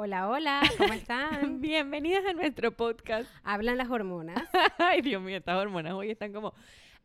Hola, 0.00 0.28
hola, 0.28 0.62
¿cómo 0.78 0.92
están? 0.92 1.60
Bienvenidas 1.60 2.24
a 2.24 2.32
nuestro 2.32 2.70
podcast. 2.70 3.28
Hablan 3.42 3.78
las 3.78 3.90
hormonas. 3.90 4.40
Ay, 4.78 5.00
Dios 5.02 5.20
mío, 5.20 5.38
estas 5.38 5.56
hormonas 5.56 5.92
hoy 5.94 6.12
están 6.12 6.32
como... 6.32 6.54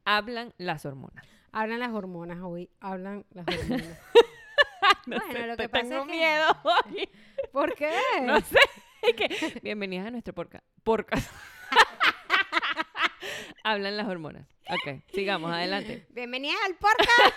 Hablan 0.05 0.53
las 0.59 0.85
hormonas. 0.85 1.25
Hablan 1.51 1.79
las 1.79 1.89
hormonas 1.91 2.37
hoy. 2.43 2.69
Hablan 2.79 3.25
las 3.31 3.47
hormonas. 3.47 3.99
No 5.07 5.17
Bueno, 5.17 5.33
sé, 5.33 5.47
lo 5.47 5.57
que 5.57 5.69
pasa 5.69 5.89
tengo 5.89 6.01
es 6.03 6.07
que- 6.07 6.11
miedo 6.13 6.57
hoy. 6.63 7.09
¿Por 7.51 7.73
qué? 7.73 7.91
No 8.21 8.39
sé. 8.41 8.59
Es 9.01 9.15
que- 9.15 9.59
Bienvenidas 9.61 10.05
a 10.07 10.11
nuestro 10.11 10.33
podcast. 10.33 10.63
Podcast. 10.83 11.31
Hablan 13.63 13.97
las 13.97 14.07
hormonas. 14.07 14.45
Ok, 14.69 15.01
sigamos, 15.13 15.51
adelante. 15.51 16.05
Bienvenidas 16.09 16.57
al 16.67 16.75
podcast. 16.75 17.33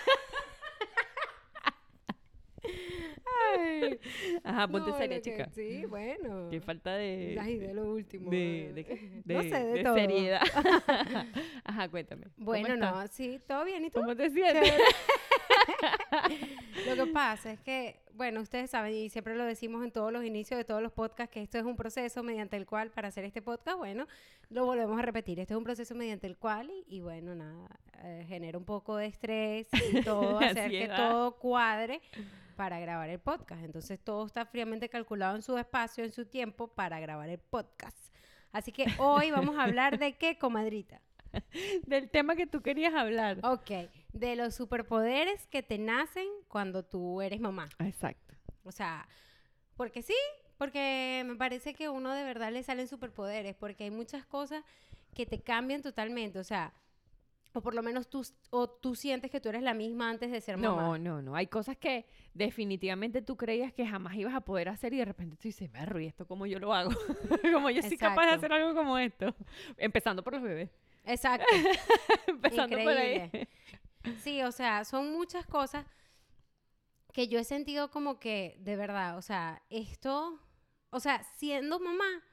Ay, 3.57 3.99
Ajá, 4.43 4.67
ponte 4.67 4.89
no, 4.91 4.97
seria, 4.97 5.17
lo 5.17 5.23
que- 5.23 5.31
chica. 5.31 5.49
Sí, 5.53 5.85
bueno. 5.85 6.49
Qué 6.49 6.59
falta 6.61 6.95
de... 6.95 7.37
Ay, 7.39 7.57
de 7.57 7.73
lo 7.73 7.91
último. 7.93 8.29
de, 8.31 8.71
de, 8.73 8.83
qué? 8.85 9.21
no 9.25 9.41
De- 9.43 9.49
sé, 9.49 9.59
de, 9.65 9.73
de 9.73 9.83
todo. 9.83 9.95
seriedad. 9.95 10.41
Ajá, 11.63 11.89
cuéntame. 11.89 12.25
¿Cómo 12.35 12.45
Bueno, 12.45 12.75
no, 12.77 13.07
sí, 13.07 13.39
todo 13.47 13.65
bien. 13.65 13.85
¿Y 13.85 13.89
tú? 13.89 13.99
¿Cómo 13.99 14.15
te 14.15 14.29
sientes? 14.29 14.73
Lo 16.87 16.95
que 16.95 17.11
pasa 17.11 17.51
es 17.51 17.59
que, 17.59 17.99
bueno, 18.13 18.41
ustedes 18.41 18.69
saben, 18.71 18.93
y 18.93 19.09
siempre 19.09 19.35
lo 19.35 19.43
decimos 19.43 19.83
en 19.83 19.91
todos 19.91 20.11
los 20.11 20.23
inicios 20.23 20.57
de 20.57 20.63
todos 20.63 20.81
los 20.81 20.91
podcasts, 20.91 21.31
que 21.33 21.41
esto 21.41 21.57
es 21.57 21.63
un 21.65 21.75
proceso 21.75 22.23
mediante 22.23 22.55
el 22.57 22.65
cual, 22.65 22.91
para 22.91 23.09
hacer 23.09 23.25
este 23.25 23.41
podcast, 23.41 23.77
bueno, 23.77 24.07
lo 24.49 24.65
volvemos 24.65 24.97
a 24.97 25.01
repetir. 25.01 25.39
Esto 25.39 25.53
es 25.53 25.57
un 25.57 25.63
proceso 25.63 25.95
mediante 25.95 26.27
el 26.27 26.37
cual, 26.37 26.69
y, 26.69 26.97
y 26.97 27.01
bueno, 27.01 27.35
nada, 27.35 27.67
eh, 28.03 28.25
genera 28.27 28.57
un 28.57 28.65
poco 28.65 28.97
de 28.97 29.07
estrés 29.07 29.67
y 29.91 30.01
todo, 30.01 30.37
hacer 30.39 30.55
que 30.71 30.83
Ansiedad. 30.83 30.97
todo 30.97 31.37
cuadre 31.37 32.01
para 32.55 32.79
grabar 32.79 33.09
el 33.09 33.19
podcast. 33.19 33.63
Entonces, 33.63 33.99
todo 33.99 34.25
está 34.25 34.45
fríamente 34.45 34.89
calculado 34.89 35.35
en 35.35 35.41
su 35.41 35.57
espacio, 35.57 36.03
en 36.03 36.11
su 36.11 36.25
tiempo, 36.25 36.67
para 36.67 36.99
grabar 36.99 37.29
el 37.29 37.39
podcast. 37.39 37.97
Así 38.51 38.71
que 38.71 38.87
hoy 38.97 39.31
vamos 39.31 39.57
a 39.57 39.63
hablar 39.63 39.99
de 39.99 40.13
qué, 40.17 40.37
comadrita. 40.37 41.01
Del 41.85 42.09
tema 42.09 42.35
que 42.35 42.47
tú 42.47 42.61
querías 42.61 42.93
hablar. 42.93 43.39
Ok, 43.43 43.71
de 44.19 44.35
los 44.35 44.55
superpoderes 44.55 45.47
que 45.47 45.63
te 45.63 45.77
nacen 45.77 46.27
cuando 46.47 46.83
tú 46.83 47.21
eres 47.21 47.39
mamá. 47.39 47.69
Exacto. 47.79 48.35
O 48.63 48.71
sea, 48.71 49.07
porque 49.75 50.01
sí, 50.01 50.15
porque 50.57 51.23
me 51.25 51.35
parece 51.35 51.73
que 51.73 51.89
uno 51.89 52.13
de 52.13 52.23
verdad 52.23 52.51
le 52.51 52.63
salen 52.63 52.87
superpoderes, 52.87 53.55
porque 53.55 53.85
hay 53.85 53.91
muchas 53.91 54.25
cosas 54.25 54.63
que 55.13 55.25
te 55.25 55.41
cambian 55.41 55.81
totalmente, 55.81 56.39
o 56.39 56.43
sea, 56.43 56.73
o 57.53 57.61
por 57.61 57.73
lo 57.73 57.81
menos 57.81 58.07
tú, 58.07 58.25
o 58.51 58.69
tú 58.69 58.93
sientes 58.93 59.31
que 59.31 59.41
tú 59.41 59.49
eres 59.49 59.63
la 59.63 59.73
misma 59.73 60.09
antes 60.09 60.31
de 60.31 60.39
ser 60.41 60.57
mamá. 60.57 60.81
No, 60.81 60.97
no, 60.97 61.21
no. 61.21 61.35
Hay 61.35 61.47
cosas 61.47 61.75
que 61.75 62.05
definitivamente 62.33 63.21
tú 63.21 63.35
creías 63.35 63.73
que 63.73 63.85
jamás 63.85 64.15
ibas 64.15 64.35
a 64.35 64.41
poder 64.41 64.69
hacer 64.69 64.93
y 64.93 64.97
de 64.97 65.05
repente 65.05 65.35
tú 65.37 65.47
dices, 65.47 65.71
berro, 65.71 65.99
¿y 65.99 66.05
esto 66.05 66.27
cómo 66.27 66.45
yo 66.45 66.59
lo 66.59 66.73
hago? 66.73 66.91
como 67.53 67.69
yo 67.71 67.81
soy 67.81 67.97
capaz 67.97 68.27
de 68.27 68.31
hacer 68.33 68.53
algo 68.53 68.75
como 68.75 68.97
esto. 68.97 69.33
Empezando 69.77 70.23
por 70.23 70.33
los 70.33 70.43
bebés. 70.43 70.69
Exacto. 71.03 71.47
Empezando 72.27 72.77
por 72.77 72.89
ahí. 72.89 73.31
Sí, 74.23 74.41
o 74.43 74.51
sea, 74.51 74.83
son 74.85 75.11
muchas 75.11 75.45
cosas 75.45 75.85
que 77.13 77.27
yo 77.27 77.39
he 77.39 77.43
sentido 77.43 77.89
como 77.89 78.19
que, 78.19 78.57
de 78.59 78.75
verdad, 78.75 79.17
o 79.17 79.21
sea, 79.21 79.63
esto, 79.69 80.39
o 80.91 80.99
sea, 80.99 81.23
siendo 81.37 81.79
mamá, 81.79 82.23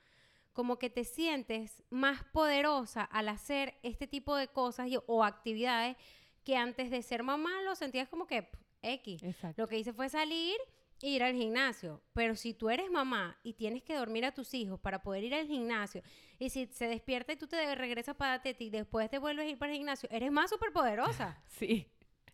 como 0.52 0.78
que 0.78 0.90
te 0.90 1.04
sientes 1.04 1.82
más 1.90 2.22
poderosa 2.24 3.02
al 3.02 3.28
hacer 3.28 3.74
este 3.82 4.06
tipo 4.06 4.36
de 4.36 4.48
cosas 4.48 4.88
y- 4.88 4.98
o 5.06 5.24
actividades 5.24 5.96
que 6.44 6.56
antes 6.56 6.90
de 6.90 7.02
ser 7.02 7.22
mamá 7.22 7.62
lo 7.62 7.74
sentías 7.74 8.08
como 8.08 8.26
que 8.26 8.48
X. 8.82 9.22
Lo 9.56 9.66
que 9.66 9.78
hice 9.78 9.92
fue 9.92 10.08
salir 10.08 10.56
ir 11.00 11.22
al 11.22 11.34
gimnasio. 11.34 12.02
Pero 12.12 12.34
si 12.36 12.54
tú 12.54 12.70
eres 12.70 12.90
mamá 12.90 13.38
y 13.42 13.54
tienes 13.54 13.82
que 13.82 13.94
dormir 13.94 14.24
a 14.24 14.32
tus 14.32 14.54
hijos 14.54 14.78
para 14.80 15.02
poder 15.02 15.24
ir 15.24 15.34
al 15.34 15.46
gimnasio, 15.46 16.02
y 16.38 16.50
si 16.50 16.66
se 16.66 16.88
despierta 16.88 17.32
y 17.32 17.36
tú 17.36 17.46
te 17.46 17.74
regresas 17.74 18.16
para 18.16 18.40
ti 18.42 18.54
y 18.58 18.70
después 18.70 19.08
te 19.10 19.18
vuelves 19.18 19.46
a 19.46 19.50
ir 19.50 19.58
para 19.58 19.72
el 19.72 19.78
gimnasio, 19.78 20.08
eres 20.12 20.30
más 20.32 20.50
superpoderosa. 20.50 21.40
Sí. 21.48 21.86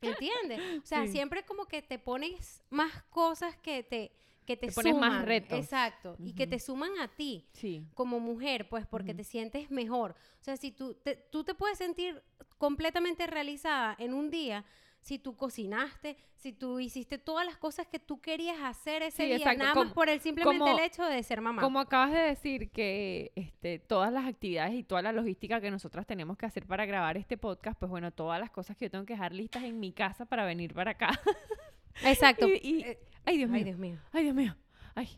¿Entiendes? 0.03 0.60
O 0.82 0.87
sea, 0.87 1.04
Sí. 1.06 1.12
siempre 1.12 1.43
como 1.44 1.66
que 1.66 1.82
te 1.82 1.98
pones 1.98 2.62
más 2.71 3.03
cosas 3.10 3.54
que 3.59 3.82
te, 3.82 4.12
que 4.47 4.56
te, 4.56 4.69
Te 4.69 4.72
pones 4.72 4.94
más 4.94 5.12
suman. 5.12 5.27
retos. 5.27 5.59
Exacto. 5.59 6.16
Y 6.19 6.32
que 6.34 6.47
te 6.47 6.59
suman 6.59 6.98
a 6.98 7.09
ti 7.09 7.47
Sí. 7.53 7.84
como 7.94 8.19
mujer, 8.19 8.69
pues 8.71 8.87
porque 8.87 9.12
te 9.15 9.25
sientes 9.25 9.71
mejor. 9.71 10.12
O 10.41 10.42
sea, 10.42 10.56
si 10.56 10.72
tú 10.72 10.94
te, 10.94 11.16
tú 11.16 11.44
te 11.44 11.54
puedes 11.54 11.77
sentir 11.77 12.22
completamente 12.56 13.27
realizada 13.27 13.94
en 13.98 14.15
un 14.15 14.31
día 14.31 14.65
si 15.00 15.19
tú 15.19 15.34
cocinaste, 15.37 16.16
si 16.37 16.53
tú 16.53 16.78
hiciste 16.78 17.19
todas 17.19 17.44
las 17.47 17.56
cosas 17.56 17.87
que 17.87 17.99
tú 17.99 18.21
querías 18.21 18.59
hacer 18.62 19.03
ese 19.03 19.16
Sí, 19.22 19.27
día, 19.27 19.37
exacto. 19.37 19.59
nada 19.59 19.72
Como- 19.72 19.84
más 19.87 19.94
por 19.94 20.09
el 20.09 20.21
simplemente 20.21 20.59
como- 20.59 20.78
el 20.78 20.84
hecho 20.84 21.05
de 21.05 21.22
ser 21.22 21.41
mamá. 21.41 21.62
Como 21.62 21.81
acabas 21.81 22.12
de 22.12 22.19
decir 22.21 22.71
que 22.71 23.33
este, 23.34 23.78
todas 23.78 24.12
las 24.12 24.27
actividades 24.27 24.75
y 24.75 24.83
toda 24.83 25.03
la 25.03 25.12
logística 25.12 25.60
que 25.60 25.71
nosotras 25.71 26.06
tenemos 26.06 26.37
que 26.37 26.47
hacer 26.47 26.66
para 26.66 26.84
grabar 26.87 27.16
este 27.16 27.37
podcast, 27.39 27.78
pues 27.78 27.89
bueno, 27.91 28.10
todas 28.12 28.39
las 28.41 28.50
cosas 28.50 28.77
que 28.77 28.87
yo 28.87 28.91
tengo 28.91 29.05
que 29.06 29.15
dejar 29.15 29.33
listas 29.33 29.65
en 29.65 29.81
mi 29.81 29.93
casa 29.93 30.27
para 30.27 30.44
venir 30.44 30.75
para 30.75 30.93
acá. 30.93 31.09
Exacto. 32.05 32.47
Y- 32.49 32.60
y- 32.62 32.81
Eh, 32.83 32.99
Ay, 33.25 33.37
Dios 33.39 33.50
mío. 33.50 33.59
ay, 33.59 33.65
Dios 33.65 33.78
mío. 33.78 33.99
Ay, 34.12 34.22
Dios 34.25 34.34
mío. 34.34 34.56
Ay, 34.94 35.09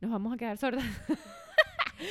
nos 0.00 0.10
vamos 0.10 0.32
a 0.32 0.36
quedar 0.36 0.56
sordas. 0.58 0.84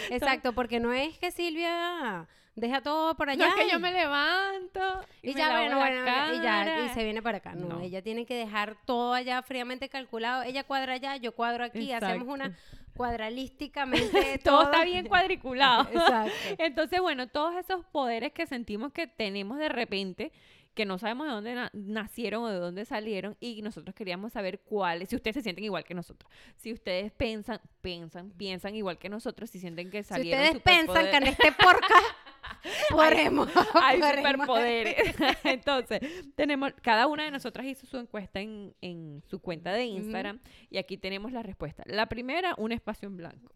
Exacto, 0.10 0.54
porque 0.54 0.80
no 0.80 0.94
es 0.94 1.18
que 1.18 1.32
Silvia 1.32 2.28
deja 2.56 2.82
todo 2.82 3.16
por 3.16 3.30
allá. 3.30 3.46
No 3.48 3.56
es 3.56 3.66
que 3.66 3.72
yo 3.72 3.80
me 3.80 3.92
levanto 3.92 4.80
y, 5.22 5.32
Y 5.32 5.34
me 5.34 5.40
ya, 5.40 5.52
bueno, 5.52 5.78
bueno, 5.78 6.02
y 6.36 6.42
ya, 6.42 6.86
y 6.86 6.90
se 6.90 7.04
viene 7.04 7.22
para 7.22 7.38
acá. 7.40 7.54
No, 7.56 7.68
No. 7.68 7.80
ella 7.82 8.02
tiene 8.02 8.26
que 8.26 8.36
dejar 8.36 8.78
todo 8.86 9.14
allá 9.14 9.42
fríamente 9.42 9.90
calculado. 9.90 10.44
Ella 10.44 10.64
cuadra 10.64 10.94
allá, 10.94 11.16
yo 11.18 11.34
cuadro 11.34 11.64
aquí, 11.64 11.92
hacemos 11.94 12.28
una 12.28 12.56
cuadralísticamente. 12.96 14.38
Todo 14.44 14.64
está 14.64 14.84
bien 14.84 15.08
cuadriculado. 15.08 15.84
Exacto. 15.92 16.32
Entonces, 16.58 17.00
bueno, 17.00 17.28
todos 17.28 17.56
esos 17.56 17.86
poderes 17.86 18.32
que 18.34 18.46
sentimos 18.46 18.92
que 18.92 19.08
tenemos 19.08 19.58
de 19.58 19.70
repente, 19.70 20.32
que 20.74 20.86
no 20.86 20.98
sabemos 20.98 21.28
de 21.28 21.34
dónde 21.34 21.54
na- 21.56 21.70
nacieron 21.74 22.44
o 22.44 22.48
de 22.50 22.56
dónde 22.58 22.86
salieron, 22.86 23.36
y 23.40 23.62
nosotros 23.62 23.94
queríamos 23.94 24.32
saber 24.32 24.60
cuáles, 24.62 25.10
si 25.10 25.16
ustedes 25.18 25.36
se 25.36 25.42
sienten 25.42 25.66
igual 25.66 25.84
que 25.84 25.94
nosotros, 25.94 26.32
si 26.56 26.72
ustedes 26.72 27.12
piensan, 27.12 27.60
piensan, 27.82 28.32
piensan 28.32 28.76
igual 28.76 28.98
que 28.98 29.10
nosotros, 29.10 29.50
si 29.50 29.60
sienten 29.60 29.90
que 29.90 30.04
Si 30.04 30.10
salieron 30.10 30.56
ustedes 30.58 30.64
piensan 30.64 31.10
que 31.10 31.18
en 31.18 31.28
este 31.28 31.52
podcast 31.52 32.08
podremos. 32.90 33.50
hay 33.74 34.02
superpoderes. 34.02 35.16
Entonces, 35.44 36.00
tenemos, 36.36 36.72
cada 36.82 37.08
una 37.08 37.24
de 37.26 37.32
nosotras 37.32 37.66
hizo 37.66 37.86
su 37.86 37.98
encuesta 37.98 38.40
en, 38.40 38.74
en 38.82 39.22
su 39.30 39.40
cuenta 39.40 39.74
de 39.74 39.86
Instagram 39.86 40.40
y 40.70 40.78
aquí 40.78 40.98
tenemos 40.98 41.32
la 41.32 41.44
respuesta. 41.44 41.84
La 41.86 42.08
primera, 42.08 42.56
un 42.58 42.72
espacio 42.72 43.08
en 43.08 43.18
blanco. 43.18 43.52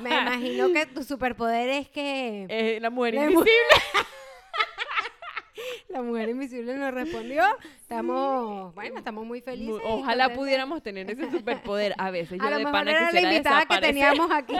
Me 0.00 0.10
imagino 0.10 0.72
que 0.72 0.86
tu 0.86 1.02
superpoder 1.02 1.68
es 1.70 1.88
que 1.88 2.46
Eh, 2.48 2.78
la 2.80 2.90
mujer 2.90 3.14
La 3.14 3.24
invisible. 3.24 3.50
La 5.94 6.02
mujer 6.02 6.28
invisible 6.28 6.76
nos 6.76 6.92
respondió. 6.92 7.44
Estamos, 7.80 8.74
bueno, 8.74 8.98
estamos 8.98 9.24
muy 9.24 9.40
felices. 9.40 9.80
Ojalá 9.86 10.34
pudiéramos 10.34 10.82
tener 10.82 11.10
ese 11.10 11.30
superpoder. 11.30 11.94
A 11.98 12.10
veces 12.10 12.38
yo 12.38 12.44
A 12.46 12.50
lo 12.50 12.56
de 12.58 12.64
mejor 12.64 12.72
pana 12.72 12.90
era 12.90 13.12
la 13.12 13.20
invitada 13.22 13.64
que 13.66 13.78
teníamos 13.78 14.28
aquí. 14.32 14.56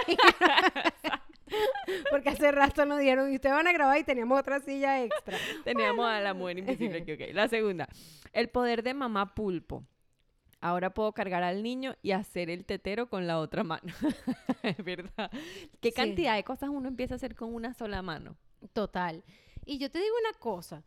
Porque 2.11 2.31
hace 2.31 2.51
rato 2.53 2.85
nos 2.85 2.99
dieron, 3.01 3.31
y 3.33 3.37
ustedes 3.37 3.55
van 3.55 3.67
a 3.67 3.73
grabar 3.73 3.99
y 3.99 4.05
teníamos 4.05 4.39
otra 4.41 4.61
silla 4.61 5.03
extra. 5.05 5.37
Teníamos 5.65 6.07
a 6.07 6.21
la 6.21 6.35
mujer 6.35 6.59
invisible 6.59 6.99
aquí, 7.03 7.13
ok. 7.13 7.35
La 7.35 7.49
segunda, 7.49 7.89
el 8.33 8.49
poder 8.49 8.83
de 8.83 8.95
mamá 8.95 9.35
pulpo. 9.35 9.85
Ahora 10.61 10.95
puedo 10.95 11.13
cargar 11.13 11.43
al 11.43 11.63
niño 11.63 11.95
y 12.01 12.13
hacer 12.13 12.49
el 12.49 12.65
tetero 12.65 13.09
con 13.11 13.27
la 13.27 13.39
otra 13.39 13.65
mano. 13.65 13.83
es 14.63 14.83
verdad. 14.83 15.31
¿Qué 15.81 15.91
Sí. 15.91 15.95
cantidad 15.95 16.37
de 16.37 16.43
cosas 16.45 16.71
uno 16.71 16.89
empieza 16.89 17.15
a 17.15 17.17
hacer 17.17 17.35
con 17.35 17.55
una 17.55 17.75
sola 17.75 18.01
mano? 18.01 18.37
Total. 18.73 19.23
Y 19.67 19.77
yo 19.79 19.91
te 19.91 19.99
digo 19.99 20.15
una 20.27 20.39
cosa. 20.39 20.83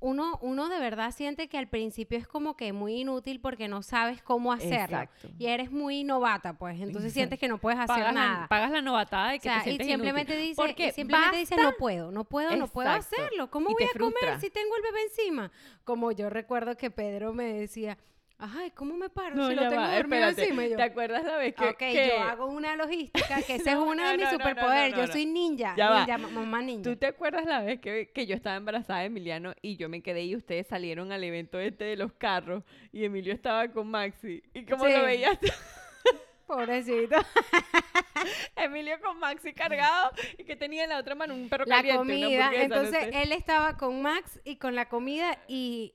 Uno, 0.00 0.38
uno 0.40 0.68
de 0.70 0.80
verdad 0.80 1.10
siente 1.12 1.48
que 1.48 1.58
al 1.58 1.68
principio 1.68 2.16
es 2.16 2.26
como 2.26 2.56
que 2.56 2.72
muy 2.72 2.94
inútil 3.02 3.38
porque 3.40 3.68
no 3.68 3.82
sabes 3.82 4.22
cómo 4.22 4.52
hacerlo. 4.52 4.96
Exacto. 4.98 5.28
Y 5.38 5.46
eres 5.46 5.70
muy 5.70 6.04
novata, 6.04 6.54
pues. 6.54 6.80
Entonces 6.80 7.12
sientes 7.12 7.38
que 7.38 7.48
no 7.48 7.58
puedes 7.58 7.78
hacer 7.78 7.96
Pagas 7.96 8.14
nada. 8.14 8.40
la, 8.40 8.48
pagas 8.48 8.70
la 8.70 8.80
novatada 8.80 9.30
de 9.32 9.36
O 9.36 9.40
que 9.40 9.48
sea, 9.50 9.62
te 9.62 9.70
y 9.70 9.78
simplemente 9.78 10.32
inútil. 10.32 10.48
dice, 10.48 10.56
Porque 10.56 10.86
y 10.88 10.92
simplemente 10.92 11.36
dice, 11.36 11.54
basta- 11.54 11.70
no 11.70 11.76
puedo, 11.76 12.10
no 12.10 12.24
puedo, 12.24 12.56
no 12.56 12.66
puedo 12.66 12.88
hacerlo. 12.90 13.50
¿Cómo 13.50 13.70
Y 13.70 13.72
voy 13.74 13.84
a 13.84 13.98
comer 13.98 14.40
si 14.40 14.48
tengo 14.48 14.74
el 14.76 14.82
bebé 14.82 15.02
encima? 15.04 15.50
Como 15.84 16.12
yo 16.12 16.30
recuerdo 16.30 16.76
que 16.76 16.90
Pedro 16.90 17.34
me 17.34 17.52
decía, 17.52 17.98
ay, 18.40 18.70
¿cómo 18.72 18.96
me 18.96 19.08
paro 19.10 19.48
si 19.48 19.54
lo 19.54 19.68
tengo 19.68 19.76
va, 19.82 19.94
dormido 19.96 20.28
espérate. 20.28 20.42
encima? 20.42 20.66
Yo, 20.66 20.76
¿Te 20.76 20.82
acuerdas 20.82 21.24
la 21.24 21.36
vez 21.36 21.54
que, 21.54 21.64
ok, 21.68 21.76
que 21.78 22.08
yo 22.16 22.22
hago 22.22 22.46
una 22.46 22.76
logística, 22.76 23.42
que 23.42 23.54
ese 23.56 23.72
No, 23.74 23.82
es 23.82 23.88
uno 23.88 24.02
de 24.08 24.12
no, 24.12 24.16
mis 24.16 24.24
no, 24.24 24.30
no, 24.32 24.38
superpoderes. 24.38 24.96
yo 24.96 25.06
soy 25.08 25.26
ninja, 25.26 25.74
Ya 25.76 25.98
ninja, 26.06 26.18
mamá 26.18 26.62
ninja. 26.62 26.82
¿Tú 26.90 26.96
te 26.96 27.06
acuerdas 27.06 27.44
la 27.46 27.60
vez 27.62 27.80
que, 27.80 28.10
que 28.12 28.26
yo 28.26 28.34
estaba 28.34 28.56
embarazada 28.56 29.00
de 29.00 29.06
Emiliano 29.06 29.54
y 29.62 29.76
yo 29.76 29.88
me 29.88 30.02
quedé 30.02 30.24
y 30.24 30.36
ustedes 30.36 30.66
salieron 30.66 31.12
al 31.12 31.22
evento 31.24 31.58
este 31.58 31.84
de 31.84 31.96
los 31.96 32.12
carros 32.12 32.64
y 32.92 33.04
Emilio 33.04 33.32
estaba 33.34 33.68
con 33.68 33.88
Maxi? 33.90 34.42
¿Y 34.54 34.64
cómo 34.64 34.86
Sí. 34.86 34.92
lo 34.92 35.02
veías? 35.04 35.38
Pobrecito. 36.46 37.16
Emilio 38.56 39.00
con 39.00 39.18
Maxi 39.18 39.52
cargado 39.52 40.10
y 40.36 40.44
que 40.44 40.56
tenía 40.56 40.82
en 40.84 40.90
la 40.90 40.98
otra 40.98 41.14
mano 41.14 41.32
un 41.34 41.48
perro 41.48 41.64
la 41.66 41.76
caliente, 41.76 41.98
comida. 41.98 42.50
no 42.50 42.56
Entonces 42.56 43.04
sé. 43.04 43.22
él 43.22 43.32
estaba 43.32 43.76
con 43.76 44.02
Max 44.02 44.40
y 44.44 44.56
con 44.56 44.74
la 44.74 44.88
comida 44.88 45.38
y, 45.46 45.94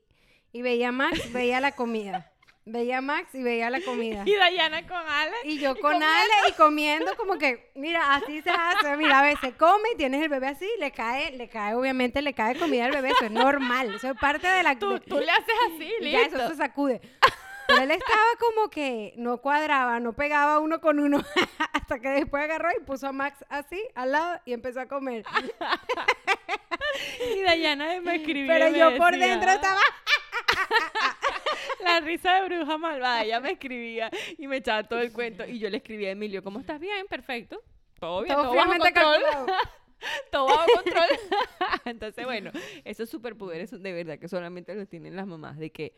y 0.53 0.61
veía 0.61 0.89
a 0.89 0.91
Max, 0.93 1.31
veía 1.33 1.59
la 1.59 1.73
comida. 1.73 2.31
Veía 2.67 2.97
a 2.97 3.01
Max 3.01 3.29
y 3.35 3.43
veía 3.43 3.69
la 3.69 3.79
comida. 3.81 4.23
Y 4.25 4.33
Dayana 4.35 4.87
con 4.87 4.97
Ale. 4.97 5.35
Y 5.43 5.59
yo 5.59 5.71
y 5.71 5.73
con 5.79 5.93
comiendo. 5.93 6.07
Ale 6.07 6.49
y 6.49 6.53
comiendo 6.53 7.15
como 7.15 7.37
que, 7.37 7.69
mira, 7.75 8.15
así 8.15 8.41
se 8.41 8.49
hace, 8.49 8.97
mira, 8.97 9.19
a 9.19 9.23
veces 9.23 9.53
come 9.55 9.89
y 9.93 9.97
tienes 9.97 10.23
el 10.23 10.29
bebé 10.29 10.47
así, 10.47 10.67
le 10.79 10.91
cae, 10.91 11.31
le 11.37 11.47
cae, 11.47 11.75
obviamente 11.75 12.23
le 12.23 12.33
cae 12.33 12.55
comida 12.57 12.85
al 12.85 12.91
bebé, 12.91 13.09
eso 13.09 13.25
es 13.25 13.31
normal, 13.31 13.93
eso 13.93 14.09
es 14.09 14.19
parte 14.19 14.47
de 14.47 14.63
la... 14.63 14.79
Tú, 14.79 14.93
de- 14.93 14.99
tú 15.01 15.19
le 15.19 15.29
haces 15.29 15.55
así, 15.75 15.93
y 16.01 16.11
ya 16.11 16.21
listo. 16.21 16.37
eso 16.37 16.49
se 16.49 16.55
sacude. 16.55 17.01
Pero 17.67 17.81
él 17.81 17.91
estaba 17.91 18.27
como 18.39 18.69
que 18.69 19.13
no 19.17 19.37
cuadraba, 19.41 19.99
no 19.99 20.13
pegaba 20.13 20.59
uno 20.59 20.81
con 20.81 20.99
uno, 20.99 21.23
hasta 21.73 21.99
que 21.99 22.09
después 22.09 22.43
agarró 22.43 22.69
y 22.79 22.83
puso 22.83 23.07
a 23.07 23.11
Max 23.11 23.45
así 23.49 23.79
al 23.93 24.11
lado 24.11 24.39
y 24.45 24.53
empezó 24.53 24.79
a 24.81 24.87
comer. 24.87 25.23
Y 27.35 27.41
Dayana 27.41 27.99
me 28.01 28.15
escribió. 28.15 28.47
Pero 28.47 28.69
yo 28.69 28.97
por 28.97 29.11
decía, 29.11 29.27
dentro 29.27 29.51
estaba... 29.51 29.81
La 31.83 31.99
risa 31.99 32.41
de 32.41 32.47
bruja 32.47 32.77
malvada. 32.77 33.23
Ella 33.23 33.39
me 33.39 33.51
escribía 33.51 34.09
y 34.37 34.47
me 34.47 34.57
echaba 34.57 34.83
todo 34.83 34.99
el 34.99 35.11
cuento. 35.11 35.45
Y 35.45 35.59
yo 35.59 35.69
le 35.69 35.77
escribía 35.77 36.09
a 36.09 36.11
Emilio, 36.11 36.43
¿cómo 36.43 36.59
estás? 36.59 36.79
Bien, 36.79 37.05
perfecto. 37.07 37.61
Todo 37.99 38.23
bien, 38.23 38.35
Todo 38.35 38.53
bajo 38.53 38.77
control. 38.77 39.21
todo 40.31 40.45
bajo 40.47 40.67
control. 40.73 41.09
Entonces, 41.85 42.25
bueno, 42.25 42.51
esos 42.83 43.09
superpoderes 43.09 43.71
de 43.71 43.93
verdad 43.93 44.19
que 44.19 44.27
solamente 44.27 44.75
los 44.75 44.87
tienen 44.87 45.15
las 45.15 45.27
mamás. 45.27 45.57
De 45.57 45.71
que, 45.71 45.93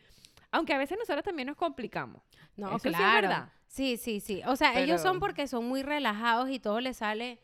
aunque 0.50 0.72
a 0.72 0.78
veces 0.78 0.98
nosotras 0.98 1.24
también 1.24 1.46
nos 1.46 1.56
complicamos. 1.56 2.22
No, 2.56 2.68
Eso 2.68 2.78
sí 2.80 2.88
es 2.88 2.96
claro. 2.96 3.28
verdad. 3.28 3.52
Sí, 3.66 3.96
sí, 3.96 4.20
sí. 4.20 4.42
O 4.46 4.56
sea, 4.56 4.80
ellos 4.80 5.00
son 5.00 5.20
porque 5.20 5.46
son 5.46 5.66
muy 5.66 5.82
relajados 5.82 6.48
y 6.50 6.58
todo 6.58 6.80
les 6.80 6.96
sale 6.96 7.38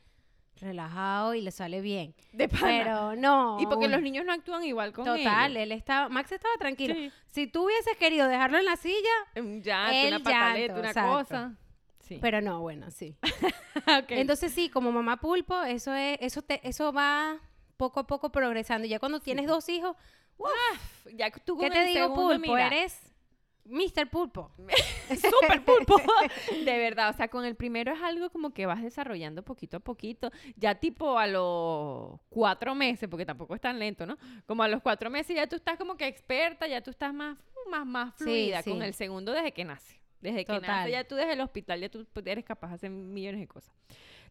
relajado 0.65 1.35
y 1.35 1.41
les 1.43 1.55
sale 1.55 1.81
bien. 1.81 2.15
De 2.33 2.49
pana. 2.49 2.67
Pero 2.67 3.17
no. 3.17 3.59
y 3.61 3.67
porque 3.67 3.87
los 3.89 4.03
niños 4.03 4.25
no 4.25 4.33
actúan 4.33 4.65
igual 4.65 4.93
con 4.93 5.05
Total, 5.05 5.53
ellos. 5.53 5.63
él 5.63 5.73
estaba, 5.73 6.09
Max 6.09 6.33
estaba 6.33 6.55
tranquilo. 6.59 6.95
Sí. 6.95 7.13
Si 7.31 7.47
tú 7.47 7.65
hubieses 7.67 7.97
querido 7.97 8.27
dejarlo 8.29 8.59
en 8.59 8.65
la 8.65 8.77
silla, 8.77 8.97
Un 9.37 9.63
llanto, 9.63 10.09
una 10.09 10.19
pataleta, 10.19 10.67
llanto, 10.75 10.81
una 10.81 10.89
exacto. 10.89 11.13
cosa. 11.13 11.55
Sí. 12.01 12.19
pero 12.21 12.41
no, 12.43 12.61
bueno, 12.61 12.91
sí. 12.91 13.17
Entonces 14.09 14.53
sí, 14.53 14.69
como 14.69 14.93
mamá 14.93 15.19
pulpo, 15.21 15.63
eso 15.63 15.95
es, 15.95 16.19
eso 16.21 16.43
te, 16.43 16.61
eso 16.69 16.93
va 16.93 17.39
poco 17.79 18.01
a 18.01 18.07
poco 18.07 18.31
progresando. 18.31 18.87
Ya 18.87 18.99
cuando 18.99 19.21
tienes 19.21 19.47
dos 19.47 19.69
hijos, 19.71 19.97
ya 21.15 21.31
que 21.31 21.41
tú 21.41 21.57
¿qué 21.57 21.69
con 21.69 21.73
te 21.73 21.83
el 21.83 21.89
digo, 21.95 22.07
segundo, 22.09 22.35
pulpo? 22.35 22.53
mira, 22.53 22.67
Eres 22.67 23.14
Mr. 23.65 24.09
Pulpo. 24.11 24.51
Súper 25.09 25.65
pulpo. 25.65 25.97
De 26.65 26.79
verdad, 26.79 27.11
o 27.11 27.13
sea, 27.13 27.29
con 27.29 27.45
el 27.45 27.55
primero 27.55 27.93
es 27.93 28.03
algo 28.03 28.31
como 28.31 28.53
que 28.53 28.67
vas 28.67 28.83
desarrollando 28.83 29.43
poquito 29.43 29.79
a 29.79 29.81
poquito. 29.81 30.31
Ya 30.57 30.75
tipo 30.75 31.19
a 31.19 31.27
los 31.27 32.21
cuatro 32.29 32.75
meses, 32.75 33.09
porque 33.09 33.27
tampoco 33.27 33.55
es 33.55 33.61
tan 33.61 33.79
lento, 33.79 34.07
¿no? 34.07 34.17
Como 34.47 34.63
a 34.63 34.69
los 34.69 34.83
cuatro 34.83 35.11
meses 35.11 35.37
ya 35.37 35.47
tú 35.47 35.57
estás 35.57 35.79
como 35.79 35.97
que 35.97 36.07
experta, 36.07 36.67
ya 36.67 36.83
tú 36.83 36.91
estás 36.91 37.15
más, 37.15 37.39
más, 37.71 37.87
más 37.87 38.15
fluida. 38.17 38.63
sí. 38.63 38.71
Con 38.71 38.83
el 38.83 38.95
segundo 38.95 39.33
desde 39.33 39.53
que 39.53 39.65
nace. 39.65 40.01
Desde 40.21 40.45
que 40.45 40.61
nace 40.61 40.91
ya 40.91 41.05
tú 41.05 41.17
desde 41.17 41.35
el 41.35 41.41
hospital 41.43 41.81
ya 41.81 41.91
tú 41.91 42.07
eres 42.25 42.45
capaz 42.45 42.69
de 42.69 42.75
hacer 42.75 42.91
millones 42.91 43.41
de 43.41 43.47
cosas. 43.47 43.75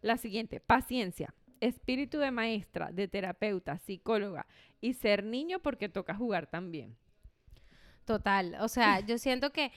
La 0.01 0.17
siguiente, 0.17 0.59
paciencia. 0.59 1.33
Espíritu 1.59 2.17
de 2.17 2.29
maestra, 2.31 2.91
de 2.91 3.07
terapeuta, 3.07 3.77
psicóloga 3.77 4.45
y 4.81 4.95
ser 4.95 5.23
niño 5.23 5.59
porque 5.59 5.87
toca 5.87 6.13
jugar 6.13 6.47
también. 6.47 6.97
Total. 8.05 8.57
O 8.61 8.67
sea, 8.67 8.99
yo 8.99 9.17
siento 9.17 9.51
que 9.51 9.71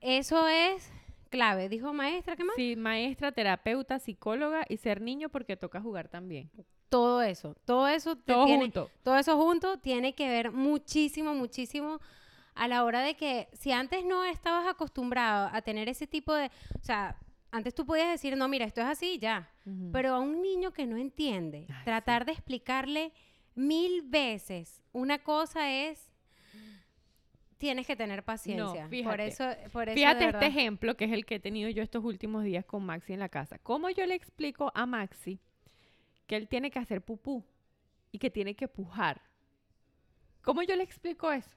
eso 0.00 0.46
es 0.48 0.90
clave. 1.30 1.68
Dijo 1.68 1.92
maestra, 1.92 2.36
¿qué 2.36 2.44
más? 2.44 2.56
Sí, 2.56 2.76
maestra, 2.76 3.32
terapeuta, 3.32 3.98
psicóloga 3.98 4.64
y 4.68 4.76
ser 4.76 5.00
niño 5.00 5.28
porque 5.28 5.56
toca 5.56 5.80
jugar 5.80 6.08
también. 6.08 6.50
Todo 6.88 7.22
eso. 7.22 7.56
Todo 7.64 7.88
eso 7.88 8.14
Todo 8.16 8.44
tiene, 8.46 8.62
junto. 8.62 8.90
todo 9.02 9.16
eso 9.18 9.36
junto 9.36 9.78
tiene 9.78 10.14
que 10.14 10.28
ver 10.28 10.52
muchísimo, 10.52 11.34
muchísimo 11.34 12.00
a 12.54 12.68
la 12.68 12.84
hora 12.84 13.00
de 13.00 13.14
que 13.16 13.48
si 13.52 13.72
antes 13.72 14.04
no 14.04 14.24
estabas 14.24 14.68
acostumbrado 14.68 15.50
a 15.52 15.60
tener 15.62 15.88
ese 15.88 16.06
tipo 16.06 16.32
de, 16.32 16.46
o 16.80 16.84
sea, 16.84 17.18
antes 17.50 17.74
tú 17.74 17.84
podías 17.84 18.08
decir, 18.10 18.36
no, 18.36 18.46
mira, 18.46 18.64
esto 18.64 18.80
es 18.80 18.86
así, 18.86 19.18
ya. 19.18 19.50
Pero 19.92 20.14
a 20.14 20.20
un 20.20 20.40
niño 20.40 20.72
que 20.72 20.86
no 20.86 20.96
entiende, 20.96 21.66
Ay, 21.68 21.84
tratar 21.84 22.24
de 22.26 22.32
explicarle 22.32 23.12
mil 23.56 24.02
veces 24.02 24.82
una 24.92 25.18
cosa 25.18 25.72
es, 25.72 26.12
tienes 27.64 27.86
que 27.86 27.96
tener 27.96 28.22
paciencia. 28.22 28.82
por 28.82 28.90
fíjate. 28.90 29.26
eso, 29.26 29.44
por 29.72 29.88
eso 29.88 29.94
Fíjate 29.94 30.28
este 30.28 30.46
ejemplo 30.46 30.98
que 30.98 31.06
es 31.06 31.12
el 31.12 31.24
que 31.24 31.36
he 31.36 31.40
tenido 31.40 31.70
yo 31.70 31.82
estos 31.82 32.04
últimos 32.04 32.44
días 32.44 32.62
con 32.66 32.84
Maxi 32.84 33.14
en 33.14 33.20
la 33.20 33.30
casa. 33.30 33.58
¿Cómo 33.58 33.88
yo 33.88 34.04
le 34.04 34.14
explico 34.14 34.70
a 34.74 34.84
Maxi 34.84 35.40
que 36.26 36.36
él 36.36 36.46
tiene 36.46 36.70
que 36.70 36.78
hacer 36.78 37.00
pupú 37.00 37.42
y 38.12 38.18
que 38.18 38.28
tiene 38.28 38.54
que 38.54 38.68
pujar? 38.68 39.22
¿Cómo 40.42 40.62
yo 40.62 40.76
le 40.76 40.82
explico 40.82 41.32
eso? 41.32 41.48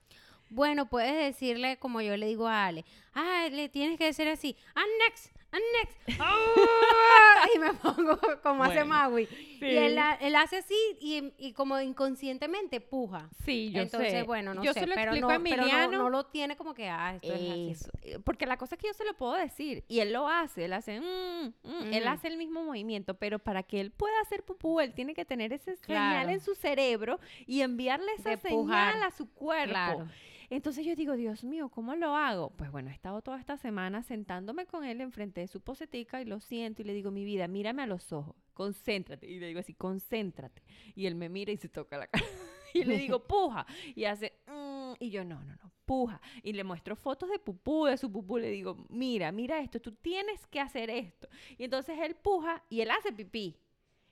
Bueno, 0.50 0.88
puedes 0.88 1.14
decirle 1.14 1.76
como 1.78 2.00
yo 2.00 2.16
le 2.16 2.26
digo 2.26 2.48
a 2.48 2.68
Ale, 2.68 2.86
ah, 3.14 3.50
le 3.52 3.68
tienes 3.68 3.98
que 3.98 4.06
decir 4.06 4.30
así, 4.30 4.56
ah, 4.76 4.86
next, 5.06 5.36
ah, 5.52 5.58
next, 5.82 5.98
ah", 6.20 7.48
y 7.56 7.60
me 7.60 7.74
pongo 7.74 8.20
como 8.44 8.64
hace 8.64 8.84
Maui. 8.84 9.28
Y 9.60 9.66
él, 9.66 9.98
él 10.22 10.36
hace 10.36 10.58
así 10.58 10.76
y, 11.00 11.34
y 11.38 11.54
como 11.54 11.80
inconscientemente 11.80 12.80
puja. 12.80 13.30
Sí, 13.44 13.72
yo 13.72 13.82
Entonces, 13.82 14.12
sé. 14.12 14.24
bueno, 14.24 14.54
no 14.54 14.64
yo 14.64 14.74
sé, 14.74 14.82
se 14.82 14.88
lo 14.88 14.94
pero, 14.96 15.12
explico 15.12 15.28
no, 15.30 15.34
a 15.36 15.40
pero 15.44 15.66
no- 15.92 15.98
no, 15.98 16.10
lo 16.10 16.26
tiene 16.28 16.56
como 16.56 16.74
que, 16.74 16.90
ah, 16.90 17.16
esto 17.16 17.34
es 17.34 17.76
así. 17.76 18.20
Porque 18.24 18.46
la 18.46 18.58
cosa 18.58 18.76
es 18.76 18.82
que 18.82 18.88
yo 18.88 18.94
se 18.94 19.04
lo 19.06 19.14
puedo 19.16 19.34
decir 19.34 19.84
y 19.88 20.00
él 20.00 20.14
lo 20.14 20.28
hace, 20.28 20.66
él 20.66 20.74
hace, 20.74 21.00
mm, 21.00 21.54
mm, 21.64 21.94
él 21.94 22.08
hace 22.08 22.28
el 22.28 22.38
mismo 22.38 22.64
movimiento, 22.64 23.16
pero 23.16 23.40
para 23.40 23.64
que 23.64 23.80
él 23.82 23.92
pueda 23.92 24.20
hacer 24.22 24.44
pupú, 24.44 24.80
él 24.80 24.94
tiene 24.94 25.14
que 25.14 25.26
tener 25.26 25.54
esa 25.54 25.76
señal 25.76 26.30
en 26.30 26.40
su 26.40 26.54
cerebro 26.56 27.20
y 27.48 27.62
enviarle 27.62 28.12
esa 28.14 28.32
De 28.32 28.38
señal 28.38 28.58
pujar. 28.58 29.04
a 29.04 29.12
su 29.12 29.28
cuerpo. 29.34 29.70
Claro. 29.72 30.08
Entonces 30.50 30.86
yo 30.86 30.96
digo, 30.96 31.16
Dios 31.16 31.44
mío, 31.44 31.70
¿cómo 31.70 31.96
lo 31.96 32.16
hago? 32.16 32.52
Pues 32.52 32.72
bueno, 32.72 32.90
he 32.90 32.94
estado 32.94 33.22
toda 33.22 33.40
esta 33.40 33.58
semana 33.58 34.02
sentándome 34.04 34.66
con 34.66 34.86
él 34.86 35.02
enfrente 35.02 35.42
de 35.42 35.48
su 35.48 35.60
posetica 35.62 36.22
y 36.22 36.26
lo 36.26 36.40
siento 36.40 36.82
y 36.82 36.86
le 36.86 36.94
digo, 36.94 37.12
mi 37.12 37.26
vida, 37.26 37.48
mírame 37.48 37.84
a 37.84 37.88
los 37.88 38.14
ojos, 38.14 38.36
concéntrate. 38.54 39.28
Y 39.30 39.40
le 39.40 39.48
digo 39.48 39.60
así, 39.60 39.74
concéntrate. 39.74 40.64
Y 40.96 41.06
él 41.06 41.16
me 41.16 41.28
mira 41.28 41.52
y 41.52 41.58
se 41.58 41.70
toca 41.70 41.98
la 41.98 42.08
cara. 42.08 42.26
Y 42.74 42.84
le 42.84 42.98
digo, 42.98 43.26
puja. 43.26 43.66
Y 43.96 44.04
hace, 44.04 44.34
"Mm", 44.48 44.94
y 45.00 45.10
yo, 45.10 45.24
no, 45.24 45.42
no, 45.44 45.56
no, 45.56 45.72
puja. 45.86 46.22
Y 46.44 46.52
le 46.54 46.64
muestro 46.66 46.96
fotos 46.98 47.30
de 47.30 47.40
pupú, 47.40 47.86
de 47.86 47.98
su 47.98 48.12
pupú. 48.12 48.38
Le 48.38 48.50
digo, 48.52 48.86
mira, 48.90 49.32
mira 49.32 49.60
esto, 49.62 49.80
tú 49.80 49.94
tienes 49.94 50.46
que 50.48 50.60
hacer 50.60 50.90
esto. 50.90 51.28
Y 51.58 51.64
entonces 51.64 51.98
él 52.00 52.16
puja 52.16 52.64
y 52.70 52.82
él 52.82 52.92
hace 52.92 53.12
pipí. 53.14 53.58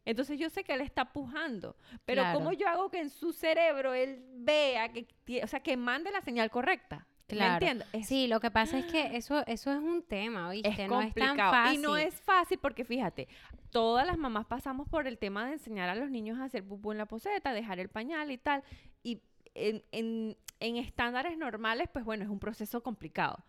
Entonces 0.06 0.40
yo 0.40 0.50
sé 0.50 0.64
que 0.64 0.74
él 0.74 0.82
está 0.82 1.12
pujando, 1.12 1.76
pero 2.06 2.22
Claro. 2.22 2.38
¿cómo 2.40 2.54
yo 2.54 2.68
hago 2.68 2.90
que 2.90 3.00
en 3.02 3.10
su 3.10 3.34
cerebro 3.34 3.94
él 3.94 4.24
vea 4.36 4.90
que, 4.94 5.08
o 5.44 5.48
sea, 5.48 5.60
que 5.62 5.76
mande 5.78 6.12
la 6.12 6.22
señal 6.22 6.50
correcta? 6.52 7.08
¿Me 7.28 7.38
Claro. 7.38 7.54
entiendes? 7.54 7.88
Es, 7.92 8.08
Sí, 8.08 8.28
lo 8.28 8.40
que 8.40 8.52
pasa 8.52 8.78
es 8.78 8.86
que 8.86 9.16
eso, 9.18 9.44
eso 9.48 9.72
es 9.72 9.80
un 9.80 10.04
tema, 10.04 10.42
es 10.54 10.64
¿oíste? 10.66 10.88
no 10.88 11.02
es 11.02 11.14
tan 11.16 11.36
fácil. 11.36 11.80
Y 11.80 11.82
no 11.82 11.98
es 11.98 12.14
fácil 12.22 12.60
porque 12.60 12.86
fíjate, 12.86 13.28
todas 13.72 14.06
las 14.06 14.18
mamás 14.20 14.46
pasamos 14.46 14.88
por 14.88 15.08
el 15.08 15.18
tema 15.18 15.48
de 15.48 15.54
enseñar 15.54 15.90
a 15.90 15.96
los 15.96 16.12
niños 16.12 16.40
a 16.40 16.44
hacer 16.44 16.64
pupú 16.64 16.92
en 16.92 17.00
la 17.00 17.08
poseta, 17.08 17.52
dejar 17.52 17.80
el 17.80 17.90
pañal 17.90 18.30
y 18.32 18.38
tal. 18.38 18.64
Y 19.02 19.22
en, 19.56 19.84
en- 19.92 20.38
en 20.62 20.78
estándares 20.78 21.38
normales, 21.38 21.90
pues 21.92 22.06
bueno, 22.06 22.24
es 22.24 22.30
un 22.30 22.40
proceso 22.40 22.82
complicado. 22.82 23.44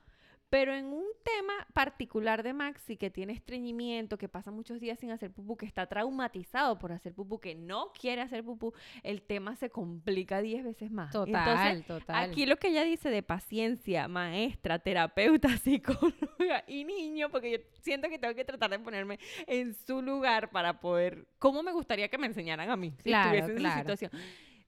Pero 0.48 0.72
en 0.74 0.86
un 0.86 1.04
tema 1.24 1.52
particular 1.72 2.44
de 2.44 2.52
Maxi, 2.52 2.96
que 2.96 3.10
tiene 3.10 3.32
estreñimiento, 3.32 4.16
que 4.16 4.28
pasa 4.28 4.52
muchos 4.52 4.78
días 4.80 4.98
sin 5.00 5.10
hacer 5.10 5.32
pupú, 5.32 5.56
que 5.56 5.66
está 5.66 5.86
traumatizado 5.86 6.78
por 6.78 6.92
hacer 6.92 7.14
pupú, 7.14 7.40
que 7.40 7.56
no 7.56 7.92
quiere 7.92 8.22
hacer 8.22 8.44
pupú, 8.44 8.72
el 9.02 9.22
tema 9.22 9.56
se 9.56 9.70
complica 9.70 10.40
10 10.40 10.64
veces 10.64 10.90
más. 10.92 11.10
Total, 11.10 11.76
Entonces, 11.78 11.86
total. 11.86 12.30
Aquí 12.30 12.46
lo 12.46 12.56
que 12.58 12.68
ella 12.68 12.84
dice 12.84 13.10
de 13.10 13.24
paciencia, 13.24 14.06
maestra, 14.06 14.78
terapeuta, 14.78 15.48
psicóloga 15.58 16.62
y 16.68 16.84
niño, 16.84 17.28
porque 17.30 17.50
yo 17.50 17.58
siento 17.82 18.08
que 18.08 18.18
tengo 18.18 18.34
que 18.34 18.44
tratar 18.44 18.70
de 18.70 18.78
ponerme 18.78 19.18
en 19.48 19.74
su 19.74 20.00
lugar 20.00 20.50
para 20.50 20.78
poder, 20.80 21.26
¿cómo 21.40 21.64
me 21.64 21.72
gustaría 21.72 22.08
que 22.08 22.18
me 22.18 22.28
enseñaran 22.28 22.70
a 22.70 22.76
mí 22.76 22.94
si 22.98 23.10
Claro, 23.10 23.30
estuviese 23.36 23.50
en 23.52 23.58
claro. 23.58 23.74
su 23.90 23.96
situación? 23.96 24.12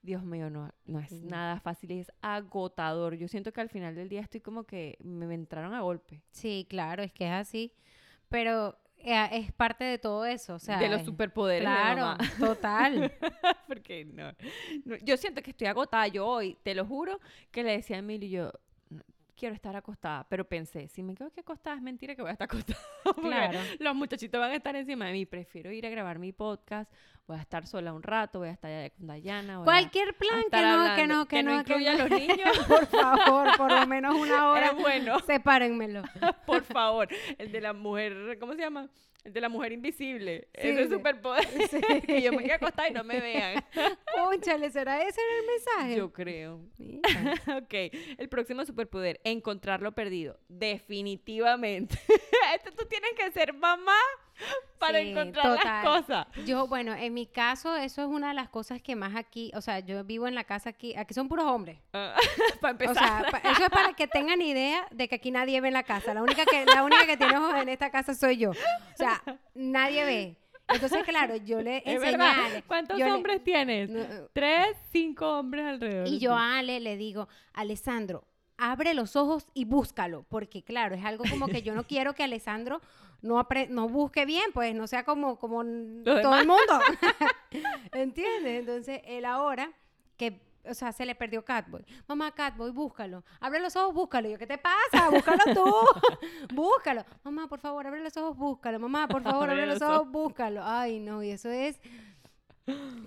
Dios 0.03 0.23
mío, 0.25 0.49
no, 0.49 0.73
no 0.87 1.01
es 1.01 1.13
nada 1.23 1.61
fácil, 1.61 1.91
es 1.93 2.11
agotador. 2.23 3.15
Yo 3.17 3.29
siento 3.29 3.53
que 3.53 3.61
al 3.61 3.69
final 3.69 3.95
del 3.95 4.09
día 4.09 4.21
estoy 4.21 4.41
como 4.41 4.65
que 4.65 4.97
me, 5.03 5.33
entraron 5.35 5.75
a 5.75 5.81
golpe. 5.81 6.23
Sí, 6.31 6.67
claro, 6.71 7.03
es 7.03 7.13
que 7.13 7.27
es 7.27 7.33
así. 7.33 7.73
Pero 8.29 8.79
eh, 8.99 9.29
es 9.33 9.53
parte 9.53 9.85
de 9.85 9.99
todo 9.99 10.25
eso, 10.25 10.55
o 10.55 10.59
sea. 10.59 10.79
de 10.79 10.89
los 10.89 11.01
es- 11.01 11.07
superpoderes 11.07 11.69
de 11.69 11.75
Claro, 11.75 12.01
mamá. 12.03 12.19
total. 12.39 13.13
Porque 13.67 14.05
no, 14.05 14.33
no, 14.85 14.97
Yo 14.99 15.17
siento 15.17 15.43
que 15.43 15.51
estoy 15.51 15.67
agotada. 15.67 16.07
Yo 16.09 16.27
hoy, 16.27 16.57
te 16.63 16.75
lo 16.75 16.85
juro, 16.87 17.19
que 17.51 17.63
le 17.65 17.73
decía 17.73 17.97
a 17.97 17.99
Emilio, 18.01 18.29
yo 18.29 18.45
"No, 18.45 18.53
quiero 19.39 19.55
estar 19.55 19.75
acostada. 19.77 20.27
Pero 20.29 20.45
pensé, 20.47 20.89
si 20.89 21.03
me 21.03 21.15
quedo 21.15 21.29
aquí 21.29 21.41
acostada, 21.41 21.77
es 21.77 21.83
mentira 21.83 22.15
que 22.15 22.23
voy 22.23 22.31
a 22.31 22.33
estar 22.33 22.45
acostada. 22.51 22.79
Claro. 23.21 23.59
Los 23.79 23.95
muchachitos 23.95 24.41
van 24.41 24.51
a 24.51 24.57
estar 24.57 24.75
encima 24.77 25.07
de 25.07 25.13
mí. 25.13 25.27
Prefiero 25.27 25.71
ir 25.73 25.87
a 25.87 25.91
grabar 25.91 26.19
mi 26.19 26.33
podcast. 26.33 26.93
Voy 27.27 27.37
a 27.37 27.41
estar 27.41 27.67
sola 27.67 27.93
un 27.93 28.03
rato. 28.03 28.39
Voy 28.41 28.49
a 28.49 28.53
estar 28.53 28.71
allá 28.71 28.91
con 28.91 29.07
Dayana. 29.07 29.61
Cualquier 29.63 30.15
plan 30.17 30.43
que 30.51 30.61
no, 30.63 30.97
que 30.97 31.07
no, 31.07 31.27
que, 31.29 31.43
no, 31.43 31.65
que 31.65 31.73
incluya 31.73 31.93
a 31.93 31.97
no. 31.97 32.09
los 32.09 32.19
niños. 32.19 32.59
Por 32.69 32.87
favor, 32.87 33.57
por 33.57 33.71
lo 33.71 33.87
menos 33.87 34.15
una 34.17 34.51
hora. 34.51 34.73
Bueno, 34.73 35.19
Sepárenmelo. 35.21 36.03
por 36.47 36.65
favor. 36.65 37.09
El 37.37 37.53
de 37.53 37.61
la 37.61 37.73
mujer, 37.73 38.39
¿cómo 38.41 38.55
se 38.55 38.61
llama? 38.61 38.89
El 39.25 39.33
de 39.33 39.41
la 39.41 39.49
mujer 39.49 39.73
invisible. 39.73 40.49
Sí, 40.55 40.69
Ese 40.69 40.89
superpoder. 40.89 41.47
Sí. 41.71 41.81
que 42.07 42.23
yo 42.23 42.33
me 42.33 42.45
quede 42.45 42.55
acostada 42.55 42.89
y 42.89 42.93
no 42.93 43.05
me 43.05 43.21
vean. 43.21 43.65
Cónchale, 44.15 44.71
¿será 44.71 45.03
ese 45.03 45.21
el 45.21 45.47
mensaje? 45.47 45.97
Yo 45.97 46.13
creo. 46.13 46.61
Ok, 47.57 47.75
el 48.19 48.29
próximo 48.29 48.65
superpoder, 48.65 49.21
encontrar 49.25 49.83
lo 49.83 49.93
perdido. 49.93 50.39
Definitivamente. 50.49 51.99
Esto 52.55 52.73
tú 52.77 52.87
tienes 52.87 53.13
que 53.17 53.31
ser 53.33 53.53
mamá 53.53 53.99
para 54.79 55.01
Sí, 55.01 55.11
encontrar 55.11 55.57
total. 55.57 55.65
las 55.65 55.85
cosas. 55.85 56.27
Yo, 56.47 56.67
bueno, 56.67 56.95
en 56.95 57.13
mi 57.15 57.27
caso, 57.27 57.77
eso 57.77 58.03
es 58.03 58.09
una 58.09 58.29
de 58.29 58.35
las 58.35 58.49
cosas 58.49 58.81
que 58.81 58.95
más 58.97 59.17
aquí, 59.17 59.51
o 59.55 59.61
sea, 59.61 59.81
yo 59.81 60.05
vivo 60.05 60.27
en 60.29 60.35
la 60.35 60.45
casa 60.45 60.71
aquí, 60.71 60.95
aquí 60.97 61.15
son 61.15 61.29
puros 61.29 61.47
hombres. 61.47 61.79
Para 62.61 62.71
empezar. 62.73 62.93
O 62.93 62.95
sea, 62.95 63.27
pa- 63.31 63.51
eso 63.51 63.65
es 63.65 63.71
para 63.71 63.93
que 63.95 64.07
tengan 64.07 64.41
idea 64.41 64.87
de 64.91 65.09
que 65.09 65.17
aquí 65.17 65.31
nadie 65.31 65.61
ve 65.61 65.69
en 65.69 65.75
la 65.75 65.83
casa. 65.83 66.15
La 66.15 66.23
única 66.23 66.45
que, 66.47 66.65
la 66.67 66.85
única 66.85 67.07
que 67.07 67.17
tiene 67.17 67.37
ojos 67.37 67.55
en 67.61 67.69
esta 67.69 67.91
casa 67.91 68.15
soy 68.15 68.37
yo. 68.37 68.51
O 68.51 68.55
sea, 68.97 69.23
nadie 69.55 70.05
ve. 70.05 70.37
Entonces, 70.71 71.03
claro, 71.05 71.35
yo 71.37 71.63
le 71.63 71.83
enseñé. 71.87 72.63
¿Cuántos 72.67 72.99
le- 72.99 73.11
hombres 73.11 73.43
tienes? 73.43 73.89
No, 73.89 74.05
Tres, 74.35 74.77
cinco 74.93 75.39
hombres 75.39 75.65
alrededor. 75.65 76.07
Y 76.07 76.19
yo 76.19 76.35
a 76.35 76.59
Ale 76.59 76.79
le 76.81 76.97
digo, 76.99 77.27
Alessandro, 77.55 78.25
abre 78.59 78.93
los 78.93 79.17
ojos 79.17 79.47
y 79.55 79.65
búscalo, 79.65 80.25
porque 80.29 80.63
claro, 80.63 80.95
es 80.95 81.05
algo 81.05 81.25
como 81.31 81.47
que 81.47 81.63
yo 81.63 81.75
no 81.75 81.85
quiero 81.87 82.15
que 82.15 82.25
Alessandro 82.25 82.83
no, 83.23 83.47
no 83.71 83.89
busque 83.89 84.27
bien, 84.27 84.53
pues 84.53 84.75
no 84.75 84.87
sea 84.87 85.05
como, 85.05 85.39
como 85.39 85.63
todo 86.05 86.39
el 86.39 86.47
mundo. 86.47 86.81
¿Entiendes? 87.93 88.61
Entonces, 88.61 89.01
él 89.05 89.25
ahora 89.25 89.71
que, 90.17 90.41
o 90.65 90.75
sea, 90.75 90.93
se 90.93 91.07
le 91.07 91.15
perdió 91.15 91.45
Catboy. 91.45 91.85
Mamá, 92.07 92.33
Catboy, 92.33 92.71
búscalo. 92.71 93.25
Abre 93.41 93.61
los 93.61 93.75
ojos, 93.77 93.95
búscalo. 93.95 94.29
Yo, 94.29 94.39
¿qué 94.39 94.47
te 94.47 94.59
pasa? 94.59 95.09
Búscalo 95.11 95.43
tú. 95.55 95.75
búscalo. 96.55 97.05
Mamá, 97.25 97.49
por 97.49 97.61
favor, 97.61 97.87
abre 97.87 98.03
los 98.03 98.17
ojos, 98.17 98.37
búscalo. 98.37 98.79
Mamá, 98.79 99.09
por 99.09 99.23
favor, 99.23 99.51
abre 99.51 99.67
los 99.67 99.83
ojos, 99.83 100.09
búscalo. 100.11 100.63
Ay, 100.65 101.01
no, 101.01 101.23
y 101.23 101.31
eso 101.31 101.49
es 101.49 101.81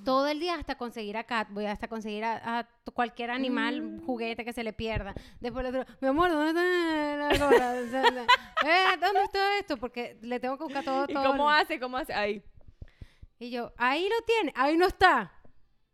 todo 0.03 0.27
el 0.27 0.39
día 0.39 0.55
hasta 0.55 0.75
conseguir 0.75 1.17
a 1.17 1.23
Catboy, 1.23 1.65
hasta 1.65 1.87
conseguir 1.87 2.23
a, 2.25 2.67
cualquier 2.93 3.31
animal, 3.31 3.81
Mm. 3.81 4.05
juguete 4.05 4.43
que 4.43 4.53
se 4.53 4.63
le 4.63 4.73
pierda. 4.73 5.13
Después 5.39 5.63
le 5.63 5.71
digo, 5.71 5.85
mi 6.01 6.07
amor, 6.09 6.29
¿dónde 6.31 6.49
está 6.49 7.17
la 7.17 7.37
gorra? 7.37 8.25
Eh, 8.63 8.97
¿Dónde 8.99 9.23
está 9.23 9.57
esto? 9.59 9.77
Porque 9.77 10.17
le 10.21 10.39
tengo 10.39 10.57
que 10.57 10.63
buscar 10.65 10.83
todo. 10.83 11.05
¿Y 11.07 11.13
todo 11.13 11.31
cómo 11.31 11.49
el- 11.51 11.57
hace? 11.57 11.79
¿Cómo 11.79 11.97
hace? 11.97 12.13
Ahí. 12.13 12.43
Y 13.39 13.49
yo, 13.49 13.73
ahí 13.77 14.07
lo 14.07 14.25
tiene, 14.25 14.53
ahí 14.55 14.77
no 14.77 14.85
está. 14.87 15.31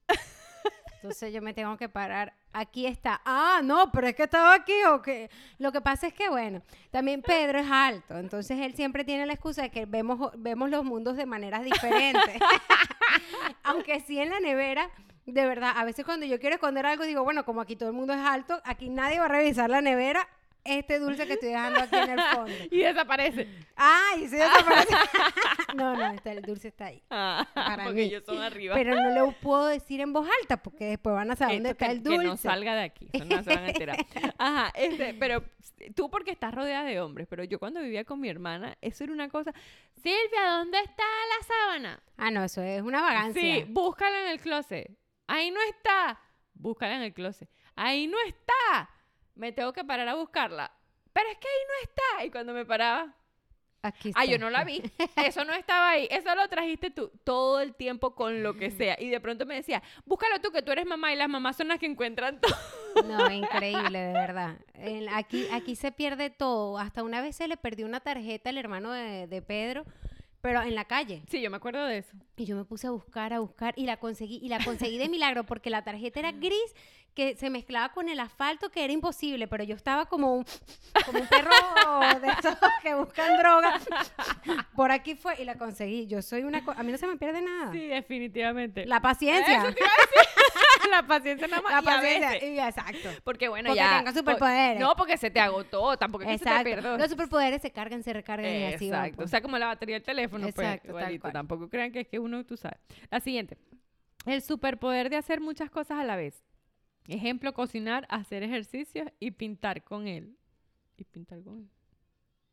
Entonces 0.96 1.34
yo 1.34 1.42
me 1.42 1.54
tengo 1.54 1.78
que 1.78 1.88
parar. 1.90 2.34
Aquí 2.54 2.88
está. 2.88 3.22
Ah, 3.26 3.62
no, 3.64 3.92
pero 3.92 4.08
es 4.08 4.16
que 4.16 4.24
estaba 4.24 4.54
aquí 4.54 4.74
o 4.90 5.02
qué. 5.02 5.30
Lo 5.60 5.72
que 5.72 5.82
pasa 5.82 6.08
es 6.08 6.14
que, 6.14 6.30
bueno, 6.30 6.62
también 6.92 7.22
Pedro 7.22 7.60
es 7.60 7.70
alto. 7.70 8.18
Entonces 8.18 8.60
él 8.60 8.74
siempre 8.74 9.04
tiene 9.04 9.26
la 9.26 9.34
excusa 9.34 9.62
de 9.62 9.70
que 9.70 9.86
vemos, 9.86 10.32
vemos 10.38 10.70
los 10.70 10.84
mundos 10.84 11.18
de 11.18 11.26
maneras 11.26 11.64
diferentes. 11.64 12.40
Aunque 13.64 14.00
sí 14.00 14.20
en 14.20 14.30
la 14.30 14.40
nevera, 14.40 14.90
de 15.26 15.46
verdad, 15.46 15.74
a 15.76 15.84
veces 15.84 16.06
cuando 16.06 16.26
yo 16.26 16.40
quiero 16.40 16.56
esconder 16.56 16.86
algo, 16.86 17.04
digo, 17.04 17.24
bueno, 17.24 17.46
como 17.46 17.62
aquí 17.62 17.76
todo 17.76 17.90
el 17.90 17.96
mundo 17.96 18.14
es 18.14 18.20
alto, 18.20 18.62
aquí 18.64 18.90
nadie 18.90 19.20
va 19.20 19.26
a 19.26 19.30
revisar 19.30 19.70
la 19.70 19.82
nevera. 19.82 20.28
Este 20.68 21.00
dulce 21.00 21.26
que 21.26 21.34
estoy 21.34 21.50
dejando 21.50 21.80
aquí 21.80 21.96
en 21.96 22.10
el 22.10 22.22
fondo. 22.22 22.52
Y 22.72 22.80
desaparece. 22.80 23.48
¡Ay! 23.76 24.28
Se 24.28 24.36
desaparece. 24.36 24.94
no, 25.76 25.96
no, 25.96 26.12
está, 26.12 26.32
el 26.34 26.42
dulce 26.42 26.68
está 26.68 26.86
ahí. 26.86 27.02
Ah, 27.10 27.48
Para 27.54 27.84
porque 27.86 27.94
mí. 27.94 28.02
ellos 28.02 28.24
son 28.26 28.42
arriba. 28.42 28.76
Pero 28.76 28.96
no 28.96 29.10
lo 29.12 29.32
puedo 29.34 29.68
decir 29.68 30.02
en 30.02 30.14
voz 30.14 30.28
alta 30.42 30.58
porque 30.58 30.86
después 30.86 31.16
van 31.16 31.32
a 31.32 31.36
saber 31.36 31.56
dónde 31.56 31.70
está 31.72 31.86
que, 31.88 31.92
el 31.94 32.04
que 32.04 32.10
dulce. 32.10 32.26
no 32.26 32.38
salga 32.38 32.76
de 32.76 32.84
aquí. 32.84 33.10
Eso 33.14 33.26
no 33.26 33.44
se 33.44 33.56
van 33.56 33.64
a 33.64 33.68
enterar. 33.70 33.98
Ajá, 34.38 34.72
este, 34.76 35.14
pero 35.14 35.44
tú 35.96 36.10
porque 36.10 36.32
estás 36.32 36.54
rodeada 36.54 36.84
de 36.86 37.00
hombres, 37.00 37.28
pero 37.30 37.44
yo 37.44 37.60
cuando 37.60 37.82
vivía 37.82 38.04
con 38.04 38.20
mi 38.20 38.30
hermana, 38.30 38.78
eso 38.82 39.04
era 39.04 39.14
una 39.14 39.30
cosa. 39.30 39.54
Silvia, 39.96 40.50
¿dónde 40.50 40.80
está 40.80 41.04
la 41.04 41.46
sábana? 41.48 42.04
Ah, 42.18 42.32
no, 42.32 42.44
eso 42.44 42.62
es 42.62 42.82
una 42.82 43.02
vagancia. 43.02 43.42
Sí, 43.42 43.66
búscala 43.70 44.24
en 44.24 44.28
el 44.30 44.40
closet. 44.40 44.92
Ahí 45.28 45.52
no 45.52 45.60
está. 45.70 46.20
Búscala 46.54 46.96
en 46.96 47.02
el 47.04 47.14
closet. 47.14 47.50
Ahí 47.76 48.08
no 48.08 48.18
está. 48.26 48.90
Me 49.38 49.52
tengo 49.52 49.74
que 49.74 49.84
parar 49.84 50.08
a 50.08 50.16
buscarla. 50.16 50.72
Pero 51.14 51.30
es 51.30 51.38
que 51.38 51.48
ahí 51.48 51.64
no 51.68 51.90
está. 51.90 52.26
Y 52.26 52.32
cuando 52.32 52.54
me 52.54 52.66
paraba, 52.66 53.14
Aquí 53.84 54.12
Ah, 54.16 54.26
yo 54.26 54.40
no 54.40 54.50
la 54.50 54.64
vi. 54.64 54.82
Eso 55.16 55.46
no 55.46 55.54
estaba 55.54 55.90
ahí. 55.92 56.08
Eso 56.10 56.34
lo 56.36 56.48
trajiste 56.50 56.90
tú 56.90 57.12
todo 57.24 57.60
el 57.62 57.76
tiempo 57.76 58.16
con 58.16 58.42
lo 58.44 58.56
que 58.56 58.72
sea. 58.72 58.98
Y 59.00 59.10
de 59.10 59.20
pronto 59.20 59.46
me 59.46 59.56
decía, 59.56 59.82
búscalo 60.06 60.42
tú, 60.42 60.52
que 60.52 60.62
tú 60.62 60.72
eres 60.72 60.86
mamá 60.86 61.14
y 61.14 61.16
las 61.16 61.30
mamás 61.30 61.56
son 61.58 61.68
las 61.68 61.80
que 61.80 61.86
encuentran 61.86 62.42
todo. 62.42 62.56
No, 63.04 63.32
increíble, 63.32 64.00
de 64.00 64.14
verdad. 64.14 64.58
Aquí, 65.14 65.48
aquí 65.52 65.76
se 65.76 65.92
pierde 65.92 66.30
todo. 66.32 66.80
Hasta 66.80 67.04
una 67.04 67.22
vez 67.22 67.36
se 67.36 67.48
le 67.48 67.56
perdió 67.56 67.86
una 67.86 68.00
tarjeta 68.00 68.50
al 68.50 68.58
hermano 68.58 68.92
de, 68.92 69.28
de 69.28 69.42
Pedro, 69.44 69.86
pero 70.48 70.62
en 70.62 70.76
la 70.76 70.86
calle. 70.86 71.24
Sí, 71.28 71.42
yo 71.42 71.52
me 71.52 71.58
acuerdo 71.58 71.86
de 71.86 71.98
eso. 71.98 72.16
Y 72.38 72.46
yo 72.46 72.56
me 72.56 72.64
puse 72.64 72.88
a 72.88 72.92
buscar, 72.92 73.34
a 73.34 73.40
buscar, 73.40 73.74
y 73.76 73.86
la 73.86 73.98
conseguí, 73.98 74.40
y 74.42 74.48
la 74.48 74.64
conseguí 74.64 74.98
de 74.98 75.10
milagro, 75.10 75.44
porque 75.44 75.70
la 75.70 75.84
tarjeta 75.84 76.22
era 76.22 76.32
gris, 76.32 76.74
que 77.14 77.36
se 77.36 77.50
mezclaba 77.50 77.92
con 77.92 78.08
el 78.08 78.18
asfalto, 78.22 78.70
que 78.70 78.86
era 78.86 78.94
imposible, 78.94 79.50
pero 79.50 79.66
yo 79.66 79.76
estaba 79.76 80.06
como 80.06 80.36
un, 80.36 80.46
como 81.06 81.20
un 81.20 81.28
perro 81.28 81.52
de 82.22 82.30
esos 82.30 82.56
que 82.82 82.96
buscan 82.96 83.38
droga. 83.38 83.82
Por 84.74 84.94
aquí 84.94 85.16
fue, 85.16 85.42
y 85.42 85.44
la 85.44 85.56
conseguí. 85.56 86.08
Yo 86.08 86.22
soy 86.22 86.44
una... 86.44 86.64
A 86.78 86.84
mí 86.84 86.94
no 86.94 86.98
se 86.98 87.08
me 87.08 87.18
pierde 87.18 87.42
nada. 87.42 87.74
Sí, 87.74 87.86
definitivamente. 87.86 88.86
La 88.86 89.02
paciencia. 89.02 89.54
Eso 89.54 89.74
te 89.74 89.82
iba 89.82 89.90
a 89.90 90.00
decir. 90.00 90.47
la 90.92 91.04
paciencia 91.08 91.48
nada 91.48 91.62
más. 91.62 91.72
La 91.72 91.78
y 91.78 91.82
a 91.82 91.96
paciencia. 91.98 92.30
veces- 92.32 92.50
y- 92.50 92.60
exacto. 92.60 93.10
Porque 93.24 93.48
bueno, 93.50 93.68
Porque 93.70 93.80
ya. 93.80 94.04
tengo 94.04 94.18
superpoderes. 94.18 94.80
No, 94.82 94.96
porque 94.96 95.18
se 95.18 95.30
te 95.32 95.40
agotó. 95.40 95.98
Tampoco 95.98 96.24
es 96.24 96.30
que 96.32 96.38
se 96.40 96.44
te 96.46 96.50
Exacto. 96.50 96.70
perdió. 96.70 96.98
Los 96.98 97.10
superpoderes 97.10 97.62
se 97.62 97.72
cargan, 97.72 98.04
se 98.04 98.14
recargan 98.14 98.52
y 98.52 98.64
así 98.66 98.86
Exacto. 98.88 99.16
pues. 99.18 99.26
O 99.26 99.30
sea, 99.30 99.42
como 99.42 99.58
la 99.58 99.68
batería 99.68 99.96
del 99.96 100.04
teléfono, 100.04 100.48
Exacto, 100.48 100.92
pues, 100.92 101.02
igualito. 101.04 101.22
cual. 101.22 101.34
Tampoco 101.34 101.70
crean 101.70 101.92
que 101.92 102.02
es 102.02 102.08
que 102.08 102.20
uno, 102.20 102.44
tú 102.46 102.58
sabes. 102.58 102.80
La 103.10 103.20
siguiente. 103.20 103.58
El 104.26 104.42
superpoder 104.42 105.10
de 105.10 105.16
hacer 105.18 105.40
muchas 105.42 105.70
cosas 105.70 106.00
a 106.00 106.04
la 106.04 106.16
vez. 106.16 106.44
Ejemplo, 107.08 107.54
cocinar, 107.54 108.06
hacer 108.10 108.44
ejercicios 108.44 109.08
y 109.20 109.32
pintar 109.32 109.84
con 109.84 110.08
él. 110.08 110.36
¿Y 110.98 111.04
pintar 111.06 111.42
con 111.42 111.60
él? 111.60 111.70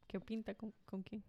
¿Qué 0.07 0.21
pinta 0.21 0.55
con, 0.55 0.73
con 0.85 1.03
quién? 1.03 1.25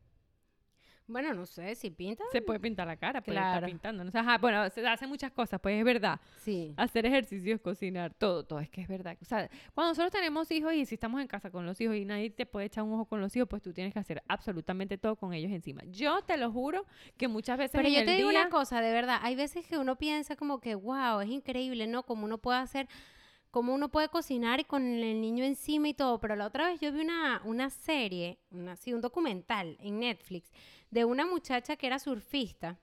Bueno, 1.07 1.33
no 1.35 1.45
sé, 1.45 1.75
si 1.75 1.91
pinta. 1.91 2.23
Se 2.31 2.41
puede 2.41 2.59
pintar 2.59 2.87
la 2.87 2.97
cara, 2.97 3.21
puede 3.21 3.37
estar 3.37 3.63
pintando. 3.63 4.03
¿no? 4.03 4.07
O 4.09 4.11
sea, 4.11 4.21
ajá, 4.21 4.37
bueno, 4.39 4.67
se 4.71 4.85
hace 4.87 5.05
muchas 5.05 5.31
cosas, 5.31 5.59
pues 5.61 5.77
es 5.77 5.85
verdad. 5.85 6.19
Sí. 6.37 6.73
Hacer 6.77 7.05
ejercicios, 7.05 7.61
cocinar, 7.61 8.13
todo, 8.15 8.43
todo, 8.43 8.59
es 8.59 8.69
que 8.71 8.81
es 8.81 8.87
verdad. 8.87 9.15
O 9.21 9.25
sea, 9.25 9.47
cuando 9.75 9.91
nosotros 9.91 10.11
tenemos 10.11 10.49
hijos 10.49 10.73
y 10.73 10.85
si 10.87 10.95
estamos 10.95 11.21
en 11.21 11.27
casa 11.27 11.51
con 11.51 11.65
los 11.65 11.79
hijos 11.79 11.95
y 11.95 12.05
nadie 12.05 12.31
te 12.31 12.47
puede 12.47 12.65
echar 12.65 12.83
un 12.83 12.93
ojo 12.93 13.05
con 13.05 13.21
los 13.21 13.35
hijos, 13.35 13.47
pues 13.47 13.61
tú 13.61 13.71
tienes 13.71 13.93
que 13.93 13.99
hacer 13.99 14.23
absolutamente 14.27 14.97
todo 14.97 15.15
con 15.15 15.33
ellos 15.33 15.51
encima. 15.51 15.83
Yo 15.91 16.21
te 16.23 16.37
lo 16.37 16.51
juro 16.51 16.85
que 17.17 17.27
muchas 17.27 17.57
veces 17.59 17.71
Pero 17.73 17.87
en 17.87 17.93
yo 17.93 17.99
el 17.99 18.05
te 18.07 18.15
digo 18.15 18.29
día- 18.29 18.41
una 18.41 18.49
cosa, 18.49 18.81
de 18.81 18.91
verdad, 18.91 19.19
hay 19.21 19.35
veces 19.35 19.67
que 19.67 19.77
uno 19.77 19.97
piensa 19.97 20.35
como 20.35 20.59
que, 20.59 20.73
wow, 20.73 21.19
es 21.21 21.29
increíble, 21.29 21.85
¿no? 21.85 22.01
Como 22.01 22.25
uno 22.25 22.39
puede 22.39 22.57
hacer, 22.59 22.87
como 23.55 23.73
uno 23.73 23.87
puede 23.87 24.09
cocinar 24.09 24.59
y 24.59 24.65
con 24.65 24.83
el 24.83 25.21
niño 25.21 25.45
encima 25.45 25.87
y 25.87 25.93
todo, 25.93 26.19
pero 26.19 26.35
la 26.35 26.45
otra 26.45 26.67
vez 26.67 26.81
yo 26.81 26.91
vi 26.91 26.99
una, 26.99 27.41
una 27.45 27.69
serie, 27.69 28.37
una, 28.51 28.75
sí, 28.75 28.93
un 28.93 28.99
documental 28.99 29.77
en 29.79 29.97
Netflix 30.01 30.51
de 30.91 31.05
una 31.05 31.25
muchacha 31.25 31.77
que 31.77 31.87
era 31.87 31.97
surfista 31.97 32.77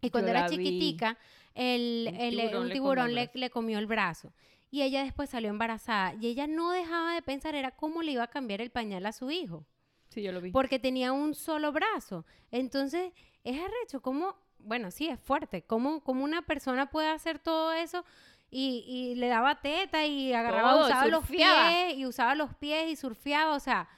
y 0.00 0.10
cuando 0.10 0.30
era 0.30 0.48
chiquitica, 0.48 1.18
el, 1.56 2.14
Un 2.14 2.20
el- 2.20 2.36
tiburón 2.36 2.62
un 2.62 2.68
le 2.68 2.78
comió 2.78 3.04
tiburón 3.04 3.08
el 3.08 3.14
le, 3.16 3.22
brazo. 3.24 3.38
le 3.40 3.50
comió 3.50 3.78
el 3.80 3.86
brazo. 3.88 4.32
Y 4.70 4.82
ella 4.82 5.02
después 5.02 5.28
salió 5.28 5.50
embarazada 5.50 6.14
y 6.20 6.28
ella 6.28 6.46
no 6.46 6.70
dejaba 6.70 7.12
de 7.14 7.22
pensar 7.22 7.56
era 7.56 7.72
cómo 7.72 8.02
le 8.02 8.12
iba 8.12 8.22
a 8.22 8.28
cambiar 8.30 8.60
el 8.60 8.70
pañal 8.70 9.06
a 9.06 9.12
su 9.12 9.32
hijo 9.32 9.66
Sí, 10.10 10.22
yo 10.22 10.30
lo 10.30 10.40
vi. 10.40 10.52
porque 10.52 10.78
tenía 10.78 11.12
un 11.12 11.34
solo 11.34 11.72
brazo. 11.72 12.24
Entonces, 12.52 13.12
es 13.42 13.58
arrecho, 13.60 14.00
como, 14.02 14.36
bueno, 14.58 14.92
sí, 14.92 15.08
es 15.08 15.18
fuerte, 15.18 15.62
como, 15.62 16.00
como 16.04 16.22
una 16.22 16.42
persona 16.42 16.90
puede 16.90 17.08
hacer 17.08 17.40
todo 17.40 17.72
eso 17.72 18.04
y, 18.50 18.84
y 18.86 19.14
le 19.16 19.28
daba 19.28 19.60
teta 19.60 20.06
y 20.06 20.32
agarraba, 20.32 20.72
Todo, 20.72 20.86
usaba 20.86 21.06
los 21.06 21.26
pies 21.26 21.94
y 21.96 22.06
usaba 22.06 22.34
los 22.34 22.54
pies 22.54 22.90
y 22.90 22.96
surfeaba, 22.96 23.54
o 23.54 23.60
sea, 23.60 23.88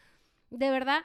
de 0.50 0.71
verdad, 0.71 1.02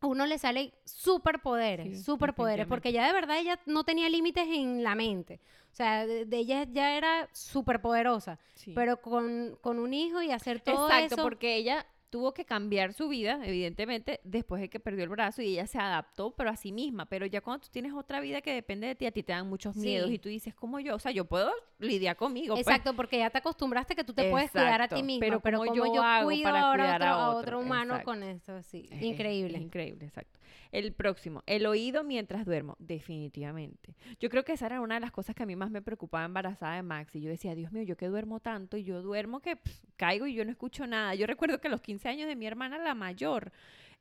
a 0.00 0.06
uno 0.06 0.26
le 0.26 0.38
sale 0.38 0.72
superpoderes, 0.84 1.98
Sí, 1.98 2.04
superpoderes, 2.04 2.66
porque 2.66 2.92
ya 2.92 3.06
de 3.06 3.12
verdad 3.12 3.38
ella 3.38 3.58
no 3.66 3.84
tenía 3.84 4.08
límites 4.08 4.46
en 4.48 4.82
la 4.82 4.94
mente. 4.94 5.40
O 5.70 5.74
sea, 5.74 6.06
de, 6.06 6.26
de 6.26 6.36
ella 6.36 6.66
ya 6.70 6.96
era 6.96 7.28
superpoderosa, 7.32 8.38
Sí. 8.54 8.72
pero 8.74 9.00
con, 9.00 9.56
con 9.62 9.78
un 9.78 9.94
hijo 9.94 10.20
y 10.20 10.30
hacer 10.30 10.60
todo 10.60 10.86
Exacto, 10.86 11.14
eso. 11.14 11.22
porque 11.22 11.56
ella 11.56 11.86
tuvo 12.12 12.34
que 12.34 12.44
cambiar 12.44 12.92
su 12.92 13.08
vida, 13.08 13.40
evidentemente, 13.42 14.20
después 14.22 14.60
de 14.60 14.68
que 14.68 14.78
perdió 14.78 15.02
el 15.02 15.08
brazo 15.08 15.40
y 15.40 15.46
ella 15.54 15.66
se 15.66 15.78
adaptó, 15.78 16.30
pero 16.32 16.50
a 16.50 16.56
sí 16.56 16.70
misma. 16.70 17.06
Pero 17.06 17.24
ya 17.24 17.40
cuando 17.40 17.64
tú 17.64 17.68
tienes 17.72 17.94
otra 17.94 18.20
vida 18.20 18.42
que 18.42 18.52
depende 18.52 18.86
de 18.86 18.94
ti, 18.94 19.06
a 19.06 19.12
ti 19.12 19.22
te 19.22 19.32
dan 19.32 19.48
muchos 19.48 19.74
miedos 19.76 20.10
y 20.10 20.18
tú 20.18 20.28
dices, 20.28 20.54
¿cómo 20.54 20.78
yo? 20.78 20.94
O 20.94 20.98
sea, 20.98 21.10
yo 21.10 21.24
puedo 21.24 21.50
lidiar 21.78 22.16
conmigo. 22.16 22.54
pues. 22.54 22.66
Exacto, 22.66 22.92
porque 22.94 23.18
ya 23.18 23.30
te 23.30 23.38
acostumbraste 23.38 23.96
que 23.96 24.04
tú 24.04 24.12
te 24.12 24.30
puedes 24.30 24.50
cuidar 24.50 24.82
a 24.82 24.88
ti 24.88 25.02
mismo, 25.02 25.20
pero 25.20 25.40
pero, 25.40 25.58
¿cómo 25.60 25.70
como 25.70 25.86
yo 25.86 25.94
yo, 25.94 26.02
hago 26.02 26.26
cuido 26.26 26.42
para 26.44 26.60
ahora 26.60 26.84
cuidar 26.84 27.00
otro, 27.02 27.08
a 27.08 27.12
a 27.24 27.28
otro? 27.30 27.38
otro 27.40 27.60
humano 27.60 27.94
Exacto. 27.94 28.04
con 28.04 28.22
esto, 28.22 28.62
sí, 28.62 28.88
es- 28.90 29.02
increíble. 29.02 29.56
es 29.56 29.62
increíble, 29.64 30.04
exacto. 30.04 30.38
El 30.72 30.94
próximo, 30.94 31.42
el 31.44 31.66
oído 31.66 32.02
mientras 32.02 32.46
duermo, 32.46 32.76
definitivamente. 32.78 33.94
Yo 34.18 34.30
creo 34.30 34.42
que 34.42 34.54
esa 34.54 34.66
era 34.66 34.80
una 34.80 34.94
de 34.94 35.02
las 35.02 35.12
cosas 35.12 35.36
que 35.36 35.42
a 35.42 35.46
mí 35.46 35.54
más 35.54 35.70
me 35.70 35.82
preocupaba 35.82 36.24
embarazada 36.24 36.76
de 36.76 36.82
Max. 36.82 37.14
Y 37.14 37.20
yo 37.20 37.28
decía, 37.28 37.54
Dios 37.54 37.72
mío, 37.72 37.82
yo 37.82 37.94
que 37.98 38.08
duermo 38.08 38.40
tanto 38.40 38.78
y 38.78 38.82
yo 38.82 39.02
duermo 39.02 39.40
que 39.40 39.58
caigo 39.98 40.26
y 40.26 40.32
yo 40.32 40.46
no 40.46 40.50
escucho 40.50 40.86
nada. 40.86 41.14
Yo 41.14 41.26
recuerdo 41.26 41.60
que 41.60 41.68
a 41.68 41.70
los 41.70 41.82
15 41.82 42.08
años 42.08 42.26
de 42.26 42.36
mi 42.36 42.46
hermana, 42.46 42.78
la 42.78 42.94
mayor, 42.94 43.52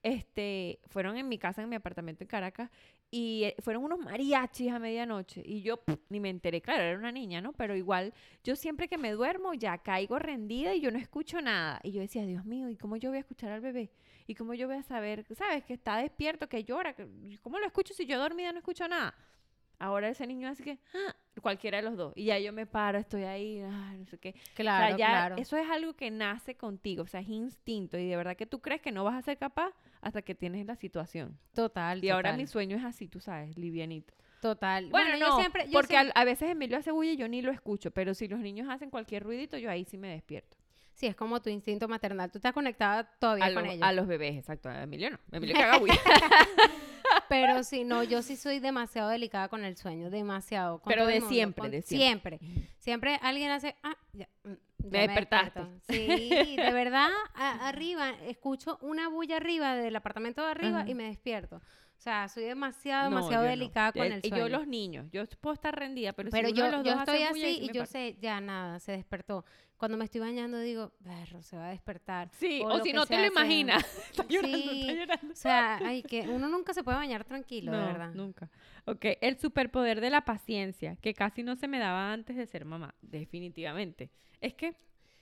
este, 0.01 0.79
fueron 0.87 1.17
en 1.17 1.27
mi 1.27 1.37
casa, 1.37 1.61
en 1.61 1.67
mi 1.67 1.75
apartamento 1.75 2.23
en 2.23 2.29
Caracas, 2.29 2.71
y 3.11 3.43
eh, 3.43 3.55
fueron 3.59 3.83
unos 3.83 3.99
mariachis 3.99 4.71
a 4.71 4.79
medianoche. 4.79 5.43
Y 5.45 5.63
yo 5.63 5.81
ni 6.07 6.21
me 6.21 6.29
enteré, 6.29 6.61
claro, 6.61 6.83
era 6.83 6.97
una 6.97 7.11
niña, 7.11 7.41
¿no? 7.41 7.51
Pero 7.51 7.75
igual, 7.75 8.13
yo 8.45 8.55
siempre 8.55 8.87
que 8.87 8.97
me 8.97 9.11
duermo 9.11 9.53
ya 9.53 9.77
caigo 9.79 10.19
rendida 10.19 10.73
y 10.73 10.79
yo 10.79 10.89
no 10.89 10.97
escucho 10.97 11.41
nada. 11.41 11.81
Y 11.83 11.91
yo 11.91 11.99
decía, 11.99 12.25
Dios 12.25 12.45
mío, 12.45 12.69
¿y 12.69 12.77
cómo 12.77 12.95
yo 12.95 13.09
voy 13.09 13.17
a 13.17 13.21
escuchar 13.21 13.51
al 13.51 13.59
bebé? 13.59 13.91
¿Y 14.27 14.35
cómo 14.35 14.53
yo 14.53 14.67
voy 14.67 14.77
a 14.77 14.83
saber, 14.83 15.25
sabes, 15.35 15.63
que 15.63 15.73
está 15.73 15.97
despierto, 15.97 16.47
que 16.47 16.63
llora? 16.63 16.93
que- 16.93 17.07
¿Cómo 17.41 17.59
lo 17.59 17.65
escucho 17.65 17.93
si 17.93 18.05
yo 18.05 18.19
dormida 18.19 18.51
no 18.51 18.59
escucho 18.59 18.87
nada? 18.87 19.13
Ahora 19.79 20.09
ese 20.09 20.27
niño 20.27 20.47
así 20.47 20.61
que, 20.63 20.77
ah, 20.93 21.15
cualquiera 21.41 21.77
de 21.77 21.83
los 21.83 21.97
dos. 21.97 22.13
Y 22.15 22.25
ya 22.25 22.37
yo 22.37 22.53
me 22.53 22.67
paro, 22.67 22.99
estoy 22.99 23.23
ahí, 23.23 23.61
ah, 23.61 23.93
no 23.97 24.05
sé 24.05 24.19
qué. 24.19 24.35
Claro, 24.53 24.85
o 24.85 24.87
sea, 24.89 24.97
ya 24.97 25.07
claro. 25.09 25.35
eso 25.37 25.57
es 25.57 25.67
algo 25.71 25.95
que 25.95 26.11
nace 26.11 26.55
contigo, 26.55 27.01
o 27.01 27.07
sea, 27.07 27.21
es 27.21 27.29
instinto. 27.29 27.97
Y 27.97 28.07
de 28.07 28.15
verdad 28.15 28.37
que 28.37 28.45
tú 28.45 28.61
crees 28.61 28.79
que 28.81 28.91
no 28.91 29.03
vas 29.03 29.15
a 29.15 29.21
ser 29.23 29.37
capaz 29.39 29.73
hasta 30.01 30.21
que 30.21 30.35
tienes 30.35 30.67
la 30.67 30.75
situación. 30.75 31.39
Total. 31.55 32.03
Y 32.03 32.09
ahora 32.09 32.33
mi 32.37 32.45
sueño 32.45 32.77
es 32.77 32.83
así, 32.83 33.07
tú 33.07 33.19
sabes, 33.19 33.57
livianito. 33.57 34.13
Total. 34.39 34.87
Bueno, 34.89 35.17
no, 35.17 35.37
siempre. 35.39 35.65
yo 35.65 35.71
porque 35.73 35.93
siempre- 35.95 36.11
al- 36.15 36.21
a 36.21 36.25
veces 36.25 36.49
Emilio 36.51 36.77
hace 36.77 36.91
bulla 36.91 37.11
y 37.11 37.17
yo 37.17 37.27
ni 37.27 37.41
lo 37.41 37.51
escucho, 37.51 37.89
pero 37.91 38.13
si 38.13 38.27
los 38.27 38.39
niños 38.39 38.67
hacen 38.69 38.89
cualquier 38.91 39.23
ruidito, 39.23 39.57
yo 39.57 39.69
ahí 39.71 39.83
sí 39.85 39.97
me 39.97 40.09
despierto. 40.09 40.57
Sí, 41.01 41.08
es 41.08 41.15
como 41.15 41.41
tu 41.41 41.50
instinto 41.50 41.88
maternal. 41.88 42.29
Tú 42.31 42.38
estás 42.38 42.53
conectada 42.53 43.05
todavía 43.17 43.46
A, 43.46 43.53
con 43.55 43.63
los- 43.63 43.74
ellos. 43.74 43.84
a 43.88 43.91
los 43.91 44.05
bebés, 44.05 44.38
exacto. 44.38 44.70
A 44.70 44.84
Emilio 44.84 45.10
no. 45.10 45.17
Emilio. 45.31 45.55
Pero 47.27 47.63
sí, 47.63 47.84
no, 47.84 48.03
yo 48.03 48.22
sí 48.22 48.36
soy 48.36 48.60
demasiado 48.60 49.10
delicada 49.10 49.48
con 49.48 49.65
el 49.65 49.75
sueño, 49.77 50.12
demasiado. 50.12 50.77
con 50.79 50.91
Pero 50.91 51.08
de 51.08 51.15
mundo, 51.15 51.29
siempre, 51.29 51.62
con- 51.62 51.72
de 51.72 51.81
siempre. 51.81 52.38
siempre. 52.38 52.67
Siempre 52.77 53.20
alguien 53.24 53.50
hace, 53.50 53.75
ah, 53.81 53.98
ya, 54.13 54.27
mm, 54.43 54.50
ya 54.77 54.89
Me 54.91 55.08
despertaste. 55.08 55.62
Sí, 55.89 56.55
de 56.55 56.72
verdad, 56.72 57.10
a- 57.34 57.67
arriba, 57.67 58.12
escucho 58.27 58.77
una 58.81 59.10
bulla 59.10 59.38
arriba 59.38 59.74
del 59.75 59.96
apartamento 59.96 60.43
de 60.46 60.51
arriba 60.51 60.88
y 60.88 60.93
me 60.93 61.05
despierto. 61.05 61.62
O 62.01 62.03
sea, 62.03 62.27
soy 62.29 62.46
demasiado, 62.46 63.12
No, 63.12 63.17
demasiado 63.17 63.43
no. 63.43 63.50
delicada 63.51 63.91
con 63.91 64.01
Eh, 64.01 64.15
el 64.15 64.25
Y 64.25 64.29
sueño. 64.29 64.48
yo 64.48 64.50
los 64.58 64.65
niños, 64.67 65.05
yo 65.12 65.24
puedo 65.39 65.53
estar 65.53 65.77
rendida, 65.77 66.13
pero, 66.13 66.31
Pero 66.31 66.48
si 66.48 66.53
uno 66.53 66.60
yo, 66.60 66.65
de 66.65 66.72
los 66.72 66.84
yo 66.84 66.91
dos 66.93 67.00
estoy 67.01 67.22
así 67.22 67.41
sí 67.41 67.60
y 67.62 67.72
yo 67.72 67.86
sé, 67.86 68.17
ya 68.20 68.41
nada, 68.41 68.79
se 68.79 68.93
despertó. 68.93 69.46
Cuando 69.77 70.00
me 70.00 70.05
estoy 70.05 70.20
bañando 70.20 70.58
digo, 70.58 70.93
perro, 71.03 71.43
se 71.43 71.58
va 71.58 71.67
a 71.67 71.70
despertar. 71.70 72.29
Sí, 72.34 72.63
o 72.65 72.81
si 72.81 72.91
no 72.91 73.05
te 73.05 73.20
lo 73.20 73.27
imaginas. 73.27 73.84
está 74.10 74.25
llorando, 74.27 74.58
Sí. 74.72 74.81
está 74.81 74.93
llorando. 74.93 75.31
O 75.34 75.36
sea, 75.36 75.77
ay, 75.86 76.01
que 76.01 76.22
uno 76.22 76.50
nunca 76.50 76.74
se 76.74 76.84
puede 76.84 76.98
bañar 76.98 77.24
tranquilo, 77.24 77.72
de 77.72 77.77
verdad. 77.77 78.12
nunca. 78.15 78.50
Ok, 78.86 79.05
el 79.22 79.38
superpoder 79.39 80.01
de 80.01 80.10
la 80.10 80.25
paciencia, 80.25 80.96
que 80.96 81.13
casi 81.13 81.43
no 81.43 81.55
se 81.55 81.67
me 81.67 81.77
daba 81.77 82.12
antes 82.12 82.36
de 82.36 82.48
ser 82.48 82.65
mamá, 82.65 82.96
definitivamente. 83.03 84.10
Es 84.39 84.55
que, 84.55 84.75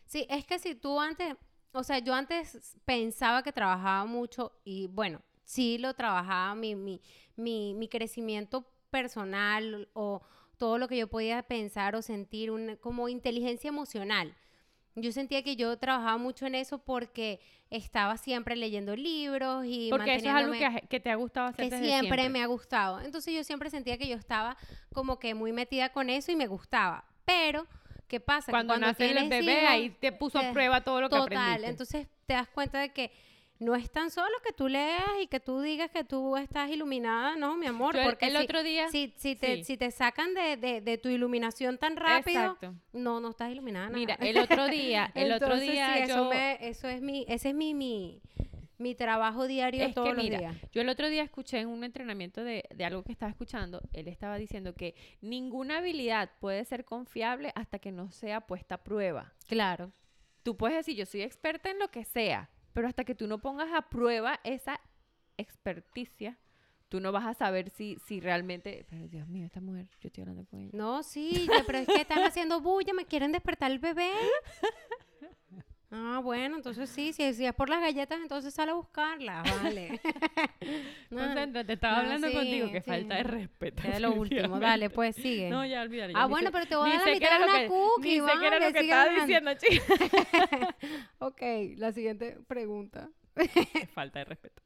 Sí, 0.05 0.25
es 0.29 0.45
que 0.45 0.57
si 0.59 0.75
tú 0.75 0.97
antes, 0.97 1.35
o 1.73 1.83
sea, 1.83 1.99
yo 1.99 2.13
antes 2.13 2.77
pensaba 2.85 3.43
que 3.43 3.51
trabajaba 3.51 4.05
mucho 4.05 4.53
y 4.63 4.87
bueno, 4.87 5.21
sí 5.49 5.79
lo 5.79 5.95
trabajaba, 5.95 6.53
mi, 6.53 6.75
mi, 6.75 7.01
mi, 7.35 7.73
mi 7.73 7.87
crecimiento 7.87 8.67
personal 8.91 9.89
o 9.93 10.21
todo 10.57 10.77
lo 10.77 10.87
que 10.87 10.95
yo 10.97 11.07
podía 11.07 11.41
pensar 11.41 11.95
o 11.95 12.03
sentir, 12.03 12.51
un, 12.51 12.75
como 12.75 13.09
inteligencia 13.09 13.69
emocional. 13.69 14.35
Yo 14.95 15.11
sentía 15.11 15.41
que 15.43 15.55
yo 15.55 15.75
trabajaba 15.77 16.17
mucho 16.17 16.45
en 16.45 16.53
eso 16.53 16.77
porque 16.79 17.39
estaba 17.71 18.17
siempre 18.17 18.55
leyendo 18.55 18.95
libros 18.95 19.65
y 19.65 19.89
porque 19.89 20.15
eso 20.15 20.29
es 20.29 20.35
algo 20.35 20.51
que, 20.53 20.65
ha- 20.65 20.81
que 20.81 20.99
te 20.99 21.09
ha 21.09 21.15
gustado 21.15 21.47
hacer 21.47 21.69
que 21.69 21.75
desde 21.75 21.99
siempre, 21.99 22.29
me 22.29 22.43
ha 22.43 22.45
gustado. 22.47 22.99
Entonces 23.01 23.33
yo 23.33 23.43
siempre 23.43 23.69
sentía 23.71 23.97
que 23.97 24.07
yo 24.07 24.17
estaba 24.17 24.55
como 24.93 25.17
que 25.17 25.33
muy 25.33 25.51
metida 25.51 25.89
con 25.93 26.09
eso 26.11 26.31
y 26.31 26.35
me 26.35 26.45
gustaba. 26.47 27.05
Pero, 27.25 27.65
¿qué 28.07 28.19
pasa? 28.19 28.47
Que 28.47 28.51
Cuando, 28.51 28.77
nace 28.77 29.09
el 29.09 29.29
bebé, 29.29 29.53
hijos, 29.53 29.69
ahí 29.69 29.89
te 29.89 30.11
puso 30.11 30.37
a 30.39 30.51
prueba 30.51 30.81
todo 30.83 31.01
lo 31.01 31.09
que 31.09 31.15
Total, 31.15 31.37
aprendiste. 31.37 31.69
entonces 31.71 32.07
te 32.27 32.33
das 32.33 32.49
cuenta 32.49 32.79
de 32.79 32.89
que 32.89 33.11
no 33.59 33.75
es 33.75 33.91
tan 33.91 34.09
solo 34.09 34.33
que 34.45 34.53
tú 34.53 34.67
leas 34.69 35.03
y 35.21 35.27
que 35.27 35.39
tú 35.41 35.59
digas 35.61 35.91
que 35.91 36.03
tú 36.05 36.37
estás 36.37 36.69
iluminada, 36.69 37.35
no, 37.35 37.57
mi 37.57 37.65
amor, 37.67 37.95
Yo 37.95 38.03
porque 38.03 38.27
el 38.27 38.37
si, 38.37 38.43
otro 38.43 38.63
día... 38.63 38.87
si, 38.89 39.13
si 39.17 39.35
te, 39.35 39.57
sí. 39.57 39.63
si 39.65 39.77
te 39.77 39.91
sacan 39.91 40.33
de, 40.33 40.55
de- 40.57 40.81
de 40.81 40.97
tu 40.97 41.09
iluminación 41.09 41.77
tan 41.77 41.97
rápido, 41.97 42.39
Exacto. 42.41 42.73
no, 42.93 43.19
no 43.19 43.29
estás 43.31 43.51
iluminada. 43.51 43.89
Mira, 43.89 44.15
nada. 44.15 44.29
el 44.29 44.37
otro 44.37 44.67
día, 44.69 45.11
el 45.15 45.31
otro 45.33 45.59
día 45.59 45.93
sí, 45.93 45.99
eso, 46.03 46.15
yo... 46.15 46.29
me- 46.29 46.57
eso 46.67 46.87
es 46.87 47.01
mi, 47.01 47.25
ese 47.27 47.49
es 47.49 47.55
mi, 47.55 47.73
mi, 47.73 48.21
mi 48.77 48.95
trabajo 48.95 49.45
diario 49.45 49.83
Es 49.83 49.93
todos 49.93 50.07
que 50.07 50.13
los 50.15 50.23
mira, 50.23 50.39
días. 50.39 50.55
yo 50.71 50.81
el 50.81 50.87
otro 50.87 51.09
día 51.09 51.23
escuché 51.23 51.59
en 51.59 51.67
un 51.67 51.83
entrenamiento 51.83 52.45
de, 52.45 52.63
de 52.73 52.85
algo 52.85 53.03
que 53.03 53.11
estaba 53.11 53.29
escuchando, 53.29 53.81
él 53.91 54.07
estaba 54.07 54.37
diciendo 54.37 54.73
que 54.73 54.95
ninguna 55.19 55.79
habilidad 55.79 56.29
puede 56.39 56.63
ser 56.63 56.85
confiable 56.85 57.51
hasta 57.55 57.79
que 57.79 57.91
no 57.91 58.09
sea 58.09 58.39
puesta 58.39 58.75
a 58.75 58.83
prueba. 58.83 59.33
Claro. 59.49 59.91
Tú 60.43 60.55
puedes 60.55 60.77
decir, 60.77 60.95
yo 60.95 61.05
soy 61.05 61.23
experta 61.23 61.69
en 61.69 61.77
lo 61.79 61.89
que 61.91 62.05
sea, 62.05 62.49
pero 62.73 62.87
hasta 62.87 63.03
que 63.03 63.15
tú 63.15 63.27
no 63.27 63.39
pongas 63.39 63.73
a 63.73 63.89
prueba 63.89 64.39
esa 64.43 64.79
experticia, 65.37 66.37
tú 66.89 66.99
no 66.99 67.11
vas 67.11 67.25
a 67.25 67.33
saber 67.33 67.69
si, 67.69 67.97
si 68.05 68.19
realmente... 68.19 68.85
Pero 68.89 69.07
Dios 69.07 69.27
mío, 69.27 69.45
esta 69.45 69.61
mujer, 69.61 69.87
yo 69.99 70.07
estoy 70.07 70.21
hablando 70.21 70.45
con 70.45 70.59
ella. 70.59 70.71
No, 70.73 71.03
sí, 71.03 71.47
pero 71.65 71.79
es 71.79 71.87
que 71.87 72.01
están 72.01 72.23
haciendo 72.23 72.61
bulla, 72.61 72.93
me 72.93 73.05
quieren 73.05 73.31
despertar 73.31 73.71
el 73.71 73.79
bebé. 73.79 74.11
Ah, 75.91 76.19
bueno, 76.23 76.55
entonces 76.57 76.87
sí, 76.87 77.13
si, 77.13 77.33
si 77.33 77.45
es 77.47 77.53
por 77.55 77.67
las 77.67 77.81
galletas, 77.81 78.19
entonces 78.21 78.53
sale 78.53 78.71
a 78.71 78.75
buscarlas, 78.75 79.43
vale. 79.63 79.99
No, 81.09 81.17
Concéntrate, 81.25 81.73
estaba 81.73 81.95
no, 81.95 81.99
hablando 82.01 82.27
sí, 82.27 82.33
contigo, 82.35 82.71
que 82.71 82.81
sí. 82.81 82.89
falta 82.91 83.15
de 83.15 83.23
respeto. 83.23 83.81
de 83.81 83.99
lo 83.99 84.11
último, 84.13 84.59
dale, 84.59 84.91
pues 84.91 85.15
sigue. 85.15 85.49
No, 85.49 85.65
ya 85.65 85.81
olvídalo. 85.81 86.13
ah, 86.15 86.27
bueno, 86.27 86.49
sé- 86.49 86.51
pero 86.51 86.65
te 86.67 86.75
voy 86.75 86.91
a 86.91 86.97
dar 86.97 87.07
la 87.07 87.13
mitad 87.13 87.39
de 87.39 87.43
una 87.45 87.59
que- 87.61 87.67
cookie, 87.67 88.19
Ni 88.19 88.27
sé 88.27 88.31
qué 88.39 88.47
era 88.47 88.59
vale, 88.59 88.65
lo 88.67 88.73
que 88.73 88.79
estaba 88.81 89.01
hablando. 89.03 89.25
diciendo, 89.25 89.51
chica. 89.55 90.75
ok, 91.19 91.41
la 91.77 91.91
siguiente 91.91 92.37
pregunta. 92.47 93.09
Falta 93.95 94.19
de 94.19 94.25
respeto. 94.25 94.61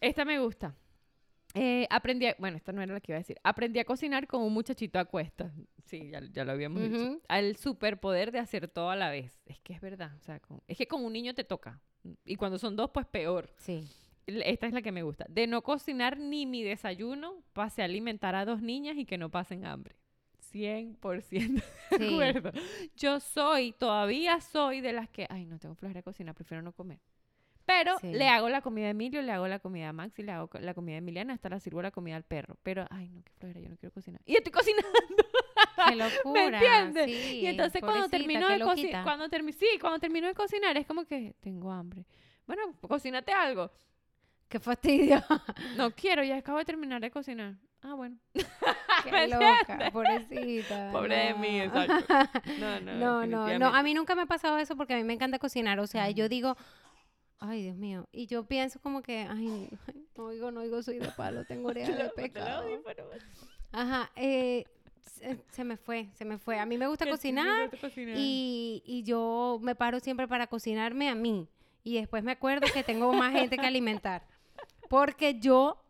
Esta 0.00 0.24
me 0.24 0.38
gusta. 0.38 0.74
Eh, 1.58 1.86
aprendí, 1.88 2.26
a- 2.26 2.36
bueno, 2.38 2.58
esta 2.58 2.70
no 2.72 2.82
era 2.82 2.92
la 2.92 3.00
que 3.00 3.12
iba 3.12 3.16
a 3.16 3.20
decir. 3.20 3.38
Aprendí 3.42 3.78
a 3.78 3.84
cocinar 3.84 4.26
con 4.26 4.42
un 4.42 4.52
muchachito 4.52 4.98
a 4.98 5.06
cuestas. 5.06 5.52
Sí, 5.86 6.10
ya, 6.10 6.20
ya 6.30 6.44
lo 6.44 6.52
habíamos 6.52 6.82
dicho. 6.82 6.96
Ujú. 7.02 7.22
Al 7.28 7.56
superpoder 7.56 8.30
de 8.30 8.38
hacer 8.40 8.68
todo 8.68 8.90
a 8.90 8.96
la 8.96 9.08
vez. 9.10 9.40
Es 9.46 9.58
que 9.60 9.72
es 9.72 9.80
verdad. 9.80 10.12
O 10.16 10.20
sea, 10.20 10.38
con- 10.40 10.60
es 10.68 10.76
que 10.76 10.86
con 10.86 11.02
un 11.04 11.12
niño 11.14 11.32
te 11.34 11.44
toca. 11.44 11.80
Y 12.26 12.36
cuando 12.36 12.58
son 12.58 12.76
dos, 12.76 12.90
pues 12.92 13.06
peor. 13.06 13.50
Sí. 13.56 13.88
Esta 14.26 14.66
es 14.66 14.72
la 14.74 14.82
que 14.82 14.92
me 14.92 15.02
gusta. 15.02 15.24
De 15.28 15.46
no 15.46 15.62
cocinar 15.62 16.18
ni 16.18 16.44
mi 16.46 16.62
desayuno, 16.62 17.42
pase 17.52 17.80
a 17.82 17.86
alimentar 17.86 18.34
a 18.34 18.44
dos 18.44 18.60
niñas 18.60 18.96
y 18.98 19.04
que 19.06 19.16
no 19.16 19.30
pasen 19.30 19.64
hambre. 19.64 19.96
100% 20.52 21.62
de 21.90 21.98
Sí. 21.98 22.12
acuerdo. 22.14 22.52
Yo 22.96 23.20
soy, 23.20 23.72
todavía 23.72 24.40
soy 24.40 24.80
de 24.80 24.92
las 24.92 25.08
que, 25.08 25.26
ay, 25.30 25.44
no 25.46 25.58
tengo 25.58 25.74
flojera 25.74 25.98
de 26.00 26.04
cocinar, 26.04 26.34
prefiero 26.34 26.62
no 26.62 26.72
comer. 26.72 26.98
Pero 27.66 27.98
Sí. 27.98 28.12
le 28.12 28.28
hago 28.28 28.48
la 28.48 28.60
comida 28.62 28.86
a 28.86 28.90
Emilio, 28.90 29.20
le 29.22 29.32
hago 29.32 29.48
la 29.48 29.58
comida 29.58 29.88
a 29.88 29.92
Max 29.92 30.18
y 30.18 30.22
le 30.22 30.32
hago 30.32 30.48
la 30.60 30.72
comida 30.72 30.94
a 30.94 30.98
Emiliana, 30.98 31.34
hasta 31.34 31.48
la 31.48 31.58
sirvo 31.60 31.82
la 31.82 31.90
comida 31.90 32.14
al 32.16 32.22
perro. 32.22 32.56
Pero, 32.62 32.86
ay, 32.90 33.08
no, 33.08 33.22
qué 33.24 33.32
flojera, 33.34 33.60
yo 33.60 33.68
no 33.68 33.76
quiero 33.76 33.92
cocinar. 33.92 34.20
Y 34.24 34.36
estoy 34.36 34.52
cocinando. 34.52 34.88
Qué 35.88 35.94
locura. 35.96 36.58
entiendes? 36.58 37.04
Sí, 37.06 37.40
y 37.40 37.46
entonces 37.46 37.80
cuando 37.82 38.08
termino 38.08 38.48
de 38.48 38.60
cocinar, 38.60 39.04
cuando 39.04 39.28
termi- 39.28 39.52
sí, 39.52 39.66
cuando 39.80 39.98
termino 39.98 40.26
de 40.26 40.34
cocinar 40.34 40.76
es 40.76 40.86
como 40.86 41.04
que 41.04 41.34
tengo 41.40 41.70
hambre. 41.70 42.04
Bueno, 42.46 42.62
cocínate 42.88 43.32
algo. 43.32 43.70
Qué 44.48 44.58
fastidio. 44.60 45.22
No 45.76 45.90
quiero, 45.96 46.22
ya 46.24 46.36
acabo 46.36 46.58
de 46.58 46.64
terminar 46.64 47.00
de 47.00 47.10
cocinar. 47.10 47.54
Ah, 47.82 47.94
bueno. 47.94 48.16
Qué 49.04 49.12
¿Me 49.12 49.28
loca, 49.28 49.90
pobrecita. 49.92 50.90
Pobre 50.92 51.16
de 51.16 51.34
mí, 51.34 51.60
exacto. 51.60 52.14
No, 52.58 52.80
no, 52.80 52.94
No, 52.94 53.26
no, 53.26 53.58
no, 53.58 53.66
a 53.74 53.82
mí 53.82 53.92
nunca 53.94 54.14
me 54.14 54.22
ha 54.22 54.26
pasado 54.26 54.58
eso 54.58 54.76
porque 54.76 54.94
a 54.94 54.96
mí 54.96 55.04
me 55.04 55.12
encanta 55.12 55.38
cocinar, 55.38 55.78
o 55.80 55.86
sea, 55.86 56.10
yo 56.10 56.28
digo, 56.28 56.56
ay, 57.40 57.62
Dios 57.62 57.76
mío, 57.76 58.06
y 58.12 58.26
yo 58.26 58.44
pienso 58.44 58.80
como 58.80 59.02
que, 59.02 59.26
ay, 59.28 59.68
no 60.16 60.24
oigo, 60.24 60.50
no 60.50 60.60
oigo, 60.60 60.82
soy 60.82 60.98
de 60.98 61.08
palo, 61.08 61.44
tengo 61.44 61.68
oreja 61.70 61.92
de 61.92 62.10
pero- 62.14 62.44
Ajá, 63.72 64.10
eh, 64.16 64.64
se, 65.04 65.38
se 65.50 65.64
me 65.64 65.76
fue, 65.76 66.08
se 66.14 66.24
me 66.24 66.38
fue. 66.38 66.58
A 66.58 66.66
mí 66.66 66.78
me 66.78 66.86
cocinar 66.86 66.88
gusta 66.88 67.06
cocinar. 67.08 67.70
y, 68.18 68.82
y 68.86 69.02
yo 69.02 69.58
me 69.62 69.74
paro 69.74 70.00
siempre 70.00 70.26
para 70.28 70.46
cocinarme 70.46 71.08
a 71.08 71.14
mí 71.14 71.48
y 71.84 71.94
después 71.98 72.24
me 72.24 72.32
acuerdo 72.32 72.66
que 72.72 72.82
tengo 72.82 73.12
más 73.12 73.32
gente 73.32 73.56
que 73.58 73.66
alimentar, 73.66 74.26
porque 74.88 75.38
yo... 75.38 75.82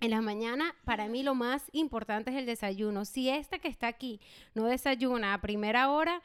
En 0.00 0.10
las 0.10 0.20
mañanas, 0.20 0.72
para 0.84 1.06
mí 1.06 1.22
lo 1.22 1.36
más 1.36 1.62
importante 1.70 2.32
es 2.32 2.36
el 2.36 2.44
desayuno. 2.44 3.04
Si 3.04 3.28
esta 3.28 3.60
que 3.60 3.68
está 3.68 3.86
aquí 3.86 4.18
no 4.52 4.64
desayuna 4.64 5.32
a 5.32 5.40
primera 5.40 5.92
hora, 5.92 6.20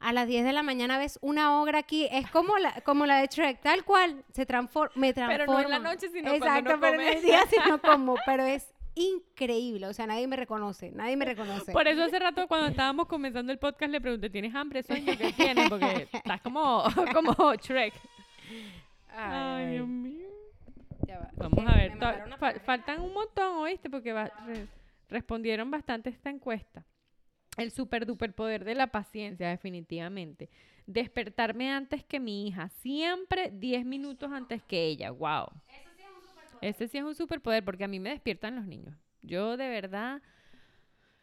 a 0.00 0.12
las 0.12 0.26
10 0.26 0.44
de 0.44 0.52
la 0.52 0.62
mañana 0.62 0.98
ves 0.98 1.18
una 1.22 1.60
obra 1.62 1.78
aquí, 1.78 2.06
es 2.12 2.30
como 2.30 2.58
la, 2.58 2.80
como 2.82 3.06
la 3.06 3.16
de 3.20 3.26
Shrek, 3.28 3.60
tal 3.62 3.84
cual, 3.84 4.22
se 4.32 4.44
transforma, 4.46 4.92
me 4.96 5.14
Pero 5.14 5.26
transforma. 5.44 5.54
no 5.54 5.60
en 5.64 5.70
la 5.70 5.78
noche, 5.78 6.08
sino 6.08 6.30
cuando 6.30 6.46
Exacto, 6.46 6.72
no 6.74 6.80
pero 6.80 7.00
en 7.00 7.08
el 7.16 7.22
día 7.22 7.40
sí 7.48 7.56
no 7.66 7.78
como, 7.82 8.16
pero 8.26 8.44
es 8.44 8.70
increíble, 8.96 9.86
o 9.86 9.92
sea, 9.92 10.06
nadie 10.06 10.26
me 10.28 10.36
reconoce, 10.36 10.90
nadie 10.92 11.16
me 11.16 11.24
reconoce. 11.24 11.72
Por 11.72 11.88
eso 11.88 12.02
hace 12.04 12.18
rato 12.18 12.46
cuando 12.46 12.68
estábamos 12.68 13.06
comenzando 13.08 13.50
el 13.52 13.58
podcast 13.58 13.90
le 13.90 14.00
pregunté, 14.00 14.30
¿tienes 14.30 14.54
hambre, 14.54 14.82
sueño? 14.82 15.14
¿Qué 15.18 15.32
tienes? 15.36 15.68
Porque 15.68 16.06
estás 16.12 16.40
como, 16.42 16.84
como 17.14 17.54
Shrek. 17.54 17.94
Ay, 19.16 19.72
Dios 19.72 19.88
mío. 19.88 20.28
Ya 21.06 21.18
va, 21.18 21.28
Vamos 21.34 21.64
a 21.66 21.74
ver, 21.76 22.60
faltan 22.64 23.00
un 23.00 23.12
montón, 23.12 23.56
¿oíste? 23.58 23.90
Porque 23.90 24.12
va- 24.12 24.30
re- 24.46 24.66
respondieron 25.08 25.70
bastante 25.70 26.10
esta 26.10 26.30
encuesta. 26.30 26.84
El 27.56 27.70
super 27.70 28.06
duper 28.06 28.34
poder 28.34 28.64
de 28.64 28.74
la 28.74 28.88
paciencia, 28.88 29.48
definitivamente. 29.48 30.50
Despertarme 30.86 31.70
antes 31.70 32.04
que 32.04 32.20
mi 32.20 32.48
hija, 32.48 32.68
siempre 32.68 33.50
10 33.52 33.84
minutos 33.84 34.32
antes 34.32 34.62
que 34.62 34.84
ella. 34.84 35.10
Wow. 35.10 35.46
Ese 36.60 36.88
sí 36.88 36.98
es 36.98 37.04
un 37.04 37.14
superpoder 37.14 37.64
porque 37.64 37.84
a 37.84 37.88
mí 37.88 38.00
me 38.00 38.10
despiertan 38.10 38.56
los 38.56 38.66
niños. 38.66 38.96
Yo 39.22 39.56
de 39.56 39.68
verdad... 39.68 40.22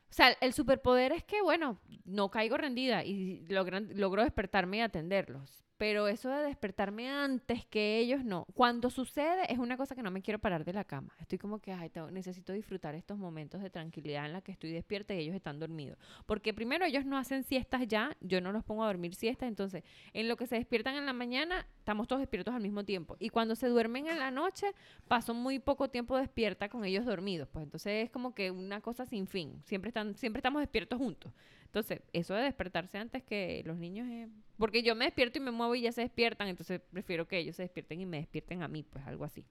O 0.10 0.13
sea, 0.13 0.36
el 0.41 0.52
superpoder 0.52 1.13
es 1.13 1.24
que, 1.24 1.41
bueno, 1.41 1.80
no 2.04 2.30
caigo 2.30 2.58
rendida 2.58 3.06
y 3.06 3.46
logran, 3.48 3.89
logro 3.94 4.24
despertarme 4.24 4.78
y 4.78 4.82
atenderlos. 4.82 5.63
Pero 5.82 6.08
eso 6.08 6.30
de 6.30 6.44
despertarme 6.44 7.10
antes 7.10 7.65
que 7.65 7.98
ellos, 7.98 8.24
no. 8.24 8.46
Cuando 8.54 8.91
sucede, 8.91 9.52
es 9.52 9.58
una 9.58 9.78
cosa 9.78 9.96
que 9.96 10.04
no 10.04 10.12
me 10.12 10.22
quiero 10.22 10.38
parar 10.38 10.63
de 10.63 10.74
la 10.74 10.84
cama. 10.84 11.12
Estoy 11.20 11.39
como 11.39 11.58
que, 11.58 11.74
ay, 11.74 11.89
necesito 12.12 12.54
disfrutar 12.54 12.94
estos 12.94 13.17
momentos 13.17 13.63
de 13.63 13.72
tranquilidad 13.72 14.28
en 14.28 14.34
la 14.34 14.41
que 14.41 14.52
estoy 14.52 14.72
despierta 14.72 15.15
y 15.15 15.22
ellos 15.22 15.34
están 15.34 15.60
dormidos. 15.60 15.98
Porque 16.28 16.54
primero 16.54 16.86
ellos 16.86 17.04
no 17.04 17.17
hacen 17.17 17.44
siestas 17.44 17.88
ya, 17.88 18.15
yo 18.22 18.41
no 18.41 18.52
los 18.52 18.63
pongo 18.63 18.84
a 18.84 18.86
dormir 18.86 19.15
siestas, 19.15 19.50
entonces 19.50 19.84
en 20.13 20.28
lo 20.28 20.38
que 20.38 20.46
se 20.46 20.54
despiertan 20.54 20.98
en 20.98 21.08
la 21.08 21.13
mañana, 21.13 21.65
estamos 21.80 22.08
todos 22.08 22.20
despiertos 22.20 22.54
al 22.54 22.62
mismo 22.62 22.86
tiempo. 22.86 23.15
Y 23.17 23.30
cuando 23.30 23.56
se 23.56 23.67
duermen 23.67 24.06
en 24.06 24.20
la 24.20 24.30
noche, 24.30 24.67
paso 25.08 25.34
muy 25.34 25.58
poco 25.58 25.89
tiempo 25.89 26.15
despierta 26.15 26.70
con 26.70 26.86
ellos 26.86 27.06
dormidos. 27.06 27.50
Pues 27.52 27.63
entonces 27.63 28.06
es 28.06 28.12
como 28.12 28.36
que 28.36 28.52
una 28.52 28.82
cosa 28.82 29.08
sin 29.08 29.26
fin. 29.26 29.63
Siempre, 29.65 29.88
están, 29.88 30.15
siempre 30.15 30.41
estamos 30.41 30.62
despiertos 30.62 31.00
juntos. 31.00 31.34
Entonces, 31.72 32.02
eso 32.12 32.34
de 32.34 32.44
despertarse 32.44 32.98
antes 32.98 33.24
que 33.24 33.64
los 33.66 33.78
niños 33.78 34.06
es... 34.10 34.28
Porque 34.58 34.84
yo 34.84 34.94
me 34.94 35.06
despierto 35.06 35.38
y 35.38 35.42
me 35.42 35.52
muevo 35.52 35.74
y 35.74 35.84
ya 35.84 35.94
se 35.94 36.02
despiertan, 36.02 36.50
entonces 36.50 36.82
prefiero 36.92 37.30
que 37.30 37.38
ellos 37.38 37.56
se 37.56 37.62
despierten 37.62 38.02
y 38.02 38.06
me 38.06 38.18
despierten 38.18 38.62
a 38.62 38.68
mí, 38.68 38.84
pues 38.84 39.08
algo 39.08 39.24
así. 39.24 39.46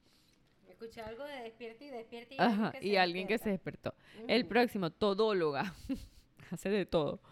Escuché 0.68 1.00
algo 1.00 1.24
de 1.24 1.44
despierta 1.44 1.82
y 1.82 1.88
despierta 1.88 2.34
y, 2.34 2.38
Ajá, 2.38 2.72
y 2.82 2.96
alguien 2.96 3.26
que 3.26 3.38
se 3.38 3.48
despertó. 3.48 3.94
El 4.28 4.44
próximo, 4.44 4.90
todóloga. 4.90 5.74
Hace 6.50 6.68
de 6.68 6.84
todo. 6.84 7.22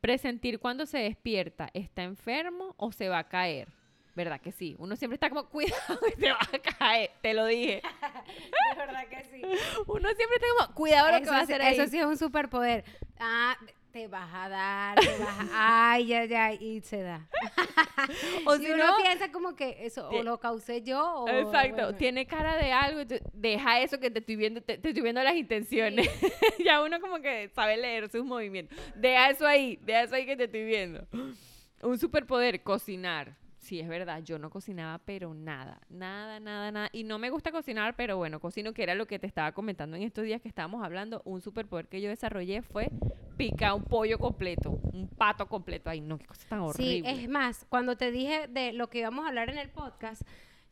Presentir 0.00 0.60
cuando 0.60 0.86
se 0.86 0.98
despierta, 0.98 1.68
¿está 1.74 2.04
enfermo 2.04 2.76
o 2.76 2.92
se 2.92 3.08
va 3.08 3.18
a 3.18 3.28
caer? 3.28 3.66
¿Verdad 4.14 4.40
que 4.40 4.52
sí? 4.52 4.76
Uno 4.78 4.94
siempre 4.94 5.14
está 5.14 5.28
como, 5.30 5.46
cuidado, 5.50 5.98
que 6.00 6.12
te 6.12 6.30
va 6.30 6.38
a 6.40 6.58
caer. 6.58 7.10
Te 7.22 7.34
lo 7.34 7.46
dije. 7.46 7.82
De 8.72 8.78
verdad 8.78 9.08
que 9.08 9.24
sí. 9.24 9.42
Uno 9.86 10.08
siempre 10.14 10.36
está 10.36 10.46
como, 10.58 10.74
cuidado 10.74 11.10
lo 11.10 11.24
que 11.24 11.30
va 11.30 11.38
a 11.38 11.42
hacer 11.42 11.60
ahí. 11.60 11.74
eso 11.74 11.88
sí 11.88 11.98
es 11.98 12.04
un 12.04 12.16
superpoder. 12.16 12.84
Ah, 13.18 13.56
te 13.90 14.06
vas 14.08 14.28
a 14.32 14.48
dar, 14.48 14.98
te 15.00 15.18
vas 15.18 15.50
a... 15.52 15.92
Ay, 15.92 16.12
ay, 16.12 16.34
ay, 16.34 16.58
y 16.60 16.80
se 16.80 17.02
da. 17.02 17.28
O 18.46 18.54
y 18.56 18.58
si 18.58 18.70
uno 18.70 18.86
no, 18.86 18.96
piensa 18.96 19.30
como 19.30 19.54
que 19.54 19.84
eso 19.84 20.08
o 20.08 20.22
lo 20.22 20.38
causé 20.38 20.82
yo 20.82 21.24
o... 21.24 21.28
Exacto, 21.28 21.82
bueno. 21.82 21.94
tiene 21.96 22.26
cara 22.26 22.56
de 22.56 22.72
algo, 22.72 23.02
deja 23.32 23.80
eso 23.80 23.98
que 24.00 24.10
te 24.10 24.20
estoy 24.20 24.36
viendo, 24.36 24.62
te, 24.62 24.78
te 24.78 24.88
estoy 24.88 25.02
viendo 25.02 25.22
las 25.22 25.34
intenciones. 25.34 26.08
ya 26.64 26.82
uno 26.82 27.00
como 27.00 27.20
que 27.20 27.48
sabe 27.54 27.76
leer 27.76 28.08
sus 28.08 28.24
movimientos. 28.24 28.78
Deja 28.94 29.30
eso 29.30 29.46
ahí, 29.46 29.78
deja 29.82 30.02
eso 30.04 30.14
ahí 30.14 30.26
que 30.26 30.36
te 30.36 30.44
estoy 30.44 30.64
viendo. 30.64 31.06
Un 31.82 31.98
superpoder, 31.98 32.62
cocinar. 32.62 33.36
Sí, 33.68 33.80
es 33.80 33.86
verdad, 33.88 34.22
yo 34.22 34.38
no 34.38 34.48
cocinaba, 34.48 34.96
pero 35.04 35.34
nada, 35.34 35.78
nada, 35.90 36.40
nada, 36.40 36.72
nada. 36.72 36.88
Y 36.90 37.04
no 37.04 37.18
me 37.18 37.28
gusta 37.28 37.52
cocinar, 37.52 37.94
pero 37.96 38.16
bueno, 38.16 38.40
cocino, 38.40 38.72
que 38.72 38.82
era 38.82 38.94
lo 38.94 39.06
que 39.06 39.18
te 39.18 39.26
estaba 39.26 39.52
comentando 39.52 39.94
en 39.94 40.04
estos 40.04 40.24
días 40.24 40.40
que 40.40 40.48
estábamos 40.48 40.82
hablando. 40.82 41.20
Un 41.26 41.42
superpoder 41.42 41.86
que 41.86 42.00
yo 42.00 42.08
desarrollé 42.08 42.62
fue 42.62 42.88
picar 43.36 43.74
un 43.74 43.84
pollo 43.84 44.18
completo, 44.18 44.70
un 44.70 45.06
pato 45.06 45.46
completo. 45.48 45.90
Ay, 45.90 46.00
no, 46.00 46.16
qué 46.18 46.24
cosa 46.24 46.48
tan 46.48 46.60
Sí, 46.72 47.02
horrible. 47.02 47.10
es 47.24 47.28
más, 47.28 47.66
cuando 47.68 47.94
te 47.98 48.10
dije 48.10 48.48
de 48.48 48.72
lo 48.72 48.88
que 48.88 49.00
íbamos 49.00 49.26
a 49.26 49.28
hablar 49.28 49.50
en 49.50 49.58
el 49.58 49.68
podcast, 49.68 50.22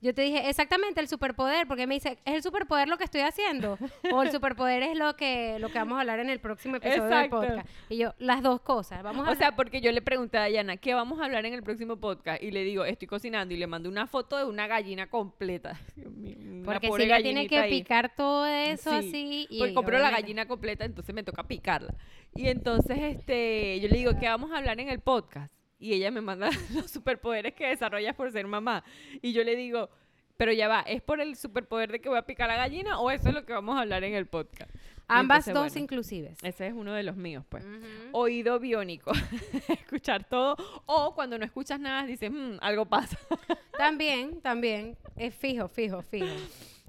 yo 0.00 0.14
te 0.14 0.22
dije 0.22 0.48
exactamente 0.48 1.00
el 1.00 1.08
superpoder, 1.08 1.66
porque 1.66 1.86
me 1.86 1.94
dice, 1.94 2.18
¿es 2.24 2.34
el 2.34 2.42
superpoder 2.42 2.88
lo 2.88 2.98
que 2.98 3.04
estoy 3.04 3.22
haciendo? 3.22 3.78
o 4.12 4.22
el 4.22 4.30
superpoder 4.30 4.82
es 4.82 4.96
lo 4.96 5.16
que, 5.16 5.58
lo 5.58 5.68
que 5.70 5.78
vamos 5.78 5.96
a 5.96 6.00
hablar 6.00 6.20
en 6.20 6.30
el 6.30 6.38
próximo 6.38 6.76
episodio 6.76 7.04
Exacto. 7.04 7.40
del 7.40 7.50
podcast. 7.50 7.70
Y 7.88 7.96
yo, 7.98 8.14
las 8.18 8.42
dos 8.42 8.60
cosas. 8.60 9.02
Vamos 9.02 9.26
a 9.26 9.30
O 9.30 9.34
sea, 9.34 9.56
porque 9.56 9.80
yo 9.80 9.90
le 9.92 10.02
pregunté 10.02 10.36
a 10.38 10.42
Dayana, 10.42 10.76
¿qué 10.76 10.94
vamos 10.94 11.20
a 11.20 11.24
hablar 11.24 11.46
en 11.46 11.54
el 11.54 11.62
próximo 11.62 11.96
podcast? 11.96 12.42
Y 12.42 12.50
le 12.50 12.62
digo, 12.62 12.84
estoy 12.84 13.08
cocinando 13.08 13.54
y 13.54 13.56
le 13.56 13.66
mando 13.66 13.88
una 13.88 14.06
foto 14.06 14.36
de 14.36 14.44
una 14.44 14.66
gallina 14.66 15.08
completa. 15.08 15.80
Dios 15.96 16.12
mío, 16.12 16.36
porque 16.64 16.90
si 16.92 17.02
ella 17.02 17.22
tiene 17.22 17.48
que 17.48 17.58
ahí. 17.58 17.70
picar 17.70 18.14
todo 18.14 18.44
eso 18.46 18.90
Sí, 18.90 18.96
así. 18.96 19.46
Y 19.50 19.58
Porque 19.58 19.74
compró 19.74 19.98
la 19.98 20.10
gallina 20.10 20.46
completa, 20.46 20.84
entonces 20.84 21.14
me 21.14 21.22
toca 21.22 21.44
picarla. 21.44 21.94
Y 22.34 22.48
entonces 22.48 22.98
este, 23.00 23.80
yo 23.80 23.88
le 23.88 23.96
digo, 23.96 24.12
¿qué 24.20 24.26
vamos 24.28 24.52
a 24.52 24.58
hablar 24.58 24.78
en 24.78 24.88
el 24.88 25.00
podcast? 25.00 25.55
Y 25.78 25.92
ella 25.92 26.10
me 26.10 26.20
manda 26.20 26.48
los 26.74 26.90
superpoderes 26.90 27.54
que 27.54 27.66
desarrollas 27.68 28.14
por 28.14 28.30
ser 28.32 28.46
mamá. 28.46 28.82
Y 29.22 29.32
yo 29.32 29.44
le 29.44 29.56
digo, 29.56 29.90
pero 30.36 30.52
ya 30.52 30.68
va, 30.68 30.80
¿es 30.80 31.02
por 31.02 31.20
el 31.20 31.36
superpoder 31.36 31.90
de 31.92 32.00
que 32.00 32.08
voy 32.08 32.18
a 32.18 32.22
picar 32.26 32.48
la 32.48 32.56
gallina 32.56 32.98
o 33.00 33.10
eso 33.10 33.28
es 33.28 33.34
lo 33.34 33.44
que 33.44 33.52
vamos 33.52 33.76
a 33.76 33.80
hablar 33.80 34.04
en 34.04 34.14
el 34.14 34.26
podcast? 34.26 34.70
Ambas 35.08 35.46
entonces, 35.46 35.54
dos 35.54 35.72
bueno, 35.72 35.84
inclusives. 35.84 36.38
Ese 36.42 36.66
es 36.66 36.72
uno 36.74 36.92
de 36.92 37.04
los 37.04 37.16
míos, 37.16 37.44
pues. 37.48 37.64
Oído 38.12 38.58
biónico, 38.58 39.12
escuchar 39.68 40.24
todo. 40.28 40.56
O 40.86 41.14
cuando 41.14 41.38
no 41.38 41.44
escuchas 41.44 41.78
nada, 41.78 42.04
dices, 42.06 42.30
"Mm, 42.30 42.56
algo 42.60 42.86
pasa. 42.86 43.16
También, 43.78 44.40
también. 44.40 44.96
Es 45.16 45.34
fijo, 45.34 45.68
fijo, 45.68 46.02
fijo. 46.02 46.26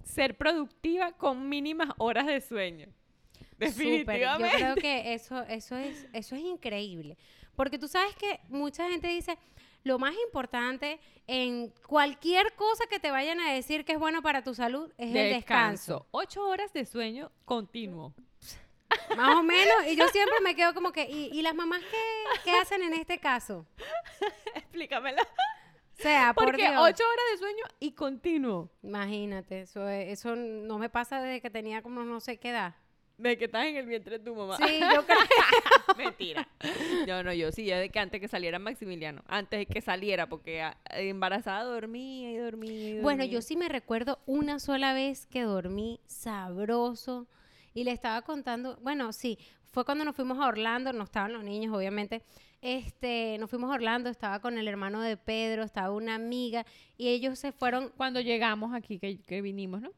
Ser 0.04 0.36
productiva 0.38 1.12
con 1.12 1.48
mínimas 1.50 1.90
horas 1.98 2.26
de 2.26 2.40
sueño. 2.42 2.88
Súper. 2.88 3.60
Yo 3.60 3.66
Definitivamente. 3.68 4.56
creo 4.58 4.76
que 4.76 5.14
eso, 5.14 5.42
eso, 5.44 5.76
es, 5.78 6.08
eso 6.14 6.36
es 6.36 6.42
increíble. 6.42 7.18
Porque 7.58 7.78
tú 7.78 7.88
sabes 7.90 8.16
que 8.16 8.40
mucha 8.50 8.88
gente 8.88 9.08
dice, 9.08 9.38
lo 9.84 9.98
más 10.00 10.14
importante 10.28 11.00
en 11.26 11.70
cualquier 11.88 12.54
cosa 12.54 12.86
que 12.90 13.00
te 13.00 13.10
vayan 13.12 13.40
a 13.42 13.52
decir 13.52 13.84
que 13.84 13.94
es 13.94 14.00
bueno 14.00 14.22
para 14.22 14.44
tu 14.44 14.54
salud 14.54 14.92
es 14.98 15.08
el 15.08 15.34
descanso. 15.34 16.08
Ocho 16.12 16.48
horas 16.48 16.72
de 16.72 16.86
sueño 16.86 17.32
continuo. 17.46 18.14
Más 19.18 19.36
o 19.38 19.44
menos. 19.44 19.86
Y 19.88 19.96
yo 19.96 20.08
siempre 20.10 20.40
me 20.42 20.56
quedo 20.56 20.74
como 20.74 20.92
que, 20.92 21.10
¿y, 21.10 21.30
y 21.38 21.42
las 21.42 21.56
mamás 21.56 21.82
qué, 21.82 22.42
qué 22.46 22.52
hacen 22.58 22.82
en 22.84 22.94
este 22.94 23.18
caso? 23.20 23.66
Explícamela. 24.56 25.24
O 25.24 26.02
sea, 26.02 26.34
por 26.36 26.46
Porque 26.46 26.62
Dios. 26.70 26.76
ocho 26.80 27.04
horas 27.04 27.26
de 27.32 27.38
sueño 27.40 27.64
y 27.80 27.92
continuo. 27.94 28.70
Imagínate, 28.84 29.62
eso, 29.62 29.90
es- 29.90 30.10
eso 30.20 30.36
no 30.36 30.78
me 30.78 30.90
pasa 30.90 31.22
desde 31.22 31.42
que 31.42 31.50
tenía 31.50 31.82
como 31.82 32.04
no 32.04 32.20
sé 32.20 32.38
qué 32.38 32.50
edad. 32.50 32.76
De 33.18 33.36
que 33.36 33.46
estás 33.46 33.66
en 33.66 33.78
el 33.78 33.88
vientre 33.88 34.20
de 34.20 34.24
tu 34.24 34.36
mamá. 34.36 34.58
Sí, 34.58 34.80
yo 34.80 35.04
creo. 35.06 35.18
Mentira. 35.98 36.48
No, 37.08 37.24
no, 37.24 37.34
yo 37.34 37.52
sí, 37.52 37.66
ya 37.66 37.80
de 37.80 37.90
que 37.90 37.98
antes 37.98 38.22
que 38.22 38.28
saliera 38.28 38.60
Maximiliano. 38.60 39.24
Antes 39.28 39.60
de 39.60 39.66
que 39.66 39.82
saliera, 39.82 40.30
porque 40.30 40.62
ah, 40.62 40.78
embarazada 40.92 41.64
dormía 41.64 42.32
y 42.32 42.38
dormía 42.38 42.72
y 42.72 42.92
dormía. 42.92 43.02
Bueno, 43.02 43.26
yo 43.26 43.42
sí 43.42 43.58
me 43.58 43.70
recuerdo 43.70 44.20
una 44.28 44.60
sola 44.60 44.94
vez 44.94 45.26
que 45.26 45.42
dormí 45.42 46.00
sabroso 46.06 47.28
y 47.74 47.84
le 47.84 47.92
estaba 47.92 48.22
contando, 48.22 48.78
bueno, 48.82 49.12
sí, 49.14 49.40
fue 49.72 49.84
cuando 49.84 50.06
nos 50.06 50.16
fuimos 50.16 50.40
a 50.40 50.48
Orlando, 50.48 50.94
no 50.94 51.04
estaban 51.04 51.34
los 51.34 51.44
niños, 51.44 51.76
obviamente. 51.76 52.24
Este, 52.62 53.38
nos 53.40 53.50
fuimos 53.50 53.72
a 53.72 53.76
Orlando, 53.76 54.10
estaba 54.10 54.40
con 54.40 54.58
el 54.58 54.68
hermano 54.68 55.02
de 55.02 55.18
Pedro, 55.18 55.64
estaba 55.64 55.92
una 55.92 56.16
amiga 56.16 56.66
y 56.98 57.10
ellos 57.10 57.38
se 57.38 57.52
fueron, 57.52 57.92
Cuando 57.96 58.20
llegamos 58.22 58.74
aquí, 58.74 59.00
que, 59.00 59.22
que 59.22 59.42
vinimos, 59.42 59.82
¿no? 59.82 59.92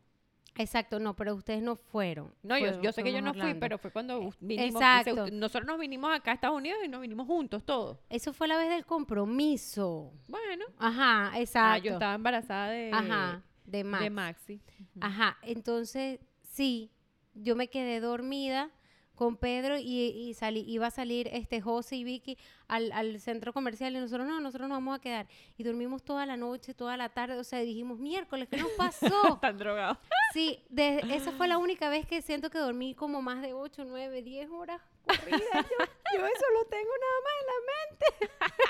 Exacto, 0.59 0.99
no, 0.99 1.15
pero 1.15 1.33
ustedes 1.35 1.61
no 1.63 1.75
fueron. 1.75 2.33
No, 2.43 2.57
yo, 2.57 2.65
Fueron- 2.65 2.81
yo 2.83 2.91
sé 2.91 3.03
que 3.03 3.11
yo 3.13 3.21
no 3.21 3.33
fui, 3.33 3.53
pero 3.55 3.77
fue 3.77 3.91
cuando 3.91 4.19
us- 4.19 4.37
vinimos. 4.39 4.75
exacto. 4.81 5.25
se- 5.25 5.31
nosotros 5.31 5.65
nos 5.67 5.79
vinimos 5.79 6.11
acá 6.15 6.31
a 6.31 6.33
Estados 6.35 6.55
Unidos 6.57 6.79
y 6.85 6.87
nos 6.87 7.01
vinimos 7.01 7.25
juntos 7.27 7.63
todos. 7.65 7.97
Eso 8.09 8.33
fue 8.33 8.47
la 8.47 8.57
vez 8.57 8.69
del 8.69 8.85
compromiso. 8.85 10.13
Bueno. 10.27 10.65
Ajá, 10.77 11.31
exacto. 11.39 11.73
Ah, 11.73 11.77
yo 11.77 11.93
estaba 11.93 12.13
embarazada 12.15 12.69
de, 12.69 12.91
Ajá, 12.93 13.41
de 13.65 13.83
Max. 13.83 14.03
de 14.03 14.09
Maxi. 14.09 14.61
Ajá, 15.01 15.37
entonces 15.43 16.19
sí, 16.41 16.91
yo 17.33 17.55
me 17.55 17.67
quedé 17.69 17.99
dormida 17.99 18.69
con 19.19 19.35
Pedro 19.35 19.77
y, 19.77 19.83
y 20.11 20.33
salí, 20.33 20.63
iba 20.65 20.87
a 20.87 20.91
salir 20.91 21.27
este 21.33 21.59
José 21.59 21.97
y 21.97 22.05
Vicky 22.05 22.37
al, 22.69 22.89
al 22.93 23.19
centro 23.19 23.51
comercial 23.51 23.93
y 23.93 23.99
nosotros 23.99 24.25
no, 24.25 24.39
nosotros 24.39 24.69
nos 24.69 24.77
vamos 24.77 24.95
a 24.97 25.01
quedar. 25.01 25.27
Y 25.57 25.63
dormimos 25.63 26.03
toda 26.03 26.25
la 26.25 26.37
noche, 26.37 26.73
toda 26.73 26.95
la 26.95 27.09
tarde, 27.09 27.35
o 27.37 27.43
sea, 27.43 27.59
dijimos, 27.59 27.99
miércoles, 27.99 28.47
¿qué 28.49 28.55
nos 28.55 28.71
pasó? 28.77 29.09
Están 29.35 29.57
drogados. 29.57 29.97
sí, 30.33 30.63
de- 30.69 31.01
esa 31.13 31.33
fue 31.33 31.49
la 31.49 31.57
única 31.57 31.89
vez 31.89 32.05
que 32.07 32.21
siento 32.21 32.49
que 32.49 32.59
dormí 32.59 32.95
como 32.95 33.21
más 33.21 33.41
de 33.41 33.51
8, 33.53 33.83
9, 33.85 34.21
10 34.21 34.49
horas 34.51 34.81
corridas. 35.17 35.65
Yo, 35.69 35.85
yo 36.17 36.25
eso 36.25 36.45
lo 36.53 36.65
tengo 36.65 36.91
nada 37.01 37.19
más 37.25 37.33
en 37.39 37.47
la 37.47 37.59
mente. 37.71 37.89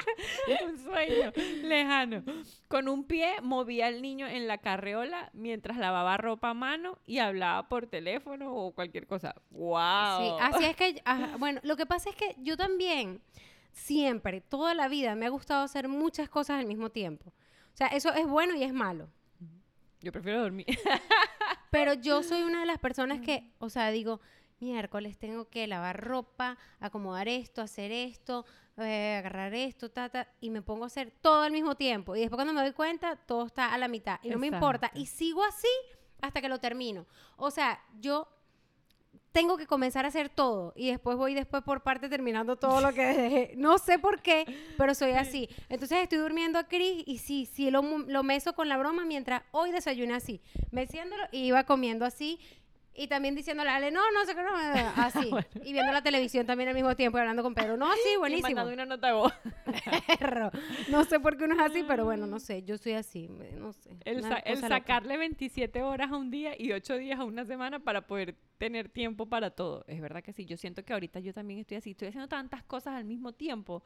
un 0.65 0.77
sueño 0.77 1.31
lejano. 1.67 2.23
Con 2.67 2.87
un 2.87 3.05
pie 3.05 3.41
movía 3.41 3.87
al 3.87 4.01
niño 4.01 4.27
en 4.27 4.47
la 4.47 4.57
carreola 4.59 5.29
mientras 5.33 5.77
lavaba 5.77 6.17
ropa 6.17 6.49
a 6.49 6.53
mano 6.53 6.99
y 7.05 7.19
hablaba 7.19 7.67
por 7.69 7.87
teléfono 7.87 8.53
o 8.53 8.71
cualquier 8.73 9.07
cosa. 9.07 9.35
¡Wow! 9.51 10.19
Sí, 10.19 10.31
así 10.41 10.65
es 10.65 10.75
que, 10.75 11.01
ajá, 11.05 11.35
bueno, 11.39 11.59
lo 11.63 11.75
que 11.75 11.85
pasa 11.85 12.09
es 12.09 12.15
que 12.15 12.35
yo 12.39 12.57
también, 12.57 13.21
siempre, 13.71 14.41
toda 14.41 14.73
la 14.73 14.87
vida, 14.87 15.15
me 15.15 15.25
ha 15.25 15.29
gustado 15.29 15.63
hacer 15.63 15.87
muchas 15.87 16.29
cosas 16.29 16.59
al 16.59 16.65
mismo 16.65 16.89
tiempo. 16.89 17.33
O 17.73 17.77
sea, 17.79 17.87
eso 17.87 18.13
es 18.13 18.27
bueno 18.27 18.55
y 18.55 18.63
es 18.63 18.73
malo. 18.73 19.09
Yo 20.01 20.11
prefiero 20.11 20.41
dormir. 20.41 20.65
Pero 21.71 21.93
yo 21.93 22.23
soy 22.23 22.43
una 22.43 22.61
de 22.61 22.65
las 22.65 22.79
personas 22.79 23.19
que, 23.21 23.51
o 23.59 23.69
sea, 23.69 23.91
digo, 23.91 24.21
miércoles 24.61 25.17
tengo 25.17 25.49
que 25.49 25.67
lavar 25.67 26.03
ropa, 26.03 26.57
acomodar 26.79 27.27
esto, 27.27 27.61
hacer 27.61 27.91
esto, 27.91 28.45
eh, 28.77 29.15
agarrar 29.17 29.53
esto, 29.53 29.89
ta, 29.89 30.09
ta, 30.09 30.27
y 30.39 30.49
me 30.49 30.61
pongo 30.61 30.83
a 30.83 30.87
hacer 30.87 31.11
todo 31.21 31.41
al 31.41 31.51
mismo 31.51 31.75
tiempo. 31.75 32.15
Y 32.15 32.21
después 32.21 32.37
cuando 32.37 32.53
me 32.53 32.61
doy 32.61 32.73
cuenta, 32.73 33.15
todo 33.15 33.45
está 33.45 33.73
a 33.73 33.77
la 33.77 33.87
mitad. 33.87 34.19
Y 34.23 34.29
no 34.29 34.39
me 34.39 34.47
importa. 34.47 34.91
Y 34.93 35.05
sigo 35.05 35.43
así 35.43 35.67
hasta 36.21 36.41
que 36.41 36.49
lo 36.49 36.59
termino. 36.59 37.05
O 37.37 37.51
sea, 37.51 37.83
yo 37.99 38.27
tengo 39.31 39.57
que 39.57 39.67
comenzar 39.67 40.05
a 40.05 40.07
hacer 40.07 40.29
todo 40.29 40.73
y 40.75 40.89
después 40.89 41.15
voy 41.15 41.33
después 41.35 41.63
por 41.63 41.83
parte 41.83 42.09
terminando 42.09 42.55
todo 42.55 42.81
lo 42.81 42.93
que 42.93 43.05
dejé. 43.05 43.53
No 43.57 43.77
sé 43.77 43.99
por 43.99 44.21
qué, 44.21 44.45
pero 44.77 44.95
soy 44.95 45.11
así. 45.11 45.49
Entonces 45.69 45.99
estoy 45.99 46.17
durmiendo 46.17 46.57
a 46.57 46.67
Chris 46.67 47.03
y 47.05 47.19
sí, 47.19 47.45
sí 47.45 47.69
lo, 47.69 47.81
lo 47.81 48.23
meso 48.23 48.53
con 48.53 48.69
la 48.69 48.77
broma 48.77 49.05
mientras 49.05 49.43
hoy 49.51 49.71
desayuné 49.71 50.15
así, 50.15 50.41
meciéndolo 50.71 51.23
y 51.31 51.45
iba 51.45 51.63
comiendo 51.65 52.05
así. 52.05 52.39
Y 53.01 53.07
también 53.07 53.33
diciéndole 53.33 53.69
a 53.69 53.75
Ale, 53.77 53.91
no, 53.91 54.01
no 54.11 54.25
sé 54.25 54.35
qué, 54.35 54.41
no, 54.43 54.49
así. 54.97 55.31
Y 55.63 55.71
viendo 55.73 55.91
la 55.93 56.01
televisión 56.03 56.45
también 56.45 56.67
al 56.69 56.75
mismo 56.75 56.95
tiempo 56.95 57.17
y 57.17 57.21
hablando 57.21 57.43
con 57.43 57.55
Pedro. 57.55 57.77
No, 57.77 57.89
sí, 58.03 58.09
Y 58.15 58.17
buenísimo. 58.17 58.47
mandando 58.49 58.73
una 58.73 58.85
nota 58.85 59.07
de 59.07 59.13
voz. 59.13 59.33
Perro. 60.19 60.51
No 60.89 61.03
sé 61.05 61.19
por 61.19 61.37
qué 61.37 61.45
uno 61.45 61.55
es 61.55 61.61
así, 61.71 61.83
pero 61.87 62.03
bueno, 62.05 62.27
no 62.27 62.39
sé. 62.39 62.63
Yo 62.63 62.77
soy 62.77 62.93
así, 62.93 63.29
no 63.57 63.71
sé. 63.73 63.97
El, 64.05 64.17
una 64.19 64.29
sa- 64.29 64.37
el 64.39 64.55
cosa 64.55 64.67
loca. 64.69 64.79
sacarle 64.79 65.17
27 65.17 65.81
horas 65.81 66.11
a 66.11 66.17
un 66.17 66.29
día 66.29 66.53
y 66.59 66.71
8 66.73 66.95
días 66.97 67.19
a 67.19 67.23
una 67.23 67.45
semana 67.45 67.79
para 67.79 68.05
poder 68.05 68.35
tener 68.57 68.89
tiempo 68.89 69.27
para 69.27 69.51
todo. 69.51 69.85
Es 69.87 70.01
verdad 70.01 70.21
que 70.21 70.33
sí. 70.33 70.45
Yo 70.45 70.57
siento 70.57 70.83
que 70.83 70.91
ahorita 70.93 71.19
yo 71.19 71.33
también 71.33 71.59
estoy 71.59 71.77
así. 71.77 71.91
Estoy 71.91 72.09
haciendo 72.09 72.27
tantas 72.27 72.63
cosas 72.63 72.95
al 72.95 73.05
mismo 73.05 73.31
tiempo 73.33 73.83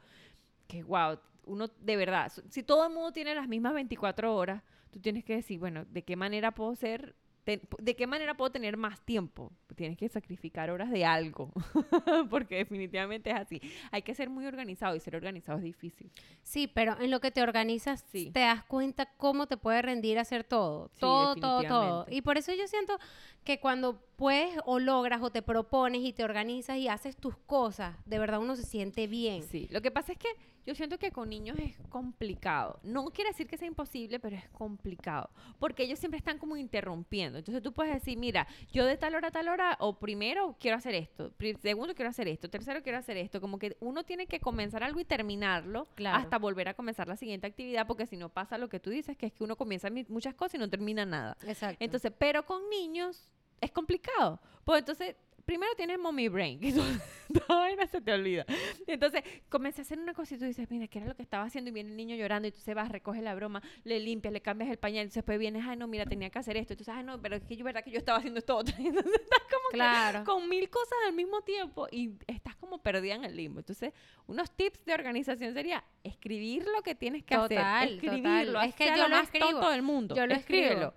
que, 0.66 0.82
wow, 0.82 1.18
uno 1.46 1.68
de 1.78 1.96
verdad, 1.96 2.32
si 2.48 2.62
todo 2.62 2.86
el 2.86 2.92
mundo 2.92 3.12
tiene 3.12 3.34
las 3.34 3.46
mismas 3.46 3.74
24 3.74 4.34
horas, 4.34 4.62
tú 4.90 4.98
tienes 4.98 5.22
que 5.24 5.36
decir, 5.36 5.60
bueno, 5.60 5.84
¿de 5.90 6.02
qué 6.02 6.16
manera 6.16 6.52
puedo 6.52 6.74
ser? 6.74 7.14
¿De 7.46 7.94
qué 7.96 8.06
manera 8.06 8.34
puedo 8.36 8.50
tener 8.50 8.76
más 8.76 9.00
tiempo? 9.04 9.52
Tienes 9.76 9.98
que 9.98 10.08
sacrificar 10.08 10.70
horas 10.70 10.90
de 10.90 11.04
algo, 11.04 11.52
porque 12.30 12.56
definitivamente 12.56 13.30
es 13.30 13.36
así. 13.36 13.60
Hay 13.90 14.02
que 14.02 14.14
ser 14.14 14.30
muy 14.30 14.46
organizado 14.46 14.96
y 14.96 15.00
ser 15.00 15.16
organizado 15.16 15.58
es 15.58 15.64
difícil. 15.64 16.10
Sí, 16.42 16.66
pero 16.68 16.98
en 17.00 17.10
lo 17.10 17.20
que 17.20 17.30
te 17.30 17.42
organizas 17.42 18.04
Sí. 18.10 18.30
te 18.32 18.40
das 18.40 18.64
cuenta 18.64 19.06
cómo 19.16 19.46
te 19.46 19.56
puede 19.56 19.82
rendir 19.82 20.18
hacer 20.18 20.44
todo. 20.44 20.88
Sí, 20.94 21.00
todo, 21.00 21.34
todo, 21.36 21.62
todo. 21.64 22.06
Y 22.08 22.22
por 22.22 22.38
eso 22.38 22.52
yo 22.54 22.66
siento 22.66 22.96
que 23.44 23.60
cuando 23.60 24.00
puedes 24.16 24.56
o 24.64 24.78
logras 24.78 25.20
o 25.22 25.30
te 25.30 25.42
propones 25.42 26.02
y 26.02 26.12
te 26.12 26.24
organizas 26.24 26.78
y 26.78 26.88
haces 26.88 27.16
tus 27.16 27.36
cosas, 27.36 27.96
de 28.06 28.18
verdad 28.18 28.40
uno 28.40 28.56
se 28.56 28.62
siente 28.62 29.06
bien. 29.06 29.42
Sí, 29.42 29.68
lo 29.70 29.82
que 29.82 29.90
pasa 29.90 30.12
es 30.12 30.18
que 30.18 30.28
yo 30.66 30.74
siento 30.74 30.98
que 30.98 31.10
con 31.12 31.28
niños 31.28 31.58
es 31.58 31.76
complicado. 31.90 32.80
No 32.82 33.04
quiere 33.06 33.30
decir 33.30 33.46
que 33.46 33.56
sea 33.58 33.68
imposible, 33.68 34.18
pero 34.20 34.36
es 34.36 34.48
complicado. 34.50 35.30
Porque 35.58 35.82
ellos 35.84 35.98
siempre 35.98 36.18
están 36.18 36.38
como 36.38 36.56
interrumpiendo. 36.56 37.38
Entonces 37.38 37.62
tú 37.62 37.72
puedes 37.72 37.92
decir, 37.94 38.16
mira, 38.18 38.46
yo 38.72 38.84
de 38.86 38.96
tal 38.96 39.14
hora 39.14 39.28
a 39.28 39.30
tal 39.30 39.48
hora, 39.48 39.76
o 39.80 39.98
primero 39.98 40.56
quiero 40.58 40.76
hacer 40.76 40.94
esto, 40.94 41.32
segundo 41.60 41.94
quiero 41.94 42.08
hacer 42.10 42.28
esto, 42.28 42.48
tercero 42.48 42.82
quiero 42.82 42.98
hacer 42.98 43.16
esto. 43.16 43.40
Como 43.40 43.58
que 43.58 43.76
uno 43.80 44.04
tiene 44.04 44.26
que 44.26 44.40
comenzar 44.40 44.82
algo 44.82 45.00
y 45.00 45.04
terminarlo 45.04 45.86
Claro. 45.94 46.18
hasta 46.18 46.38
volver 46.38 46.68
a 46.68 46.74
comenzar 46.74 47.08
la 47.08 47.16
siguiente 47.16 47.46
actividad, 47.46 47.86
porque 47.86 48.06
si 48.06 48.16
no 48.16 48.28
pasa 48.28 48.58
lo 48.58 48.68
que 48.68 48.80
tú 48.80 48.90
dices, 48.90 49.16
que 49.16 49.26
es 49.26 49.32
que 49.32 49.44
uno 49.44 49.56
comienza 49.56 49.90
mi- 49.90 50.04
muchas 50.08 50.34
cosas 50.34 50.54
y 50.54 50.58
no 50.58 50.68
termina 50.70 51.04
nada. 51.04 51.36
Exacto. 51.46 51.76
Entonces, 51.84 52.12
pero 52.18 52.44
con 52.46 52.68
niños 52.70 53.30
es 53.60 53.70
complicado. 53.70 54.40
Pues 54.64 54.80
entonces, 54.80 55.14
primero 55.44 55.72
tienes 55.76 55.98
mommy 55.98 56.28
brain, 56.28 56.58
que 56.60 56.72
todo, 57.46 57.64
se 57.90 58.00
te 58.00 58.12
olvida. 58.12 58.44
Entonces, 58.86 59.22
comencé 59.48 59.80
a 59.80 59.82
hacer 59.82 59.98
una 59.98 60.14
cosa 60.14 60.34
y 60.34 60.38
tú 60.38 60.44
dices, 60.44 60.70
mira, 60.70 60.88
¿qué 60.88 60.98
era 60.98 61.08
lo 61.08 61.14
que 61.14 61.22
estaba 61.22 61.44
haciendo? 61.44 61.70
Y 61.70 61.72
viene 61.72 61.90
el 61.90 61.96
niño 61.96 62.16
llorando 62.16 62.48
y 62.48 62.52
tú 62.52 62.60
se 62.60 62.74
vas, 62.74 62.88
recoges 62.90 63.22
la 63.22 63.34
broma, 63.34 63.62
le 63.84 64.00
limpias, 64.00 64.32
le 64.32 64.40
cambias 64.40 64.70
el 64.70 64.78
pañal, 64.78 65.06
y 65.06 65.10
después 65.10 65.38
vienes, 65.38 65.64
ay, 65.66 65.76
no, 65.76 65.86
mira, 65.86 66.06
tenía 66.06 66.30
que 66.30 66.38
hacer 66.38 66.56
esto. 66.56 66.74
Entonces, 66.74 66.94
ay, 66.94 67.04
no, 67.04 67.20
pero 67.20 67.36
es 67.36 67.44
que 67.44 67.56
yo, 67.56 67.64
verdad 67.64 67.84
que 67.84 67.90
yo 67.90 67.98
estaba 67.98 68.18
haciendo 68.18 68.38
esto 68.38 68.56
otro. 68.56 68.74
Entonces, 68.78 69.20
estás 69.20 69.42
como 69.50 69.68
que 69.70 70.24
con 70.24 70.48
mil 70.48 70.68
cosas 70.70 70.98
al 71.06 71.14
mismo 71.14 71.42
tiempo 71.42 71.86
y 71.90 72.12
estás 72.26 72.56
como 72.56 72.78
perdida 72.78 73.14
en 73.14 73.24
el 73.24 73.36
limbo. 73.36 73.60
Entonces, 73.60 73.92
unos 74.26 74.50
tips 74.50 74.84
de 74.84 74.94
organización 74.94 75.54
sería 75.54 75.84
escribir 76.02 76.64
lo 76.66 76.82
que 76.82 76.94
tienes 76.94 77.24
que 77.24 77.34
Total, 77.34 77.58
hacer. 77.58 78.00
total. 78.00 78.14
Escribirlo. 78.16 78.60
Es 78.60 78.74
que 78.74 78.86
yo 78.96 79.08
lo 79.08 79.16
escribo. 79.18 79.50
tonto 79.50 79.70
del 79.70 79.82
mundo. 79.82 80.14
Yo 80.14 80.26
lo 80.26 80.34
escribo. 80.34 80.94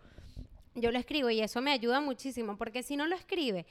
Yo 0.75 0.91
lo 0.91 0.99
escribo 0.99 1.29
y 1.31 1.41
eso 1.41 1.59
me 1.59 1.71
ayuda 1.71 2.01
muchísimo 2.01 2.55
porque 2.55 2.83
si 2.83 2.97
no 2.97 3.07
lo 3.07 3.15
escribe, 3.15 3.65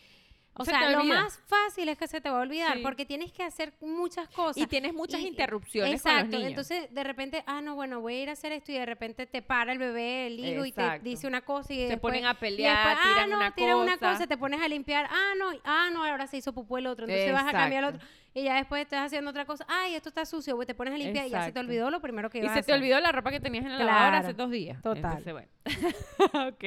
o 0.59 0.65
Se 0.65 0.71
sea, 0.71 0.91
lo 0.91 1.05
más 1.05 1.39
fácil 1.47 1.89
es 1.89 1.99
que 1.99 2.09
se 2.09 2.21
te 2.21 2.31
va 2.31 2.39
a 2.39 2.43
olvidar 2.43 2.77
Sí. 2.77 2.83
porque 2.83 3.05
tienes 3.05 3.31
que 3.33 3.43
hacer 3.43 3.75
muchas 3.81 4.29
cosas. 4.31 4.57
Y 4.57 4.67
tienes 4.67 4.95
muchas 4.95 5.21
Y- 5.21 5.29
interrupciones 5.29 6.03
con 6.03 6.13
los 6.13 6.21
Exacto, 6.23 6.37
niños. 6.39 6.49
entonces 6.51 6.95
de 6.95 7.05
repente, 7.05 7.45
ah, 7.47 7.61
no, 7.61 7.75
bueno, 7.75 8.01
voy 8.01 8.15
a 8.15 8.23
ir 8.23 8.29
a 8.31 8.33
hacer 8.33 8.53
esto 8.53 8.73
y 8.73 8.77
de 8.77 8.87
repente 8.87 9.27
te 9.27 9.43
para 9.43 9.73
el 9.73 9.79
bebé, 9.79 10.29
el 10.29 10.41
hijo 10.41 10.65
y 10.65 10.73
te 10.73 10.81
Exacto. 10.83 11.05
dice 11.05 11.27
una 11.27 11.43
cosa 11.43 11.73
y 11.73 11.77
Se 11.77 11.83
después, 11.89 12.01
ponen 12.13 12.27
a 12.27 12.33
y 12.33 12.35
pelear, 12.35 12.77
después, 12.89 12.97
ah, 12.99 13.09
tiran 13.13 13.31
no, 13.31 13.37
una 13.37 13.55
tiran 13.55 13.77
una 13.77 13.99
cosa. 13.99 14.13
cosa, 14.13 14.27
te 14.27 14.37
pones 14.39 14.61
a 14.63 14.69
limpiar, 14.69 15.07
ah, 15.11 15.33
no, 15.39 15.51
ah, 15.65 15.91
no, 15.93 16.05
ahora 16.05 16.27
se 16.27 16.39
hizo 16.39 16.53
pupú 16.53 16.79
el 16.79 16.87
otro, 16.87 17.07
entonces 17.07 17.33
vas 17.33 17.43
a 17.47 17.53
cambiar 17.53 17.85
el 17.85 17.89
Exacto. 17.91 18.07
otro 18.07 18.17
y 18.35 18.43
ya 18.45 18.55
después 18.57 18.83
estás 18.83 19.07
haciendo 19.07 19.31
otra 19.31 19.47
cosa, 19.47 19.65
ay, 19.69 19.95
esto 19.95 20.09
está 20.11 20.27
sucio, 20.27 20.57
pues 20.57 20.67
te 20.67 20.75
pones 20.75 20.93
a 20.95 20.99
limpiar 20.99 21.27
y 21.27 21.31
ya 21.31 21.39
se 21.39 21.45
te 21.45 21.49
Exacto. 21.51 21.61
olvidó 21.61 21.91
lo 21.91 22.01
primero 22.01 22.29
que 22.31 22.39
Y 22.39 22.43
ibas 22.43 22.53
se 22.55 22.61
a 22.61 22.63
te 22.63 22.73
olvidó 22.75 23.01
la 23.01 23.13
ropa 23.13 23.31
que 23.31 23.41
tenías 23.41 23.65
en 23.65 23.79
la 23.79 23.85
lavadora 23.85 24.19
hace 24.19 24.29
Claro, 24.35 24.45
dos 24.45 24.51
días. 24.51 24.83
total. 24.83 25.19
Entonces, 25.19 25.33
bueno. 25.33 25.49
ok. 26.49 26.65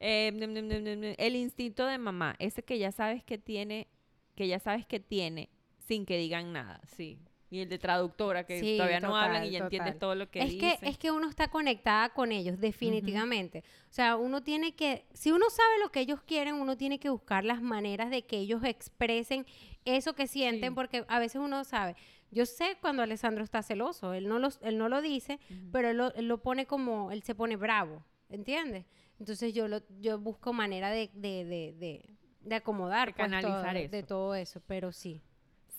Eh, 0.00 1.14
el 1.18 1.36
instinto 1.36 1.86
de 1.86 1.98
mamá, 1.98 2.36
ese 2.38 2.62
que 2.62 2.78
ya 2.78 2.92
sabes 2.92 3.22
que 3.24 3.38
tiene, 3.38 3.86
que 4.34 4.46
ya 4.48 4.58
sabes 4.58 4.86
que 4.86 5.00
tiene 5.00 5.48
sin 5.78 6.04
que 6.04 6.18
digan 6.18 6.52
nada, 6.52 6.80
sí. 6.96 7.18
Y 7.48 7.60
el 7.60 7.68
de 7.68 7.78
traductora, 7.78 8.44
que 8.44 8.58
Sí, 8.58 8.76
todavía 8.76 8.98
no 8.98 9.16
hablan 9.16 9.44
y 9.44 9.46
total, 9.46 9.52
ya 9.52 9.58
entiendes 9.64 9.92
total. 9.94 9.98
todo 10.00 10.14
lo 10.16 10.30
que 10.30 10.40
es 10.40 10.50
dicen. 10.50 10.78
que 10.80 10.88
es 10.88 10.98
que 10.98 11.12
uno 11.12 11.28
está 11.28 11.46
conectada 11.48 12.08
con 12.12 12.32
ellos 12.32 12.58
definitivamente 12.58 13.60
o 13.88 13.92
sea 13.92 14.16
uno 14.16 14.42
tiene 14.42 14.74
que 14.74 15.06
si 15.14 15.30
uno 15.30 15.48
sabe 15.48 15.78
lo 15.80 15.92
que 15.92 16.00
ellos 16.00 16.20
quieren 16.22 16.56
uno 16.56 16.76
tiene 16.76 16.98
que 16.98 17.08
buscar 17.08 17.44
las 17.44 17.62
maneras 17.62 18.10
de 18.10 18.22
que 18.26 18.38
ellos 18.38 18.64
expresen 18.64 19.46
eso 19.84 20.14
que 20.14 20.26
sienten 20.26 20.70
Sí. 20.70 20.74
porque 20.74 21.04
a 21.06 21.20
veces 21.20 21.40
uno 21.40 21.62
sabe 21.62 21.94
yo 22.32 22.46
sé 22.46 22.76
cuando 22.80 23.04
Alessandro 23.04 23.44
está 23.44 23.62
celoso 23.62 24.12
él 24.12 24.26
no 24.28 24.40
lo 24.40 24.48
él 24.62 24.76
no 24.76 24.88
lo 24.88 25.00
dice 25.00 25.38
Ujú. 25.48 25.70
pero 25.70 25.90
él 25.90 25.98
lo, 25.98 26.12
él 26.14 26.26
lo 26.26 26.42
pone 26.42 26.66
como 26.66 27.12
él 27.12 27.22
se 27.22 27.36
pone 27.36 27.54
bravo 27.54 28.02
¿entiendes? 28.28 28.86
Entonces 29.18 29.52
yo 29.54 29.68
lo 29.68 29.80
yo 30.00 30.18
busco 30.18 30.52
manera 30.52 30.90
de 30.90 31.10
de, 31.14 31.44
de, 31.44 31.74
de, 31.78 32.10
de 32.40 32.54
acomodar 32.54 33.08
De 33.08 33.14
pues, 33.14 33.30
todo- 33.30 33.40
canalizar 33.40 33.90
de 33.90 33.98
eso. 33.98 34.06
todo 34.06 34.34
eso 34.34 34.60
pero 34.66 34.92
sí 34.92 35.20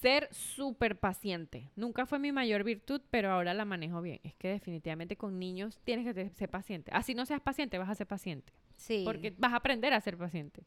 Ser 0.01 0.27
súper 0.31 0.99
paciente. 0.99 1.71
Nunca 1.75 2.05
fue 2.05 2.19
mi 2.19 2.31
mayor 2.31 2.63
virtud, 2.63 3.01
pero 3.09 3.31
ahora 3.31 3.55
la 3.55 3.65
manejo 3.65 3.99
bien. 3.99 4.19
Es 4.23 4.35
que 4.35 4.49
definitivamente 4.49 5.15
con 5.17 5.39
niños 5.39 5.79
tienes 5.85 6.13
que 6.13 6.29
ser 6.29 6.49
paciente. 6.51 6.91
Así 6.93 7.15
no 7.15 7.25
seas 7.25 7.41
paciente, 7.41 7.79
vas 7.79 7.89
a 7.89 7.95
ser 7.95 8.05
paciente. 8.05 8.53
sí 8.75 9.01
Porque 9.03 9.33
vas 9.39 9.53
a 9.53 9.55
aprender 9.55 9.93
a 9.95 10.01
ser 10.01 10.15
paciente. 10.15 10.61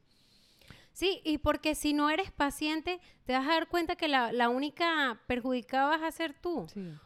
Sí, 1.01 1.23
y 1.25 1.39
porque 1.39 1.75
si 1.75 1.95
no 1.95 2.11
eres 2.11 2.31
paciente, 2.31 3.01
te 3.25 3.33
vas 3.33 3.47
a 3.49 3.53
dar 3.53 3.69
cuenta 3.69 3.97
que 3.97 4.07
la, 4.07 4.33
la 4.33 4.51
única 4.51 5.19
perjudicada 5.27 5.89
vas 5.89 6.03
a 6.03 6.11
ser 6.13 6.35
tú. 6.35 6.59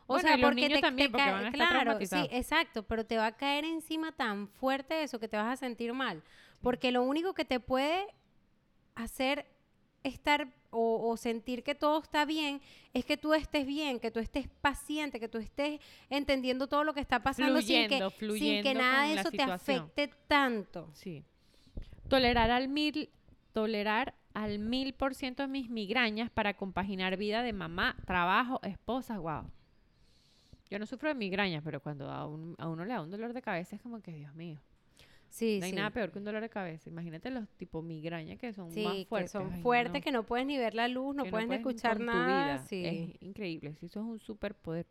O 0.09 0.15
Bueno, 0.15 0.29
sea, 0.29 0.37
y 0.37 0.41
los 0.41 0.51
porque 0.51 0.67
niños 0.67 0.81
te, 0.81 0.87
también, 0.87 1.09
te 1.09 1.13
porque 1.13 1.25
cae- 1.25 1.33
van 1.33 1.45
a 1.45 1.49
estar 1.51 1.69
claro, 1.69 1.99
sí, 2.05 2.29
exacto, 2.33 2.83
pero 2.83 3.07
te 3.07 3.17
va 3.19 3.27
a 3.27 3.37
caer 3.37 3.65
encima 3.65 4.11
tan 4.11 4.49
fuerte 4.49 5.05
eso 5.05 5.21
que 5.21 5.29
te 5.29 5.37
vas 5.37 5.47
a 5.47 5.57
sentir 5.57 5.93
mal, 5.93 6.23
porque 6.61 6.91
lo 6.91 7.05
único 7.05 7.35
que 7.35 7.45
te 7.45 7.61
puede 7.61 8.09
hacer 8.97 9.47
estar 10.03 10.49
o, 10.71 11.09
o 11.09 11.17
sentir 11.17 11.63
que 11.63 11.75
todo 11.77 12.03
está 12.03 12.25
bien 12.25 12.61
es 12.93 13.05
que 13.05 13.17
tú 13.17 13.33
estés 13.33 13.65
bien, 13.67 14.01
que 14.01 14.11
tú 14.11 14.19
estés 14.19 14.49
paciente, 14.61 15.21
que 15.21 15.29
tú 15.29 15.39
estés 15.39 15.81
entendiendo 16.11 16.67
todo 16.67 16.83
lo 16.85 16.95
que 16.95 17.01
está 17.01 17.23
pasando 17.23 17.63
sin 17.63 17.89
que, 17.89 18.03
sin 18.39 18.63
que 18.63 18.75
nada 18.75 19.05
de 19.07 19.15
eso 19.21 19.31
te 19.31 19.43
afecte 19.43 20.11
tanto. 20.27 20.91
Sí. 20.95 21.23
Tolerar 22.09 22.51
al 22.51 22.69
mil, 22.69 23.09
tolerar 23.55 24.15
al 24.35 24.59
mil 24.59 24.93
por 24.93 25.15
ciento 25.15 25.49
mis 25.49 25.71
migrañas 25.71 26.29
para 26.31 26.55
compaginar 26.55 27.17
vida 27.17 27.43
de 27.43 27.53
mamá, 27.55 27.97
trabajo, 28.05 28.61
esposa, 28.65 29.19
wow. 29.19 29.45
Yo 30.71 30.79
no 30.79 30.87
sufro 30.87 31.09
de 31.09 31.15
migrañas, 31.15 31.63
pero 31.65 31.81
cuando 31.81 32.11
a, 32.11 32.27
un- 32.27 32.57
a 32.59 32.69
uno 32.69 32.85
le 32.85 32.93
da 32.93 33.01
un 33.01 33.11
dolor 33.11 33.33
de 33.33 33.41
cabeza 33.43 33.77
es 33.77 33.83
como 33.83 34.01
que, 34.03 34.13
Dios 34.13 34.35
mío, 34.35 34.61
Sí, 35.31 35.59
no 35.59 35.65
hay 35.67 35.71
sí. 35.73 35.77
nada 35.77 35.91
peor 35.91 36.13
que 36.13 36.19
un 36.19 36.25
dolor 36.25 36.41
de 36.43 36.49
cabeza. 36.49 36.89
Imagínate 36.89 37.29
los 37.31 37.49
tipo 37.57 37.83
migrañas 37.83 38.39
que 38.39 38.53
son 38.53 38.71
Sí, 38.71 38.85
más 38.85 38.95
que 38.95 39.05
fuertes. 39.07 39.31
son 39.33 39.53
Ay, 39.53 39.63
fuertes, 39.63 40.01
no. 40.01 40.05
que 40.05 40.13
no 40.13 40.23
puedes 40.25 40.47
ni 40.47 40.59
ver 40.59 40.75
la 40.77 40.87
luz, 40.87 41.15
no 41.15 41.25
que 41.25 41.31
puedes 41.31 41.51
escuchar 41.51 41.99
nada. 41.99 42.59
Sí. 42.59 42.85
Es 42.87 43.23
increíble, 43.23 43.71
eso 43.83 43.87
es 43.87 43.97
un 43.97 44.21
superpoder. 44.21 44.87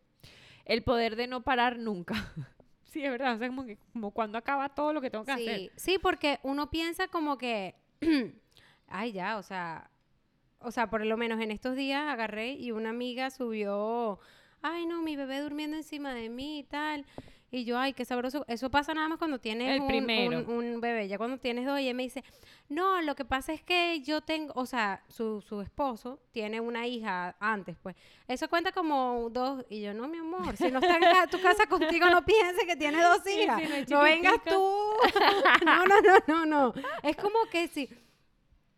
El 0.65 0.83
poder 0.83 1.15
de 1.15 1.27
no 1.27 1.43
parar 1.43 1.77
nunca. 1.79 2.15
sí, 2.83 3.03
es 3.03 3.09
verdad, 3.11 3.35
o 3.35 3.37
sea, 3.37 3.47
como, 3.47 3.63
que, 3.65 3.77
como 3.93 4.11
cuando 4.11 4.37
acaba 4.37 4.67
todo 4.69 4.91
lo 4.93 4.99
que 5.01 5.09
tengo 5.09 5.23
que 5.25 5.31
hacer. 5.31 5.71
Sí, 5.77 5.97
porque 6.01 6.39
uno 6.43 6.69
piensa 6.69 7.07
como 7.07 7.37
que, 7.37 7.75
ay, 8.93 9.11
ya, 9.11 9.37
o 9.37 9.43
sea, 9.43 9.89
o 10.59 10.71
sea, 10.71 10.89
por 10.89 11.05
lo 11.05 11.17
menos 11.17 11.41
en 11.41 11.51
estos 11.51 11.75
días 11.75 12.07
agarré 12.07 12.53
y 12.53 12.71
una 12.71 12.89
amiga 12.91 13.29
subió, 13.31 14.19
ay, 14.61 14.85
no, 14.85 15.01
mi 15.01 15.15
bebé 15.15 15.41
durmiendo 15.41 15.75
encima 15.75 16.13
de 16.13 16.29
mí 16.29 16.59
y 16.59 16.63
tal. 16.63 17.05
Y 17.51 17.65
yo, 17.65 17.77
ay, 17.77 17.93
qué 17.93 18.03
sabroso. 18.03 18.45
Eso 18.47 18.71
pasa 18.71 18.95
nada 18.95 19.07
más 19.07 19.19
cuando 19.19 19.37
tienes 19.39 19.75
El 19.75 19.81
un, 19.81 19.87
primero. 19.87 20.39
un- 20.39 20.49
un 20.73 20.81
bebé. 20.81 21.07
Ya 21.07 21.19
cuando 21.19 21.37
tienes 21.37 21.67
dos, 21.67 21.77
ella 21.77 21.93
me 21.93 22.01
dice, 22.01 22.23
no, 22.67 22.99
lo 23.03 23.13
que 23.13 23.25
pasa 23.25 23.53
es 23.53 23.61
que 23.61 24.01
yo 24.01 24.21
tengo, 24.21 24.53
o 24.55 24.65
sea, 24.65 25.03
su, 25.07 25.39
su 25.41 25.61
esposo 25.61 26.19
tiene 26.31 26.59
una 26.61 26.87
hija 26.87 27.35
antes, 27.39 27.75
pues. 27.83 27.95
Eso 28.27 28.49
cuenta 28.49 28.71
como 28.71 29.29
dos. 29.29 29.63
Y 29.69 29.81
yo, 29.81 29.93
no, 29.93 30.07
mi 30.07 30.17
amor, 30.17 30.57
si 30.57 30.71
no 30.71 30.79
está 30.79 30.95
en 30.97 31.29
tu 31.29 31.39
casa 31.41 31.67
contigo, 31.67 32.09
no 32.09 32.25
pienses 32.25 32.65
que 32.65 32.75
tiene 32.75 32.99
dos 33.03 33.21
hijas. 33.27 33.61
sí, 33.61 33.93
no 33.93 34.01
vengas 34.01 34.43
tú. 34.45 34.57
no, 35.65 35.85
no, 35.85 36.01
no, 36.01 36.17
no, 36.27 36.45
no. 36.47 36.73
Es 37.03 37.15
como 37.17 37.35
que 37.51 37.67
si 37.67 37.87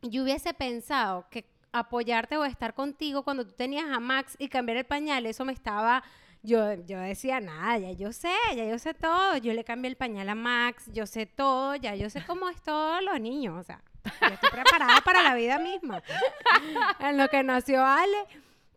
yo 0.09 0.23
hubiese 0.23 0.53
pensado 0.53 1.27
que 1.29 1.45
apoyarte 1.71 2.37
o 2.37 2.45
estar 2.45 2.73
contigo 2.73 3.23
cuando 3.23 3.45
tú 3.45 3.53
tenías 3.53 3.85
a 3.89 3.99
Max 3.99 4.35
y 4.39 4.47
cambiar 4.47 4.77
el 4.77 4.85
pañal, 4.85 5.25
eso 5.25 5.45
me 5.45 5.53
estaba... 5.53 6.03
Yo, 6.43 6.73
yo 6.85 6.99
decía, 6.99 7.39
nada, 7.39 7.79
ya 7.79 7.91
yo 7.93 8.13
sé, 8.13 8.31
ya 8.55 8.65
yo 8.65 8.77
sé 8.77 8.93
todo. 8.93 9.35
Yo 9.37 9.51
le 9.53 9.63
cambié 9.63 9.89
el 9.89 9.97
pañal 9.97 10.29
a 10.29 10.35
Max, 10.35 10.83
yo 10.93 11.07
sé 11.07 11.25
todo, 11.25 11.75
ya 11.75 11.95
yo 11.95 12.07
sé 12.11 12.23
cómo 12.23 12.49
es 12.49 12.61
todos 12.61 13.01
los 13.03 13.19
niños, 13.19 13.57
o 13.59 13.63
sea. 13.63 13.81
Yo 14.21 14.27
estoy 14.27 14.51
preparada 14.51 15.01
para 15.01 15.23
la 15.23 15.33
vida 15.33 15.57
misma. 15.57 16.03
En 16.99 17.17
lo 17.17 17.27
que 17.29 17.41
nació 17.41 17.83
Ale, 17.83 18.27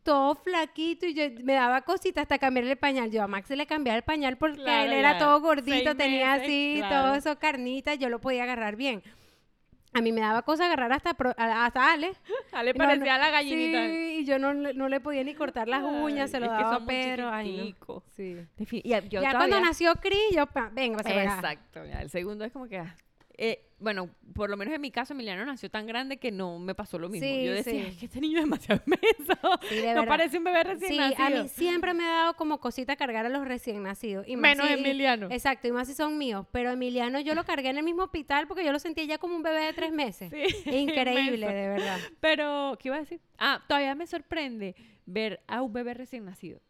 todo 0.02 0.34
flaquito 0.36 1.04
y 1.04 1.12
yo 1.12 1.24
me 1.44 1.52
daba 1.52 1.82
cositas 1.82 2.22
hasta 2.22 2.38
cambiarle 2.38 2.72
el 2.72 2.78
pañal. 2.78 3.10
Yo 3.10 3.22
a 3.22 3.28
Max 3.28 3.50
le 3.50 3.66
cambiaba 3.66 3.98
el 3.98 4.02
pañal 4.02 4.38
porque 4.38 4.62
Claro, 4.62 4.86
él 4.86 4.92
era 4.94 5.18
todo 5.18 5.38
gordito, 5.42 5.90
seis 5.90 5.96
tenía 5.98 6.32
meses, 6.32 6.44
así, 6.44 6.74
claro. 6.78 7.04
todo 7.04 7.14
eso 7.16 7.38
carnitas, 7.38 7.98
yo 7.98 8.08
lo 8.08 8.18
podía 8.18 8.44
agarrar 8.44 8.76
bien. 8.76 9.02
A 9.94 10.00
mí 10.02 10.12
me 10.12 10.20
daba 10.20 10.42
cosa 10.42 10.66
agarrar 10.66 10.92
hasta, 10.92 11.14
pro- 11.14 11.34
a- 11.36 11.64
hasta 11.66 11.92
Ale. 11.92 12.12
Ale 12.52 12.72
No, 12.74 12.78
parecía 12.78 13.16
no, 13.16 13.24
la 13.24 13.30
gallinita. 13.30 13.86
Sí, 13.86 14.16
y 14.20 14.24
yo 14.24 14.38
no, 14.38 14.52
le- 14.52 14.74
no 14.74 14.88
le 14.88 15.00
podía 15.00 15.24
ni 15.24 15.34
cortar 15.34 15.66
las 15.68 15.82
uñas, 15.82 16.30
se 16.30 16.40
lo 16.40 16.46
es 16.46 16.52
daba 16.52 16.70
a 16.70 16.74
son 16.74 16.84
muy 16.84 16.94
Pedro. 16.94 17.30
Ay, 17.30 17.46
no. 17.50 17.56
chiquiticos. 17.56 18.02
Sí. 18.14 18.36
Defi- 18.58 18.82
y 18.84 18.92
a- 18.92 19.00
yo 19.00 19.22
ya 19.22 19.32
cuando 19.32 19.60
nació 19.60 19.94
Cris, 19.96 20.30
yo, 20.34 20.46
pa, 20.46 20.70
venga, 20.72 20.98
para. 21.02 21.24
Exacto, 21.24 21.84
ya, 21.86 22.02
el 22.02 22.10
segundo 22.10 22.44
es 22.44 22.52
como 22.52 22.68
que... 22.68 22.78
ah, 22.78 22.94
eh, 23.38 23.64
bueno, 23.78 24.10
por 24.34 24.50
lo 24.50 24.56
menos 24.56 24.74
en 24.74 24.80
mi 24.80 24.90
caso, 24.90 25.12
Emiliano 25.14 25.44
nació 25.46 25.70
tan 25.70 25.86
grande 25.86 26.16
que 26.16 26.32
no 26.32 26.58
me 26.58 26.74
pasó 26.74 26.98
lo 26.98 27.08
mismo. 27.08 27.28
Sí, 27.28 27.44
yo 27.44 27.52
decía, 27.52 27.72
sí. 27.72 27.86
es 27.90 27.96
que 27.96 28.06
este 28.06 28.20
niño 28.20 28.38
es 28.38 28.44
demasiado 28.44 28.82
inmenso. 28.86 29.60
Sí, 29.68 29.76
de 29.76 29.94
no 29.94 30.04
parece 30.04 30.38
un 30.38 30.44
bebé 30.44 30.64
recién 30.64 30.90
Sí, 30.90 30.96
nacido. 30.98 31.40
a 31.40 31.42
mí 31.44 31.48
siempre 31.48 31.94
me 31.94 32.04
ha 32.04 32.08
dado 32.10 32.34
como 32.34 32.58
cosita 32.58 32.96
cargar 32.96 33.24
a 33.26 33.28
los 33.28 33.46
recién 33.46 33.80
nacidos. 33.84 34.26
Y 34.26 34.36
Menos 34.36 34.66
si- 34.66 34.72
Emiliano. 34.72 35.28
Exacto, 35.30 35.68
y 35.68 35.72
más 35.72 35.86
si 35.86 35.94
son 35.94 36.18
míos. 36.18 36.44
Pero 36.50 36.70
Emiliano 36.72 37.20
yo 37.20 37.36
lo 37.36 37.44
cargué 37.44 37.68
en 37.68 37.78
el 37.78 37.84
mismo 37.84 38.02
hospital 38.02 38.48
porque 38.48 38.64
yo 38.64 38.72
lo 38.72 38.80
sentía 38.80 39.04
ya 39.04 39.18
como 39.18 39.36
un 39.36 39.44
bebé 39.44 39.60
de 39.66 39.72
tres 39.72 39.92
meses. 39.92 40.32
Increíble, 40.66 41.46
de 41.46 41.68
verdad. 41.68 41.98
Pero, 42.20 42.76
¿qué 42.80 42.88
iba 42.88 42.96
a 42.96 43.00
decir? 43.00 43.20
Ah, 43.38 43.62
todavía 43.68 43.94
me 43.94 44.08
sorprende 44.08 44.74
ver 45.06 45.40
a 45.46 45.62
un 45.62 45.72
bebé 45.72 45.94
recién 45.94 46.24
nacido. 46.24 46.60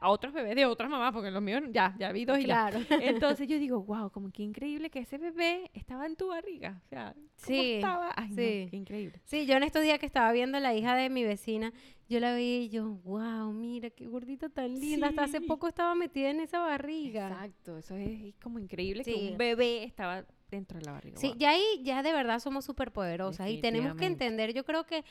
A 0.00 0.10
otros 0.10 0.32
bebés 0.32 0.54
de 0.56 0.66
otras 0.66 0.90
mamás, 0.90 1.12
porque 1.12 1.30
los 1.30 1.42
míos 1.42 1.62
ya, 1.70 1.94
ya 1.98 2.12
vi 2.12 2.24
dos 2.24 2.38
y 2.38 2.46
ya. 2.46 2.68
Claro. 2.70 2.78
Entonces 3.02 3.48
yo 3.48 3.58
digo, 3.58 3.82
wow, 3.82 4.10
como 4.10 4.30
que 4.30 4.42
increíble 4.42 4.90
que 4.90 5.00
ese 5.00 5.18
bebé 5.18 5.70
estaba 5.74 6.06
en 6.06 6.16
tu 6.16 6.28
barriga. 6.28 6.80
O 6.84 6.88
sea, 6.88 7.12
¿cómo 7.14 7.26
Sí, 7.36 7.72
estaba? 7.74 8.10
Ay, 8.16 8.28
no, 8.30 8.34
sí. 8.36 8.66
qué 8.70 8.76
increíble. 8.76 9.20
Sí, 9.24 9.46
yo 9.46 9.56
en 9.56 9.62
estos 9.62 9.82
días 9.82 9.98
que 9.98 10.06
estaba 10.06 10.30
viendo 10.32 10.58
a 10.58 10.60
la 10.60 10.74
hija 10.74 10.94
de 10.96 11.08
mi 11.10 11.24
vecina, 11.24 11.72
yo 12.08 12.20
la 12.20 12.34
vi 12.34 12.64
y 12.64 12.68
yo, 12.68 12.90
wow, 13.04 13.52
mira 13.52 13.90
qué 13.90 14.06
gordita 14.06 14.48
tan 14.48 14.78
linda. 14.78 15.08
Hasta 15.08 15.24
hace 15.24 15.40
poco 15.40 15.66
estaba 15.68 15.94
metida 15.94 16.30
en 16.30 16.40
esa 16.40 16.60
barriga. 16.60 17.28
Exacto, 17.28 17.78
eso 17.78 17.96
es, 17.96 18.20
es 18.22 18.34
como 18.42 18.58
increíble 18.58 19.02
que 19.04 19.14
un 19.32 19.36
bebé 19.38 19.84
estaba 19.84 20.24
dentro 20.50 20.78
de 20.78 20.84
la 20.84 20.92
barriga. 20.92 21.16
Sí, 21.18 21.28
wow. 21.28 21.36
ya 21.38 21.50
ahí, 21.50 21.64
ya 21.82 22.02
de 22.02 22.12
verdad 22.12 22.38
somos 22.38 22.64
súper 22.64 22.92
poderosas 22.92 23.48
y 23.50 23.60
tenemos 23.60 23.96
que 23.96 24.06
entender, 24.06 24.52
yo 24.54 24.64
creo 24.64 24.84
que 24.84 25.04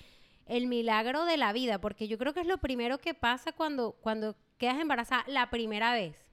el 0.46 0.68
milagro 0.68 1.26
de 1.26 1.38
la 1.38 1.54
vida, 1.54 1.80
porque 1.80 2.08
yo 2.08 2.18
creo 2.18 2.34
que 2.34 2.42
es 2.42 2.48
lo 2.48 2.58
primero 2.58 3.00
que 3.00 3.14
pasa 3.14 3.52
cuando, 3.52 3.94
cuando 3.94 4.36
quedas 4.58 4.80
embarazada 4.80 5.24
la 5.28 5.50
primera 5.50 5.94
vez. 5.94 6.24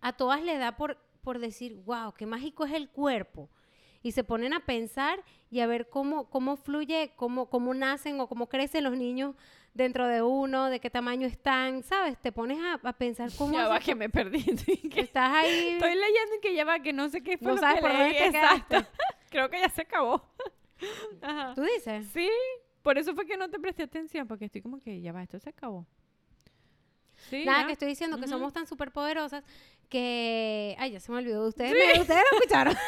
A 0.00 0.12
todas 0.12 0.42
le 0.42 0.56
da 0.58 0.76
por, 0.76 0.98
por 1.22 1.38
decir, 1.38 1.76
wow, 1.84 2.12
qué 2.14 2.26
mágico 2.26 2.64
es 2.64 2.72
el 2.72 2.88
cuerpo. 2.88 3.48
Y 4.02 4.12
se 4.12 4.24
ponen 4.24 4.54
a 4.54 4.60
pensar 4.60 5.22
y 5.50 5.60
a 5.60 5.66
ver 5.66 5.88
cómo, 5.88 6.30
cómo 6.30 6.56
fluye, 6.56 7.12
cómo, 7.16 7.50
cómo 7.50 7.74
nacen 7.74 8.18
o 8.20 8.28
cómo 8.28 8.48
crecen 8.48 8.84
los 8.84 8.96
niños 8.96 9.34
dentro 9.74 10.06
de 10.06 10.22
uno, 10.22 10.70
de 10.70 10.80
qué 10.80 10.90
tamaño 10.90 11.26
están, 11.26 11.82
¿sabes? 11.82 12.18
Te 12.18 12.32
pones 12.32 12.58
a, 12.60 12.80
a 12.82 12.92
pensar 12.94 13.30
cómo 13.36 13.52
Ya 13.52 13.68
va 13.68 13.78
que 13.78 13.94
me 13.94 14.08
perdí. 14.08 14.42
que 14.90 15.00
estás 15.00 15.30
ahí. 15.32 15.74
Estoy 15.74 15.94
leyendo 15.94 16.36
y 16.38 16.40
que 16.40 16.54
ya 16.54 16.64
va, 16.64 16.80
que 16.80 16.92
no 16.92 17.08
sé 17.08 17.22
qué 17.22 17.36
fue 17.36 17.48
No 17.48 17.54
lo 17.54 17.60
sabes 17.60 17.76
que 17.76 17.80
por 17.82 17.90
dónde 17.92 18.10
leí. 18.10 18.18
te 18.18 18.26
Exacto. 18.26 18.86
Creo 19.30 19.50
que 19.50 19.60
ya 19.60 19.68
se 19.68 19.82
acabó. 19.82 20.24
Ajá. 21.22 21.54
¿Tú 21.54 21.62
dices? 21.62 22.06
Sí, 22.12 22.28
por 22.82 22.98
eso 22.98 23.14
fue 23.14 23.26
que 23.26 23.36
no 23.36 23.48
te 23.50 23.58
presté 23.58 23.82
atención, 23.84 24.26
porque 24.26 24.46
estoy 24.46 24.62
como 24.62 24.78
que 24.78 25.00
ya 25.00 25.12
va, 25.12 25.22
esto 25.22 25.38
se 25.38 25.50
acabó. 25.50 25.86
Sí, 27.28 27.44
Nada, 27.44 27.60
ya. 27.62 27.66
que 27.66 27.72
estoy 27.74 27.88
diciendo 27.88 28.18
que 28.18 28.26
somos 28.26 28.52
tan 28.52 28.66
súper 28.66 28.90
poderosas 28.92 29.44
que... 29.90 30.74
Ay, 30.78 30.92
ya 30.92 31.00
se 31.00 31.12
me 31.12 31.18
olvidó. 31.18 31.46
Ustedes, 31.46 31.72
me- 31.72 32.00
ustedes 32.00 32.22
lo 32.30 32.38
escucharon. 32.38 32.74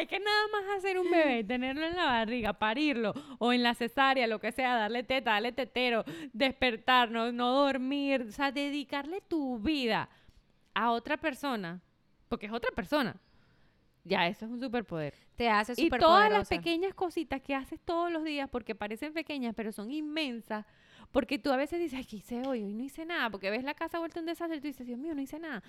Es 0.00 0.08
que 0.08 0.18
nada 0.18 0.48
más 0.50 0.78
hacer 0.78 0.98
un 0.98 1.10
bebé, 1.10 1.44
tenerlo 1.44 1.84
en 1.86 1.94
la 1.94 2.04
barriga, 2.06 2.54
parirlo, 2.54 3.12
o 3.38 3.52
en 3.52 3.62
la 3.62 3.74
cesárea, 3.74 4.26
lo 4.26 4.40
que 4.40 4.50
sea, 4.50 4.74
darle 4.74 5.02
teta, 5.02 5.32
darle 5.32 5.52
tetero, 5.52 6.04
despertar, 6.32 7.10
no, 7.10 7.30
no 7.30 7.52
dormir, 7.52 8.22
o 8.28 8.32
sea, 8.32 8.50
dedicarle 8.50 9.20
tu 9.20 9.58
vida 9.58 10.08
a 10.74 10.90
otra 10.90 11.18
persona, 11.18 11.80
porque 12.28 12.46
es 12.46 12.52
otra 12.52 12.70
persona. 12.74 13.16
Ya, 14.04 14.26
eso 14.26 14.46
es 14.46 14.50
un 14.50 14.60
superpoder. 14.60 15.14
Te 15.36 15.48
hace 15.48 15.72
Y 15.76 15.84
súper 15.84 16.00
todas 16.00 16.30
las 16.30 16.48
pequeñas 16.48 16.94
cositas 16.94 17.40
que 17.40 17.54
haces 17.54 17.80
todos 17.80 18.10
los 18.10 18.24
días, 18.24 18.48
porque 18.50 18.74
parecen 18.74 19.12
pequeñas, 19.12 19.54
pero 19.54 19.70
son 19.72 19.90
inmensas, 19.92 20.66
porque 21.12 21.38
tú 21.38 21.52
a 21.52 21.56
veces 21.56 21.78
dices, 21.78 21.98
ay, 21.98 22.04
¿qué 22.04 22.16
hice 22.16 22.42
hoy? 22.46 22.64
Hoy 22.64 22.74
no 22.74 22.82
hice 22.82 23.06
nada, 23.06 23.30
porque 23.30 23.50
ves 23.50 23.62
la 23.64 23.74
casa 23.74 23.98
vuelta 23.98 24.20
un 24.20 24.26
desastre 24.26 24.56
y 24.56 24.60
tú 24.60 24.66
dices, 24.66 24.86
Dios 24.86 24.98
mío, 24.98 25.14
no 25.14 25.20
hice 25.20 25.38
nada. 25.38 25.62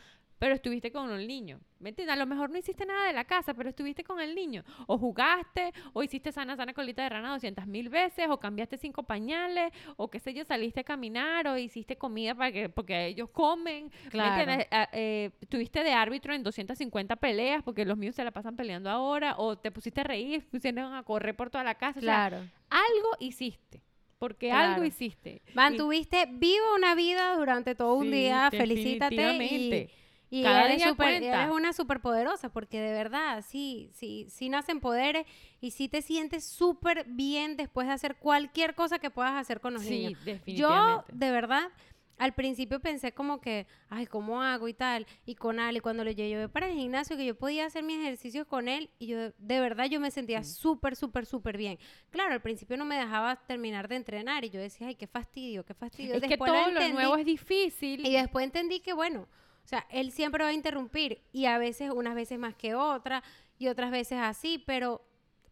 Pero 0.44 0.56
estuviste 0.56 0.92
con 0.92 1.10
el 1.10 1.26
niño. 1.26 1.62
¿Me 1.80 1.88
entiendes? 1.88 2.14
A 2.14 2.20
lo 2.20 2.26
mejor 2.26 2.50
no 2.50 2.58
hiciste 2.58 2.86
nada 2.86 3.08
de 3.08 3.14
la 3.14 3.24
casa, 3.24 3.54
pero 3.54 3.70
estuviste 3.70 4.04
con 4.04 4.20
el 4.20 4.36
niño. 4.36 4.66
O 4.88 4.98
jugaste, 4.98 5.72
o 5.94 6.04
hiciste 6.04 6.34
sana, 6.34 6.58
sana 6.58 6.74
colita 6.74 7.02
de 7.02 7.08
rana 7.08 7.32
200 7.32 7.66
mil 7.66 7.88
veces, 7.88 8.28
o 8.30 8.38
cambiaste 8.38 8.76
cinco 8.78 9.04
pañales, 9.04 9.72
o 9.96 10.10
qué 10.10 10.20
sé 10.20 10.34
yo, 10.34 10.44
saliste 10.44 10.82
a 10.82 10.84
caminar, 10.84 11.48
o 11.48 11.58
hiciste 11.58 11.96
comida 11.96 12.36
para 12.36 12.52
que, 12.52 12.68
porque 12.68 13.06
ellos 13.06 13.30
comen. 13.30 13.90
¿Me 14.04 14.10
Claro. 14.10 14.42
entiendes? 14.42 14.68
Ah, 14.70 14.90
eh, 14.92 15.32
tuviste 15.48 15.82
de 15.82 15.94
árbitro 15.94 16.34
en 16.34 16.44
250 16.44 17.16
peleas, 17.16 17.64
porque 17.64 17.86
los 17.86 17.98
míos 17.98 18.14
se 18.14 18.26
la 18.26 18.32
pasan 18.32 18.58
peleando 18.58 18.90
ahora, 18.90 19.36
o 19.38 19.58
te 19.58 19.72
pusiste 19.72 20.02
a 20.02 20.04
reír, 20.04 20.46
pusieron 20.52 20.94
a 20.94 21.04
correr 21.04 21.38
por 21.38 21.50
toda 21.52 21.64
la 21.64 21.76
casa. 21.76 22.00
O 22.00 22.04
sea, 22.04 22.28
Claro. 22.28 22.46
algo 22.70 23.10
hiciste. 23.22 23.82
Porque 24.20 24.52
algo 24.52 24.84
hiciste. 24.84 25.42
Mantuviste 25.54 26.28
viva 26.32 26.76
una 26.76 26.96
vida 26.96 27.36
durante 27.38 27.76
todo 27.76 27.96
un 27.96 28.12
día. 28.12 28.50
Felicítate. 28.52 29.16
Y. 29.46 29.90
y 30.36 30.42
Cada 30.42 30.66
eres, 30.66 30.78
día 30.78 30.90
super- 30.90 31.22
eres 31.22 31.50
una 31.52 31.74
superpoderosa 31.74 32.50
porque 32.50 32.82
de 32.82 32.92
verdad, 32.92 33.44
sí, 33.48 33.92
sí, 33.94 34.26
sí 34.30 34.50
nacen 34.50 34.80
poderes 34.80 35.28
y 35.62 35.70
sí 35.72 35.88
te 35.88 36.02
sientes 36.02 36.44
súper 36.44 37.06
bien 37.08 37.56
después 37.56 37.86
de 37.86 37.94
hacer 37.94 38.16
cualquier 38.16 38.74
cosa 38.74 38.98
que 38.98 39.12
puedas 39.12 39.34
hacer 39.34 39.60
con 39.60 39.76
los 39.76 39.84
Sí, 39.84 39.90
niños. 39.92 40.20
Yo, 40.48 41.04
de 41.14 41.30
verdad, 41.30 41.70
al 42.18 42.34
principio 42.34 42.80
pensé 42.80 43.12
como 43.12 43.42
que, 43.42 43.68
ay, 43.90 44.08
¿cómo 44.08 44.42
hago 44.42 44.68
y 44.68 44.74
tal? 44.74 45.06
Y 45.26 45.36
con 45.36 45.60
Ale, 45.60 45.82
cuando 45.82 46.04
lo 46.04 46.10
llevé 46.10 46.50
para 46.50 46.68
el 46.68 46.74
gimnasio, 46.74 47.16
que 47.16 47.26
yo 47.26 47.36
podía 47.36 47.66
hacer 47.68 47.84
mis 47.84 48.00
ejercicios 48.00 48.48
con 48.48 48.68
él, 48.68 48.90
y 48.98 49.08
yo, 49.08 49.18
de 49.38 49.60
verdad, 49.60 49.86
yo 49.86 50.00
me 50.00 50.10
sentía 50.10 50.44
súper, 50.44 50.96
súper, 50.96 51.28
súper 51.28 51.58
bien. 51.58 51.78
Claro, 52.10 52.34
al 52.34 52.42
principio 52.42 52.76
no 52.78 52.86
me 52.86 52.96
dejaba 52.98 53.36
terminar 53.46 53.88
de 53.88 53.98
entrenar, 53.98 54.46
y 54.46 54.50
yo 54.50 54.60
decía, 54.60 54.88
ay, 54.88 54.96
qué 54.96 55.06
fastidio, 55.06 55.64
qué 55.64 55.74
fastidio. 55.76 56.16
es 56.16 56.22
que 56.24 56.38
todo 56.38 56.48
lo 56.48 56.68
entendí, 56.70 56.94
nuevo 56.94 57.18
es 57.18 57.26
difícil. 57.26 58.04
Y 58.06 58.14
después 58.14 58.46
entendí 58.46 58.80
que, 58.80 58.94
bueno, 58.94 59.28
o 59.64 59.68
sea, 59.68 59.86
él 59.90 60.12
siempre 60.12 60.44
va 60.44 60.50
a 60.50 60.54
interrumpir, 60.54 61.22
y 61.32 61.46
a 61.46 61.58
veces, 61.58 61.92
unas 61.92 62.16
veces 62.16 62.38
más 62.40 62.56
que 62.56 62.76
otras, 62.76 63.24
y 63.58 63.68
otras 63.68 63.92
veces 63.92 64.20
así, 64.22 64.62
pero 64.66 65.02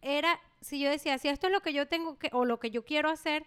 era, 0.02 0.40
si 0.60 0.80
yo 0.80 0.90
decía, 0.90 1.18
si 1.18 1.28
esto 1.28 1.46
es 1.46 1.52
lo 1.52 1.60
que 1.60 1.72
yo 1.72 1.86
tengo 1.88 2.18
que, 2.18 2.28
o 2.32 2.44
lo 2.44 2.58
que 2.58 2.70
yo 2.70 2.84
quiero 2.84 3.08
hacer, 3.08 3.46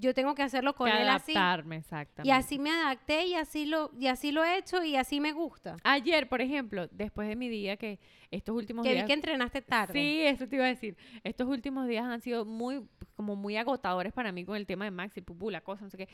yo 0.00 0.14
tengo 0.14 0.34
que 0.34 0.42
hacerlo 0.42 0.74
con 0.74 0.90
que 0.90 1.02
él 1.02 1.08
así. 1.08 1.32
adaptarme, 1.32 1.76
exactamente. 1.76 2.28
Y 2.28 2.32
así 2.32 2.58
me 2.58 2.70
adapté 2.70 3.26
y 3.26 3.34
así 3.34 3.66
lo 3.66 3.90
y 3.98 4.06
así 4.06 4.32
lo 4.32 4.42
he 4.44 4.58
hecho 4.58 4.82
y 4.82 4.96
así 4.96 5.20
me 5.20 5.32
gusta. 5.32 5.76
Ayer, 5.84 6.28
por 6.28 6.40
ejemplo, 6.40 6.88
después 6.88 7.28
de 7.28 7.36
mi 7.36 7.48
día, 7.48 7.76
que 7.76 8.00
estos 8.30 8.56
últimos 8.56 8.82
Que 8.84 8.90
vi 8.90 8.94
días... 8.96 9.06
que 9.06 9.12
entrenaste 9.12 9.62
tarde. 9.62 9.92
Sí, 9.92 10.22
eso 10.22 10.48
te 10.48 10.56
iba 10.56 10.64
a 10.64 10.68
decir. 10.68 10.96
Estos 11.22 11.48
últimos 11.48 11.86
días 11.86 12.04
han 12.04 12.20
sido 12.20 12.44
muy, 12.44 12.86
como 13.14 13.36
muy 13.36 13.56
agotadores 13.56 14.12
para 14.12 14.32
mí 14.32 14.44
con 14.44 14.56
el 14.56 14.66
tema 14.66 14.84
de 14.84 14.90
Max 14.90 15.16
y 15.16 15.20
Pupú, 15.20 15.50
la 15.50 15.60
cosa, 15.60 15.84
no 15.84 15.90
sé 15.90 15.98
qué. 15.98 16.08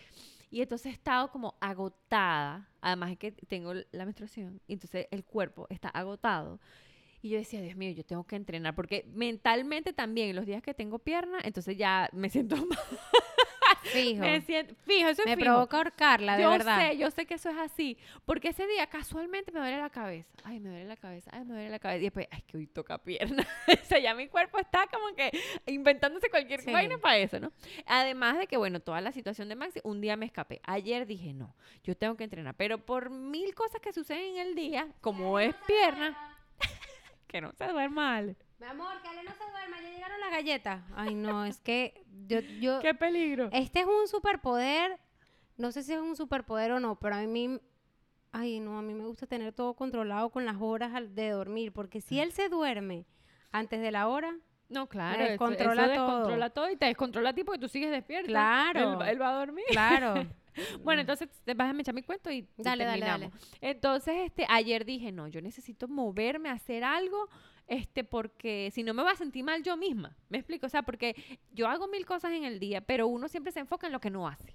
Y 0.51 0.61
entonces 0.63 0.87
he 0.87 0.95
estado 0.95 1.31
como 1.31 1.57
agotada. 1.61 2.69
Además 2.81 3.13
es 3.13 3.19
que 3.19 3.33
tengo 3.33 3.73
la 3.75 4.05
menstruación. 4.05 4.61
Y 4.67 4.75
entonces 4.75 5.07
el 5.11 5.25
cuerpo 5.25 5.67
está 5.71 5.89
agotado. 5.89 6.61
Y 7.23 7.31
yo 7.31 7.39
decía, 7.39 7.61
Dios 7.61 7.77
mío, 7.77 7.91
yo 7.91 8.05
tengo 8.05 8.25
que 8.25 8.37
entrenar. 8.37 8.75
Porque 8.75 9.05
mentalmente 9.13 9.93
también, 9.93 10.37
los 10.37 10.47
días 10.47 10.63
que 10.63 10.75
tengo 10.75 10.99
pierna, 10.99 11.39
entonces 11.43 11.77
ya 11.77 12.09
me 12.13 12.29
siento 12.31 12.57
mal. 12.67 12.79
Fijo. 13.85 14.21
Me 14.21 14.31
Me, 14.33 14.41
siento, 14.43 14.75
fijo, 14.87 15.09
eso 15.09 15.23
es 15.23 15.35
fijo. 15.35 15.41
provoca 15.41 15.77
ahorcarla, 15.79 16.37
de 16.37 16.43
yo 16.43 16.51
verdad. 16.51 16.79
sé, 16.91 16.97
yo 16.99 17.11
sé 17.11 17.27
que 17.27 17.35
eso 17.35 17.51
es 17.51 17.57
así. 17.59 17.97
Porque 18.25 18.49
ese 18.49 18.67
día 18.67 18.87
casualmente 18.87 19.53
me 19.53 19.61
duele 19.61 19.79
la 19.79 19.91
cabeza. 19.91 20.29
Ay, 20.45 20.61
me 20.61 20.69
duele 20.71 20.85
la 20.87 20.97
cabeza, 20.97 21.31
ay, 21.33 21.45
me 21.45 21.55
duele 21.55 21.71
la 21.71 21.79
cabeza. 21.79 21.99
Y 22.01 22.03
después, 22.05 22.29
ay, 22.31 22.43
que 22.43 22.57
hoy 22.57 22.67
toca 22.67 22.99
pierna. 22.99 23.47
o 23.69 23.85
sea, 23.85 23.99
ya 23.99 24.15
mi 24.15 24.29
cuerpo 24.29 24.59
está 24.59 24.87
como 24.93 25.15
que 25.15 25.31
inventándose 25.67 26.29
cualquier 26.31 26.61
Sí. 26.61 26.73
vaina 26.73 26.99
para 26.99 27.19
eso, 27.19 27.39
¿no? 27.41 27.53
Además 27.87 28.39
de 28.39 28.47
que, 28.47 28.57
bueno, 28.57 28.81
toda 28.81 29.01
la 29.01 29.13
situación 29.13 29.49
de 29.49 29.57
Maxi, 29.57 29.81
un 29.85 30.01
día 30.01 30.17
me 30.17 30.27
escapé. 30.27 30.61
Ayer 30.65 31.07
dije, 31.07 31.33
no, 31.33 31.55
yo 31.85 31.97
tengo 31.97 32.17
que 32.17 32.25
entrenar. 32.25 32.55
Pero 32.57 32.79
por 32.85 33.11
mil 33.11 33.55
cosas 33.55 33.81
que 33.81 33.93
suceden 33.93 34.37
en 34.37 34.49
el 34.49 34.55
día, 34.55 34.89
como 35.01 35.39
es 35.39 35.55
pierna, 35.67 36.17
que 37.27 37.41
no 37.41 37.53
se 37.53 37.67
duerma 37.67 38.17
Ale. 38.17 38.37
Mi 38.59 38.67
amor, 38.67 39.01
que 39.03 39.09
Ale 39.09 39.23
no 39.23 39.33
se 39.33 39.45
duerma, 39.51 39.81
ya 39.83 39.91
llegaron 39.91 40.21
las 40.21 40.31
galletas. 40.31 40.83
Ay, 40.95 41.15
no, 41.15 41.45
es 41.45 41.61
que 41.61 42.05
yo, 42.27 42.41
yo 42.41 42.81
¡Qué 42.81 42.95
peligro! 42.95 43.49
este 43.53 43.81
es 43.81 43.87
un 43.87 44.09
superpoder. 44.09 44.99
No 45.59 45.73
sé 45.73 45.83
si 45.83 45.93
es 45.93 46.01
un 46.01 46.17
superpoder 46.17 46.73
o 46.73 46.81
no, 46.81 46.99
pero 46.99 47.17
a 47.17 47.21
mí 47.23 47.61
ay, 48.33 48.61
no, 48.61 48.79
a 48.79 48.83
mí 48.83 48.93
me 48.93 49.05
gusta 49.07 49.27
tener 49.27 49.53
todo 49.55 49.73
controlado 49.75 50.29
con 50.31 50.45
las 50.45 50.57
horas 50.61 50.93
de 51.15 51.31
dormir, 51.31 51.73
porque 51.73 51.99
Mm. 51.99 52.03
si 52.03 52.21
él 52.21 52.33
se 52.33 52.49
duerme 52.51 53.07
antes 53.53 53.81
de 53.81 53.91
la 53.91 54.09
hora, 54.09 54.35
No, 54.69 54.89
claro, 54.89 55.19
Me 55.19 55.23
eso- 55.25 55.31
descontrola 55.31 55.85
eso 55.85 55.95
todo. 55.95 56.07
descontrola 56.17 56.51
todo 56.51 56.71
y 56.71 56.77
te 56.77 56.87
descontrola 56.87 57.31
a 57.31 57.33
ti 57.35 57.45
porque 57.45 57.61
tú 57.61 57.69
sigues 57.69 57.89
despierta. 57.93 58.27
Claro. 58.27 59.01
Él, 59.03 59.11
él 59.11 59.23
va 59.23 59.29
a 59.31 59.39
dormir. 59.39 59.65
claro. 59.71 60.15
Bueno, 60.83 61.03
entonces 61.03 61.29
te 61.45 61.53
vas 61.55 61.73
a 61.73 61.79
echar 61.81 61.95
mi 61.95 62.03
cuento 62.03 62.31
y, 62.33 62.49
Dale, 62.57 62.85
dale, 62.85 63.05
dale. 63.07 63.31
Entonces, 63.61 64.15
este, 64.25 64.45
ayer 64.49 64.85
dije, 64.87 65.13
no, 65.13 65.29
yo 65.29 65.41
necesito 65.43 65.87
moverme, 65.87 66.49
hacer 66.49 66.83
algo, 66.83 67.29
este, 67.67 68.05
porque 68.05 68.71
si 68.73 68.83
no 68.83 68.95
me 68.95 69.03
va 69.03 69.13
a 69.13 69.17
sentir 69.17 69.45
mal 69.45 69.63
yo 69.63 69.77
misma. 69.77 70.17
¿Me 70.29 70.39
explico? 70.39 70.67
O 70.67 70.69
sea, 70.69 70.83
porque 70.83 71.15
yo 71.53 71.69
hago 71.69 71.89
mil 71.89 72.07
cosas 72.07 72.33
en 72.33 72.45
el 72.45 72.59
día, 72.61 72.81
pero 72.81 73.07
uno 73.07 73.29
siempre 73.29 73.53
se 73.53 73.61
enfoca 73.61 73.87
en 73.87 73.93
lo 73.93 74.01
que 74.01 74.11
no 74.11 74.29
hace. 74.29 74.55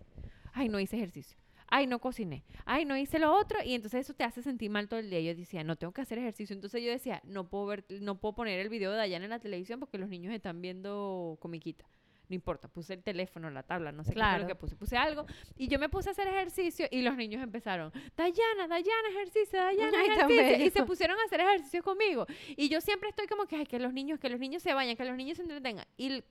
Ay, 0.54 0.70
no 0.70 0.80
hice 0.80 0.98
ejercicio. 0.98 1.38
Ay, 1.68 1.88
no 1.88 2.00
cociné. 2.00 2.44
Ay, 2.66 2.84
no 2.84 2.98
hice 2.98 3.18
lo 3.18 3.34
otro. 3.34 3.60
Y 3.64 3.74
entonces 3.74 4.02
eso 4.02 4.14
te 4.14 4.26
hace 4.26 4.42
sentir 4.42 4.70
mal 4.70 4.90
todo 4.90 5.00
el 5.00 5.10
día. 5.10 5.22
Yo 5.22 5.34
decía, 5.34 5.64
no 5.64 5.78
tengo 5.78 5.94
que 5.94 6.02
hacer 6.02 6.18
ejercicio. 6.18 6.54
Entonces 6.54 6.84
yo 6.84 6.92
decía, 6.92 7.22
no 7.24 7.50
puedo 7.50 7.66
ver, 7.66 7.86
no 8.02 8.20
puedo 8.20 8.36
poner 8.36 8.60
el 8.60 8.68
video 8.68 8.92
de 8.92 8.98
Dayana 8.98 9.26
en 9.26 9.32
la 9.32 9.40
televisión 9.40 9.80
porque 9.80 9.98
los 9.98 10.10
niños 10.10 10.34
están 10.34 10.62
viendo 10.62 11.38
comiquita. 11.40 11.86
No 12.32 12.36
importa, 12.36 12.70
puse 12.70 12.94
el 12.94 13.04
teléfono, 13.04 13.50
la 13.50 13.62
tabla, 13.62 13.92
no 13.92 14.06
sé 14.06 14.12
qué 14.12 14.14
fue 14.14 14.22
Claro. 14.22 14.44
lo 14.44 14.48
que 14.48 14.56
puse. 14.56 14.78
Puse 14.78 14.96
algo 14.96 15.26
y 15.58 15.68
yo 15.68 15.78
me 15.80 15.90
puse 15.90 16.08
a 16.08 16.12
hacer 16.14 16.30
ejercicio 16.30 16.88
y 16.90 17.02
los 17.02 17.18
niños 17.18 17.44
empezaron, 17.44 17.92
Dayana, 18.16 18.70
Dayana, 18.70 19.10
ejercicio, 19.10 19.60
Dayana, 19.60 19.98
Ay, 20.00 20.08
ejercicio. 20.12 20.66
Y 20.66 20.70
se 20.70 20.84
pusieron 20.86 21.20
a 21.20 21.24
hacer 21.26 21.42
ejercicio 21.42 21.84
conmigo. 21.84 22.26
Y 22.56 22.70
yo 22.70 22.80
siempre 22.80 23.10
estoy 23.10 23.28
como 23.28 23.48
que, 23.48 23.58
ay, 23.58 23.66
que 23.66 23.80
los 23.80 23.92
niños, 23.92 24.18
que 24.18 24.30
los 24.30 24.40
niños 24.40 24.64
se 24.64 24.74
vayan, 24.74 24.96
que 24.96 25.04
los 25.04 25.18
niños 25.18 25.36
se 25.36 25.44
entretengan. 25.44 25.86
Y 25.98 26.24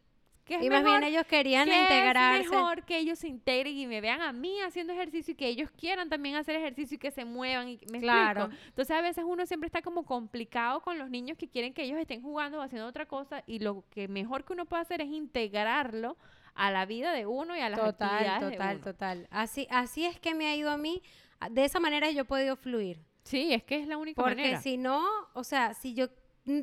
l- 0.55 0.61
¿qué 0.61 0.65
es 0.65 0.67
Y 0.67 0.71
más 0.71 0.85
bien 0.85 1.03
ellos 1.05 1.25
querían 1.27 1.69
¿Qué 1.69 1.83
integrarse. 1.83 2.43
Es 2.43 2.51
mejor 2.51 2.85
que 2.85 2.99
ellos 2.99 3.19
se 3.19 3.29
integren 3.29 3.77
y 3.77 3.87
me 3.87 4.01
vean 4.01 4.21
a 4.21 4.33
mí 4.33 4.61
haciendo 4.61 4.93
ejercicio 4.93 5.33
y 5.33 5.37
que 5.37 5.47
ellos 5.49 5.71
quieran 5.71 6.09
también 6.09 6.35
hacer 6.37 6.57
ejercicio 6.57 6.97
y 6.97 6.99
que 6.99 7.11
se 7.11 7.25
muevan. 7.25 7.69
Y, 7.69 7.79
¿Me 7.93 8.01
Claro. 8.01 8.45
explico? 8.45 8.65
Entonces 8.69 8.97
a 8.97 9.01
veces 9.01 9.25
uno 9.27 9.47
siempre 9.47 9.67
está 9.67 9.83
como 9.83 10.05
complicado 10.05 10.81
con 10.81 10.99
los 10.99 11.09
niños 11.11 11.39
que 11.39 11.49
quieren 11.49 11.73
que 11.73 11.83
ellos 11.85 11.99
estén 11.99 12.23
jugando 12.23 12.59
o 12.59 12.63
haciendo 12.63 12.87
otra 12.89 13.07
cosa 13.07 13.43
y 13.47 13.59
lo 13.61 13.85
que 13.91 14.09
mejor 14.09 14.45
que 14.45 14.53
uno 14.53 14.67
puede 14.67 14.83
hacer 14.83 15.01
es 15.01 15.09
integrarlo 15.09 16.17
a 16.55 16.71
la 16.71 16.85
vida 16.85 17.13
de 17.13 17.27
uno 17.27 17.57
y 17.57 17.61
a 17.61 17.69
las 17.71 17.79
Total, 17.81 18.11
actividades 18.11 18.41
de 18.51 18.51
total, 18.57 18.77
uno. 18.77 18.85
total. 18.85 19.29
Así, 19.31 19.67
así 19.71 20.05
es 20.05 20.19
que 20.19 20.35
me 20.35 20.47
ha 20.49 20.57
ido 20.57 20.71
a 20.71 20.77
mí. 20.77 21.03
De 21.51 21.65
esa 21.65 21.81
manera 21.81 22.11
yo 22.11 22.23
he 22.23 22.25
podido 22.25 22.57
fluir. 22.57 23.01
Sí, 23.23 23.53
es 23.53 23.63
que 23.63 23.77
es 23.81 23.87
la 23.87 23.97
única 23.99 24.21
Porque 24.21 24.37
manera. 24.37 24.61
si 24.61 24.77
no, 24.77 25.07
o 25.35 25.45
sea, 25.45 25.75
si 25.75 25.95
yo 25.95 26.09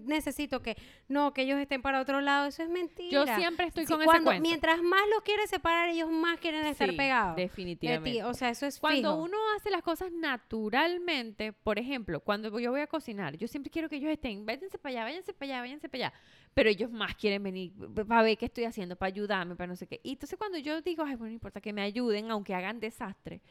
necesito 0.05 0.61
que 0.61 0.75
no, 1.07 1.33
que 1.33 1.43
ellos 1.43 1.59
estén 1.59 1.81
para 1.81 2.01
otro 2.01 2.21
lado, 2.21 2.47
eso 2.47 2.63
es 2.63 2.69
mentira. 2.69 3.09
Yo 3.11 3.25
siempre 3.35 3.67
estoy 3.67 3.85
con 3.85 3.97
cuando- 4.03 4.13
ese 4.13 4.23
cuento. 4.23 4.41
Mientras 4.41 4.81
más 4.83 5.01
los 5.13 5.21
quieres 5.23 5.49
separar, 5.49 5.89
ellos 5.89 6.09
más 6.11 6.39
quieren 6.39 6.65
estar 6.65 6.89
Sí, 6.89 6.95
pegados. 6.95 7.35
de 7.35 7.43
Definitivamente. 7.43 8.11
ti. 8.11 8.21
O 8.21 8.33
sea, 8.33 8.49
eso 8.49 8.65
es 8.65 8.79
Cuando 8.79 9.13
fijo. 9.13 9.23
uno 9.23 9.37
hace 9.55 9.69
las 9.69 9.81
cosas 9.81 10.11
naturalmente, 10.11 11.53
por 11.53 11.79
ejemplo, 11.79 12.19
cuando 12.19 12.59
yo 12.59 12.71
voy 12.71 12.81
a 12.81 12.87
cocinar, 12.87 13.37
yo 13.37 13.47
siempre 13.47 13.71
quiero 13.71 13.89
que 13.89 13.97
ellos 13.97 14.11
estén, 14.11 14.45
váyanse 14.45 14.77
para 14.77 14.91
allá, 14.91 15.03
váyanse 15.03 15.33
para 15.33 15.51
allá, 15.53 15.61
váyanse 15.61 15.89
para 15.89 16.07
allá. 16.07 16.13
Pero 16.53 16.69
ellos 16.69 16.91
más 16.91 17.15
quieren 17.15 17.43
venir 17.43 17.71
para 18.07 18.23
ver 18.23 18.37
qué 18.37 18.45
estoy 18.45 18.65
haciendo, 18.65 18.95
para 18.95 19.07
ayudarme, 19.07 19.55
para 19.55 19.67
no 19.67 19.75
sé 19.75 19.87
qué. 19.87 19.99
Y 20.03 20.13
entonces 20.13 20.37
cuando 20.37 20.57
yo 20.57 20.81
digo, 20.81 21.03
ay, 21.03 21.15
bueno, 21.15 21.27
no 21.27 21.33
importa 21.33 21.61
que 21.61 21.71
me 21.73 21.81
ayuden, 21.81 22.31
aunque 22.31 22.53
hagan 22.55 22.79
desastre, 22.79 23.41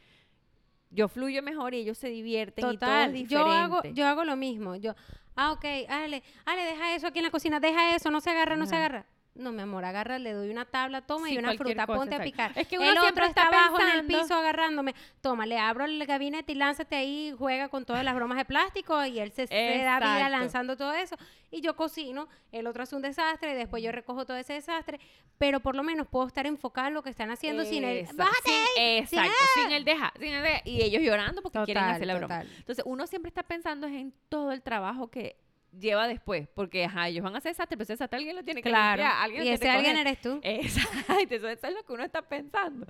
yo 0.89 1.07
fluyo 1.07 1.43
mejor 1.43 1.73
y 1.73 1.79
ellos 1.79 1.97
se 1.97 2.09
divierten 2.09 2.71
y 2.71 2.77
todo 2.77 2.89
es 2.89 3.27
yo 3.27 3.45
hago, 3.45 3.75
diferente. 3.77 3.99
yo 3.99 4.07
hago 4.07 4.23
lo 4.23 4.35
mismo. 4.35 4.75
Yo, 4.75 4.95
ah, 5.35 5.51
ok, 5.51 5.65
Ale, 5.89 6.23
Ale, 6.45 6.63
deja 6.63 6.95
eso 6.95 7.07
aquí 7.07 7.19
en 7.19 7.25
la 7.25 7.31
cocina, 7.31 7.59
deja 7.59 7.95
eso, 7.95 8.11
no 8.11 8.21
se 8.21 8.29
agarra, 8.29 8.55
no 8.55 8.65
se 8.65 8.75
agarra. 8.75 9.05
No, 9.37 9.51
mi 9.51 9.61
amor, 9.61 9.85
agarra, 9.85 10.17
le 10.19 10.33
doy 10.33 10.49
una 10.49 10.65
tabla, 10.65 11.01
toma 11.01 11.27
Sí, 11.27 11.35
y 11.35 11.37
una 11.37 11.53
fruta, 11.53 11.85
cosa, 11.85 11.99
ponte 11.99 12.15
a 12.15 12.21
picar. 12.23 12.51
Es 12.55 12.67
que 12.67 12.77
uno 12.77 12.85
el 12.87 12.91
otro 12.97 13.03
siempre 13.03 13.25
está 13.27 13.43
está 13.43 13.55
abajo 13.55 13.79
en 13.81 13.89
el 13.99 14.05
piso 14.05 14.33
agarrándome. 14.35 14.95
Toma, 15.21 15.45
le 15.45 15.57
abro 15.59 15.85
el 15.85 16.03
gabinete 16.05 16.51
y 16.53 16.55
lánzate 16.55 16.95
ahí, 16.95 17.33
juega 17.37 17.69
con 17.69 17.85
todas 17.85 18.03
las 18.03 18.15
bromas 18.15 18.37
de 18.37 18.45
plástico 18.45 19.05
y 19.05 19.19
él 19.19 19.31
se, 19.31 19.47
se 19.47 19.83
da 19.83 19.99
vida 19.99 20.29
lanzando 20.29 20.75
todo 20.75 20.93
eso. 20.93 21.15
Y 21.49 21.61
yo 21.61 21.75
cocino, 21.75 22.27
el 22.51 22.67
otro 22.67 22.83
hace 22.83 22.95
un 22.95 23.01
desastre 23.01 23.51
y 23.53 23.55
después 23.55 23.81
yo 23.81 23.91
recojo 23.91 24.25
todo 24.25 24.35
ese 24.37 24.53
desastre, 24.53 24.99
pero 25.37 25.59
por 25.61 25.75
lo 25.75 25.83
menos 25.83 26.07
puedo 26.07 26.27
estar 26.27 26.45
enfocada 26.45 26.89
en 26.89 26.93
lo 26.95 27.03
que 27.03 27.09
están 27.09 27.29
haciendo 27.31 27.63
sin 27.63 27.83
el... 27.85 28.05
¡Bájate! 28.15 28.41
sin- 28.75 29.07
sin 29.07 29.19
exacto, 29.19 29.31
sin 29.55 29.71
el 29.71 29.85
deja, 29.85 30.11
sin 30.19 30.33
el 30.33 30.43
deja. 30.43 30.61
Y 30.65 30.81
ellos 30.83 31.01
llorando 31.03 31.41
porque 31.41 31.59
quieren 31.63 31.83
hacer 31.83 32.07
la 32.07 32.15
broma. 32.17 32.41
Entonces, 32.41 32.83
uno 32.85 33.07
siempre 33.07 33.29
está 33.29 33.43
pensando 33.43 33.87
en 33.87 34.13
todo 34.29 34.51
el 34.51 34.61
trabajo 34.61 35.09
que 35.09 35.37
lleva 35.79 36.07
después, 36.07 36.47
porque 36.53 36.85
ajá, 36.85 37.07
ellos 37.07 37.23
van 37.23 37.35
a 37.35 37.37
hacer 37.39 37.51
desastre, 37.51 37.77
pero 37.77 37.83
ese 37.83 37.93
desastre 37.93 38.17
alguien 38.17 38.35
lo 38.35 38.43
tiene 38.43 38.61
que 38.61 38.69
Claro. 38.69 39.01
limpiar, 39.01 39.21
alguien 39.23 39.43
lo 39.45 39.49
y 39.49 39.53
ese 39.53 39.69
alguien 39.69 39.97
eres 39.97 40.21
tú. 40.21 40.39
Exacto, 40.43 41.13
eso, 41.29 41.47
es 41.67 41.73
lo 41.73 41.83
que 41.83 41.93
uno 41.93 42.03
está 42.03 42.21
pensando. 42.21 42.85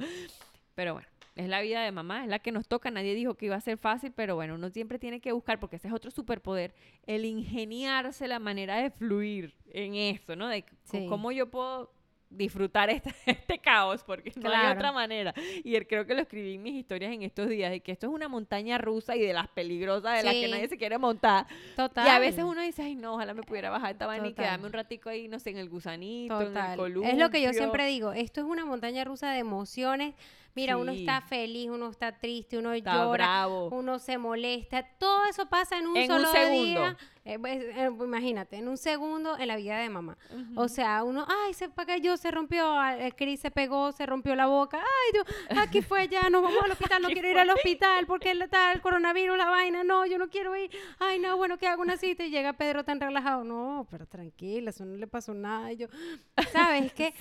Pero 0.76 0.94
bueno, 0.94 1.08
es 1.36 1.48
la 1.50 1.62
vida 1.62 1.84
de 1.84 1.92
mamá, 1.92 2.24
es 2.24 2.30
la 2.30 2.40
que 2.40 2.52
nos 2.52 2.68
toca. 2.68 2.90
Nadie 2.92 3.14
dijo 3.16 3.36
que 3.36 3.48
iba 3.48 3.56
a 3.56 3.62
ser 3.62 3.78
fácil, 3.78 4.12
pero 4.16 4.36
bueno, 4.36 4.56
uno 4.56 4.70
siempre 4.70 5.00
tiene 5.00 5.20
que 5.20 5.32
buscar, 5.32 5.60
porque 5.60 5.76
ese 5.78 5.88
es 5.88 5.94
otro 5.94 6.12
superpoder, 6.12 6.74
el 7.06 7.26
ingeniarse 7.26 8.28
la 8.28 8.40
manera 8.40 8.78
de 8.78 8.92
fluir 8.92 9.56
en 9.72 9.96
eso, 9.96 10.36
¿no? 10.36 10.48
De 10.48 10.66
Sí. 10.84 11.06
cómo 11.10 11.32
yo 11.32 11.50
puedo 11.50 11.92
disfrutar 12.30 12.90
este, 12.90 13.14
este 13.26 13.60
caos, 13.60 14.04
porque 14.04 14.32
no 14.36 14.50
hay 14.50 14.72
otra 14.72 14.92
manera. 14.92 15.34
Y 15.64 15.76
él 15.76 15.88
creo 15.88 16.06
que 16.06 16.14
lo 16.14 16.22
escribí 16.22 16.56
en 16.56 16.64
mis 16.64 16.76
historias 16.76 17.12
en 17.14 17.24
estos 17.24 17.50
días, 17.50 17.72
de 17.72 17.80
que 17.82 17.92
esto 17.92 18.08
es 18.08 18.14
una 18.14 18.28
montaña 18.28 18.78
rusa 18.78 19.16
y 19.16 19.22
de 19.22 19.34
las 19.34 19.48
peligrosas 19.48 20.18
de 20.18 20.24
las 20.24 20.34
que 20.34 20.48
nadie 20.48 20.68
se 20.68 20.78
quiere 20.78 20.98
montar. 20.98 21.48
Total. 21.76 22.06
Y 22.06 22.10
a 22.10 22.20
veces 22.20 22.44
uno 22.44 22.62
dice, 22.62 22.84
ay 22.84 22.96
no, 22.96 23.16
ojalá 23.16 23.34
me 23.34 23.44
pudiera 23.44 23.70
bajar 23.70 23.92
esta 23.92 24.08
vaina 24.08 24.28
y 24.28 24.34
quedarme 24.34 24.68
un 24.68 24.74
ratico 24.74 25.10
ahí, 25.10 25.28
no 25.28 25.40
sé, 25.40 25.52
en 25.52 25.58
el 25.58 25.70
gusanito, 25.70 26.42
en 26.42 26.58
el 26.58 26.78
columpio. 26.78 27.12
Es 27.12 27.18
lo 27.18 27.30
que 27.30 27.42
yo 27.42 27.54
siempre 27.54 27.86
digo, 27.88 28.12
esto 28.12 28.42
es 28.42 28.48
una 28.48 28.66
montaña 28.66 29.04
rusa 29.04 29.32
de 29.32 29.40
emociones. 29.40 30.16
Mira, 30.56 30.78
uno 30.78 30.92
está 30.92 31.22
feliz, 31.22 31.70
uno 31.70 31.90
está 31.90 32.18
triste, 32.18 32.58
uno 32.58 32.74
Está 32.74 32.94
llora, 32.96 33.12
bravo. 33.12 33.70
uno 33.70 34.00
se 34.00 34.18
molesta. 34.18 34.84
Todo 34.98 35.26
eso 35.30 35.48
pasa 35.48 35.78
en 35.78 35.88
un 35.88 35.98
En 35.98 36.12
un 36.12 36.18
solo 36.18 36.32
segundo. 36.32 36.64
día. 36.64 36.98
Eh, 37.26 37.38
pues, 37.40 37.62
eh, 37.62 37.90
imagínate, 37.92 38.56
en 38.56 38.70
un 38.70 38.78
segundo 38.78 39.38
en 39.38 39.50
la 39.50 39.58
vida 39.58 39.78
de 39.80 39.90
mamá. 39.90 40.18
O 40.56 40.70
sea, 40.70 41.04
uno, 41.04 41.26
ay, 41.28 41.54
se 41.54 41.70
cayó, 41.86 42.16
se 42.16 42.32
rompió, 42.32 42.66
ah, 42.80 42.96
el 42.98 43.14
Cris 43.16 43.42
se 43.42 43.52
pegó, 43.52 43.92
se 43.92 44.06
rompió 44.06 44.34
la 44.34 44.48
boca. 44.48 44.78
Ay, 44.80 45.12
Dios, 45.12 45.26
aquí 45.60 45.82
fue 45.82 46.08
ya, 46.08 46.30
nos 46.30 46.42
vamos 46.42 46.64
al 46.64 46.72
hospital, 46.72 47.02
no 47.02 47.10
quiero 47.10 47.28
ir 47.30 47.38
al 47.38 47.50
hospital 47.50 48.06
porque 48.08 48.32
el, 48.32 48.42
está 48.42 48.72
el 48.72 48.82
coronavirus, 48.82 49.38
la 49.38 49.50
vaina, 49.50 49.84
no, 49.84 50.06
yo 50.06 50.18
no 50.18 50.30
quiero 50.30 50.56
ir. 50.56 50.72
Ay, 51.00 51.20
no, 51.20 51.36
bueno, 51.36 51.58
que 51.58 51.68
hago 51.68 51.82
una 51.82 51.98
cita 51.98 52.24
y 52.24 52.30
llega 52.30 52.54
Pedro 52.54 52.86
tan 52.86 53.00
relajado. 53.02 53.44
No, 53.44 53.86
pero 53.92 54.06
tranquila, 54.08 54.70
eso 54.70 54.86
no 54.86 54.96
le 54.96 55.08
pasó 55.08 55.34
nada. 55.34 55.74
Y 55.74 55.78
yo, 55.78 55.88
¿sabes? 56.54 56.86
Es 56.86 56.94
que 56.94 57.14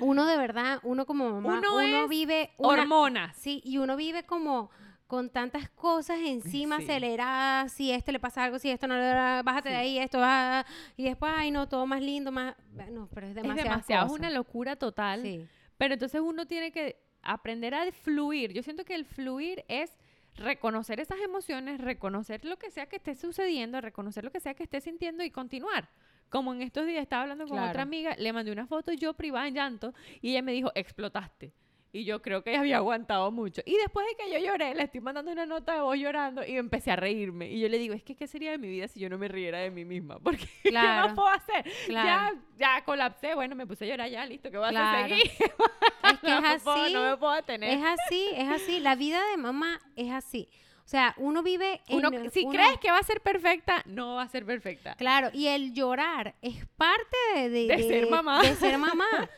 uno 0.00 0.26
de 0.26 0.36
verdad, 0.36 0.80
uno 0.82 1.06
como 1.06 1.30
mamá, 1.30 1.58
Uno 1.58 1.74
uno, 1.76 2.04
es 2.04 2.08
vive 2.08 2.50
una, 2.58 2.82
Hormonas. 2.82 3.36
Sí, 3.36 3.60
y 3.64 3.78
uno 3.78 3.96
vive 3.96 4.24
como 4.24 4.70
con 5.06 5.30
tantas 5.30 5.68
cosas 5.70 6.18
encima 6.20 6.78
Sí. 6.78 6.84
aceleradas, 6.84 7.72
si 7.72 7.92
este 7.92 8.10
le 8.10 8.18
pasa 8.18 8.42
algo, 8.44 8.58
si 8.58 8.70
esto 8.70 8.88
no 8.88 8.96
le 8.96 9.04
da, 9.04 9.42
bájate 9.42 9.68
de 9.68 9.76
ahí, 9.76 9.98
esto 9.98 10.18
va, 10.18 10.66
y 10.96 11.04
después, 11.04 11.32
ay 11.34 11.50
no, 11.52 11.68
todo 11.68 11.86
más 11.86 12.02
lindo, 12.02 12.32
más, 12.32 12.56
no, 12.90 13.08
pero 13.14 13.26
es 13.26 13.30
Es 13.30 13.36
demasiado. 13.42 13.68
demasiado, 13.70 14.06
es 14.06 14.12
una 14.12 14.30
locura 14.30 14.74
total. 14.76 15.22
Sí, 15.22 15.46
Pero 15.78 15.94
entonces 15.94 16.20
uno 16.20 16.46
tiene 16.46 16.72
que 16.72 16.96
aprender 17.22 17.74
a 17.74 17.90
fluir. 17.92 18.52
Yo 18.52 18.62
siento 18.62 18.84
que 18.84 18.94
el 18.94 19.04
fluir 19.04 19.64
es 19.68 19.92
reconocer 20.36 21.00
esas 21.00 21.18
emociones, 21.20 21.80
reconocer 21.80 22.44
lo 22.44 22.58
que 22.58 22.70
sea 22.70 22.86
que 22.86 22.96
esté 22.96 23.14
sucediendo, 23.14 23.80
reconocer 23.80 24.24
lo 24.24 24.30
que 24.30 24.40
sea 24.40 24.54
que 24.54 24.62
esté 24.64 24.80
sintiendo 24.80 25.22
y 25.24 25.30
continuar. 25.30 25.88
Como 26.28 26.52
en 26.52 26.62
estos 26.62 26.86
días 26.86 27.02
estaba 27.02 27.22
hablando 27.22 27.44
con 27.46 27.56
Claro. 27.56 27.70
otra 27.70 27.82
amiga, 27.82 28.14
le 28.18 28.32
mandé 28.32 28.50
una 28.52 28.66
foto 28.66 28.92
yo 28.92 29.14
privada 29.14 29.46
en 29.48 29.54
llanto 29.54 29.94
y 30.20 30.30
ella 30.30 30.42
me 30.42 30.52
dijo, 30.52 30.72
explotaste. 30.74 31.52
Y 31.92 32.04
yo 32.04 32.20
creo 32.20 32.42
que 32.42 32.50
ella 32.50 32.60
había 32.60 32.76
aguantado 32.76 33.30
mucho. 33.30 33.62
Y 33.64 33.74
después 33.78 34.06
de 34.06 34.16
que 34.22 34.30
yo 34.30 34.38
lloré, 34.44 34.74
le 34.74 34.82
estoy 34.82 35.00
mandando 35.00 35.32
una 35.32 35.46
nota 35.46 35.72
de 35.76 35.80
voz 35.80 35.96
llorando 35.96 36.44
y 36.44 36.56
empecé 36.58 36.90
a 36.90 36.96
reírme. 36.96 37.48
Y 37.50 37.58
yo 37.60 37.68
le 37.70 37.78
digo, 37.78 37.94
es 37.94 38.02
que 38.02 38.14
¿qué 38.14 38.26
sería 38.26 38.50
de 38.50 38.58
mi 38.58 38.68
vida 38.68 38.86
si 38.86 39.00
yo 39.00 39.08
no 39.08 39.16
me 39.16 39.28
riera 39.28 39.60
de 39.60 39.70
mí 39.70 39.86
misma? 39.86 40.18
Porque 40.22 40.46
¿qué 40.62 40.68
Claro. 40.70 41.06
más 41.06 41.14
puedo 41.14 41.28
hacer? 41.28 41.64
Claro. 41.86 42.36
Ya, 42.58 42.74
ya 42.76 42.84
colapsé, 42.84 43.34
bueno, 43.34 43.54
me 43.56 43.66
puse 43.66 43.86
a 43.86 43.88
llorar 43.88 44.10
ya, 44.10 44.26
listo, 44.26 44.50
¿qué 44.50 44.58
voy 44.58 44.74
a 44.74 44.90
hacer? 45.04 45.08
Seguir. 45.08 45.26
es 45.32 46.18
que 46.20 46.28
no, 46.28 46.46
es 46.54 46.62
puedo- 46.62 46.76
así, 46.84 46.92
no 46.92 47.10
me 47.10 47.16
puedo 47.16 47.32
detener. 47.32 47.70
es 47.78 47.82
así, 47.84 48.28
es 48.34 48.48
así, 48.50 48.80
la 48.80 48.94
vida 48.94 49.20
de 49.30 49.36
mamá 49.38 49.80
es 49.94 50.10
así. 50.12 50.50
O 50.86 50.88
sea, 50.88 51.14
uno 51.16 51.42
vive 51.42 51.80
en 51.88 51.96
Uno, 51.98 52.10
si 52.30 52.44
uno- 52.44 52.52
crees 52.52 52.78
que 52.78 52.92
va 52.92 52.98
a 52.98 53.02
ser 53.02 53.20
perfecta, 53.20 53.82
no 53.86 54.14
va 54.14 54.22
a 54.22 54.28
ser 54.28 54.46
perfecta. 54.46 54.94
Claro, 54.94 55.30
y 55.32 55.48
el 55.48 55.74
llorar 55.74 56.36
es 56.42 56.64
parte 56.76 57.16
de, 57.34 57.48
de- 57.50 57.66
De 57.66 57.82
ser 57.82 58.08
mamá. 58.08 58.40
de 58.40 58.54
ser 58.54 58.78
mamá. 58.78 59.04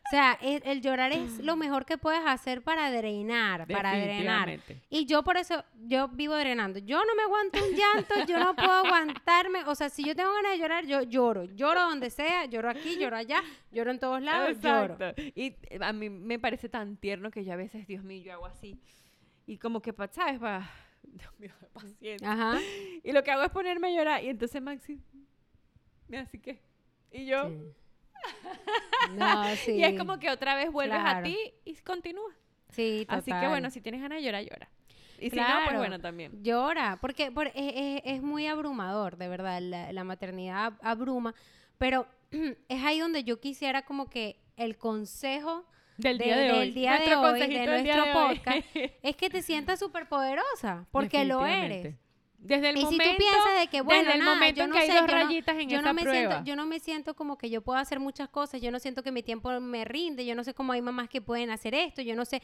O 0.00 0.10
sea, 0.10 0.38
el, 0.40 0.62
el 0.64 0.80
llorar 0.80 1.12
es 1.12 1.38
lo 1.40 1.54
mejor 1.56 1.84
que 1.84 1.98
puedes 1.98 2.22
hacer 2.24 2.62
para 2.62 2.90
drenar, 2.90 3.66
para 3.66 3.90
drenar. 3.94 4.58
Y 4.88 5.04
yo 5.04 5.22
por 5.22 5.36
eso, 5.36 5.62
yo 5.86 6.08
vivo 6.08 6.34
drenando. 6.34 6.78
Yo 6.78 6.96
no 7.04 7.14
me 7.14 7.24
aguanto 7.24 7.58
un 7.62 7.74
llanto, 7.76 8.14
yo 8.26 8.38
no 8.38 8.56
puedo 8.56 8.72
aguantarme. 8.86 9.64
O 9.66 9.74
sea, 9.74 9.90
si 9.90 10.02
yo 10.06 10.16
tengo 10.16 10.32
ganas 10.32 10.52
de 10.52 10.58
llorar, 10.60 10.86
yo 10.86 11.02
lloro. 11.02 11.44
Lloro 11.44 11.82
donde 11.82 12.08
sea, 12.08 12.46
lloro 12.46 12.70
aquí, 12.70 12.96
lloro 12.98 13.18
allá, 13.18 13.42
lloro 13.70 13.90
en 13.90 13.98
todos 13.98 14.22
lados, 14.22 14.58
lloro. 14.62 14.96
Y 15.34 15.54
eh, 15.68 15.78
a 15.78 15.92
mí 15.92 16.08
me 16.08 16.38
parece 16.38 16.70
tan 16.70 16.96
tierno 16.96 17.30
que 17.30 17.44
yo 17.44 17.52
a 17.52 17.56
veces, 17.56 17.86
Dios 17.86 18.02
mío, 18.02 18.22
yo 18.24 18.32
hago 18.32 18.46
así. 18.46 18.80
Y 19.46 19.58
como 19.58 19.82
que, 19.82 19.94
¿sabes? 20.10 20.38
Pa, 20.40 20.70
Dios 21.02 21.32
mío, 21.38 21.52
paciencia. 21.72 22.30
Ajá. 22.32 22.58
Y 23.02 23.12
lo 23.12 23.22
que 23.22 23.30
hago 23.30 23.42
es 23.42 23.50
ponerme 23.50 23.88
a 23.88 23.90
llorar. 23.96 24.24
Y 24.24 24.28
entonces 24.28 24.60
Maxi, 24.62 25.00
mira, 26.08 26.22
así 26.22 26.38
que. 26.38 26.60
Y 27.12 27.26
yo. 27.26 27.48
Sí. 27.48 27.58
No, 29.14 29.56
sí. 29.56 29.72
Y 29.72 29.84
es 29.84 29.98
como 29.98 30.18
que 30.18 30.30
otra 30.30 30.54
vez 30.54 30.70
vuelves 30.70 30.98
a 30.98 31.02
Claro. 31.02 31.24
ti 31.24 31.36
y 31.64 31.74
continúas. 31.76 32.34
Sí, 32.70 33.06
Así 33.08 33.26
que 33.30 33.36
total. 33.36 33.48
bueno, 33.50 33.70
si 33.70 33.80
tienes 33.80 34.00
ganas 34.02 34.18
de 34.18 34.24
llorar, 34.24 34.42
llora. 34.44 34.68
Y 35.20 35.30
si 35.30 35.36
no, 35.36 35.42
pues 35.44 35.56
Claro. 35.64 35.78
bueno, 35.78 35.98
también. 36.00 36.42
Llora, 36.42 36.98
porque, 37.00 37.30
por- 37.32 37.46
es, 37.48 37.52
es- 37.56 38.02
es 38.04 38.22
muy 38.22 38.46
abrumador, 38.46 39.16
de 39.16 39.28
verdad, 39.28 39.60
la, 39.62 39.92
la 39.92 40.04
maternidad 40.04 40.72
ab- 40.72 40.78
abruma, 40.82 41.34
pero 41.78 42.06
es 42.68 42.84
ahí 42.84 42.98
donde 43.00 43.24
yo 43.24 43.40
quisiera 43.40 43.82
como 43.82 44.10
que 44.10 44.38
el 44.56 44.76
consejo 44.76 45.64
Del 45.98 46.16
de- 46.16 46.24
día 46.24 46.36
de, 46.36 46.42
del 46.44 46.54
hoy. 46.54 46.70
día 46.70 46.92
de 46.92 46.98
Nuestro 46.98 47.20
hoy, 47.20 47.32
de 47.34 47.38
del 47.40 47.50
día 47.50 47.66
nuestro 47.66 48.04
de 48.04 48.12
hoy. 48.14 48.36
podcast, 48.38 48.66
es 49.02 49.16
que 49.16 49.28
te 49.30 49.42
sientas 49.42 49.78
súper 49.78 50.08
poderosa, 50.08 50.86
porque 50.90 51.24
lo 51.26 51.44
eres. 51.44 51.94
Desde 52.40 52.70
el 52.70 52.76
y 52.78 52.84
momento, 52.84 53.04
si 53.04 53.10
tú 53.10 53.16
piensas 53.16 53.58
de 53.60 53.66
que, 53.66 53.80
bueno, 53.80 54.02
desde 54.04 54.12
el 54.14 54.18
nada, 54.20 54.34
momento 54.36 54.60
yo 54.60 54.66
no 54.68 54.72
que 54.74 54.78
hay 54.78 54.86
sé, 54.86 54.92
dos 54.92 55.00
yo 55.02 55.06
no- 55.08 55.12
rayitas 55.24 55.56
en 55.58 55.68
yo 55.68 55.78
esa 55.80 55.88
no 55.88 55.94
me 55.94 56.02
prueba. 56.02 56.30
siento 56.34 56.44
yo 56.46 56.56
no 56.56 56.66
me 56.66 56.78
siento 56.78 57.14
como 57.16 57.36
que 57.36 57.50
yo 57.50 57.62
puedo 57.62 57.80
hacer 57.80 57.98
muchas 57.98 58.28
cosas 58.28 58.62
yo 58.62 58.70
no 58.70 58.78
siento 58.78 59.02
que 59.02 59.10
mi 59.10 59.24
tiempo 59.24 59.58
me 59.60 59.84
rinde 59.84 60.24
yo 60.24 60.36
no 60.36 60.44
sé 60.44 60.54
cómo 60.54 60.72
hay 60.72 60.80
mamás 60.80 61.08
que 61.08 61.20
pueden 61.20 61.50
hacer 61.50 61.74
esto 61.74 62.00
yo 62.00 62.14
no 62.14 62.24
sé 62.24 62.40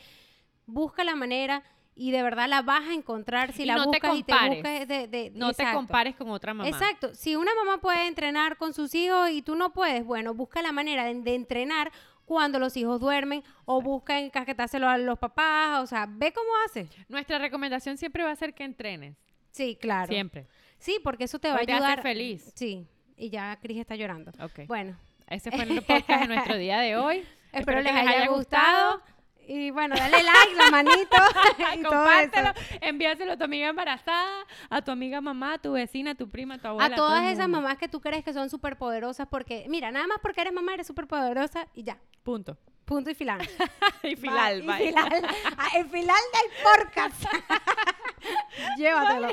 busca 0.67 1.05
la 1.05 1.15
manera 1.15 1.63
y 1.95 2.11
de 2.11 2.25
verdad 2.25 2.49
la 2.49 2.63
vas 2.63 2.89
a 2.89 2.93
encontrar 2.93 3.53
si 3.53 3.63
Y 3.63 3.67
la 3.67 3.77
no 3.77 3.83
te 3.93 3.99
buscas 4.01 4.17
y 4.17 4.23
te 4.25 4.33
buscas 4.33 4.89
de, 4.89 5.07
de- 5.07 5.31
no 5.37 5.47
te 5.53 5.63
exacto. 5.63 5.77
compares 5.77 6.17
con 6.17 6.29
otra 6.31 6.53
mamá. 6.55 6.69
Exacto. 6.69 7.15
Si 7.15 7.37
una 7.37 7.53
mamá 7.55 7.81
puede 7.81 8.09
entrenar 8.09 8.57
con 8.57 8.75
sus 8.75 8.93
hijos 8.97 9.31
y 9.31 9.43
tú 9.43 9.55
no 9.55 9.73
puedes, 9.73 10.05
bueno, 10.05 10.35
busca 10.35 10.61
la 10.61 10.73
manera 10.73 11.05
de, 11.05 11.15
de 11.21 11.35
entrenar 11.37 11.93
cuando 12.25 12.59
los 12.59 12.77
hijos 12.77 13.01
duermen 13.01 13.43
o 13.65 13.81
busca 13.83 14.19
encasquetárselo 14.19 14.89
a 14.89 14.97
los 14.99 15.19
papás, 15.19 15.83
o 15.83 15.87
sea, 15.87 16.07
ve 16.09 16.33
cómo 16.33 16.49
hace. 16.67 16.89
Nuestra 17.09 17.39
recomendación 17.39 17.97
siempre 17.97 18.23
va 18.25 18.31
a 18.31 18.37
ser 18.37 18.55
que 18.55 18.65
entrenes. 18.65 19.17
Sí, 19.51 19.77
claro. 19.81 20.09
Siempre. 20.09 20.47
Sí, 20.79 20.99
porque 21.03 21.25
eso 21.25 21.39
te 21.39 21.49
va 21.49 21.55
a 21.55 21.57
Porque 21.59 21.67
te 21.67 21.73
hace 21.75 21.85
ayudar. 21.85 22.03
feliz. 22.03 22.53
Sí. 22.55 22.87
Y 23.17 23.31
ya 23.31 23.57
Cris 23.63 23.79
está 23.79 23.95
llorando. 23.97 24.33
Ok. 24.41 24.67
Bueno, 24.67 24.97
Ese 25.29 25.51
fue 25.51 25.63
el 25.63 25.83
podcast 25.83 26.23
de 26.23 26.29
nuestro 26.29 26.57
día 26.57 26.81
de 26.81 26.97
hoy. 26.97 27.25
espero, 27.53 27.81
les 27.81 27.93
haya, 27.95 28.27
gustado. 28.29 29.01
Y 29.49 29.71
bueno, 29.71 29.95
dale 29.97 30.23
like, 30.23 30.55
la 30.57 30.71
manito 30.71 31.17
y 31.75 31.83
todo 31.83 31.91
Compártelo, 31.93 32.51
eso. 32.51 32.79
envíaselo 32.81 33.33
a 33.33 33.37
tu 33.37 33.45
amiga 33.45 33.69
embarazada, 33.69 34.47
a 34.71 34.83
tu 34.83 34.91
amiga 34.91 35.21
mamá, 35.21 35.55
a 35.55 35.59
tu 35.59 35.73
vecina, 35.73 36.13
a 36.13 36.15
tu 36.15 36.29
prima, 36.31 36.55
a 36.55 36.59
tu 36.59 36.69
abuela. 36.69 36.87
A 36.87 36.97
todo 36.97 37.09
todas 37.09 37.25
esas 37.33 37.47
mundo. 37.49 37.61
mamás 37.63 37.79
que 37.79 37.89
tú 37.89 38.01
crees 38.01 38.25
que 38.25 38.33
son 38.33 38.49
súper 38.51 38.77
poderosas 38.77 39.29
porque, 39.29 39.67
mira, 39.69 39.91
nada 39.91 40.07
más 40.07 40.19
porque 40.23 40.41
eres 40.41 40.53
mamá 40.53 40.75
eres 40.75 40.87
súper 40.87 41.07
poderosa 41.07 41.67
y 41.75 41.83
ya. 41.85 41.99
Punto. 42.23 42.57
Punto 42.85 43.11
y 43.11 43.15
final. 43.15 43.41
y 44.03 44.17
final, 44.17 44.69
Va, 44.69 44.81
y 44.81 44.87
final. 44.89 45.27
Ah, 45.57 45.69
el 45.77 45.89
final 45.89 46.17
del 46.33 46.85
podcast. 46.85 47.25
Llévatelo. 48.79 49.29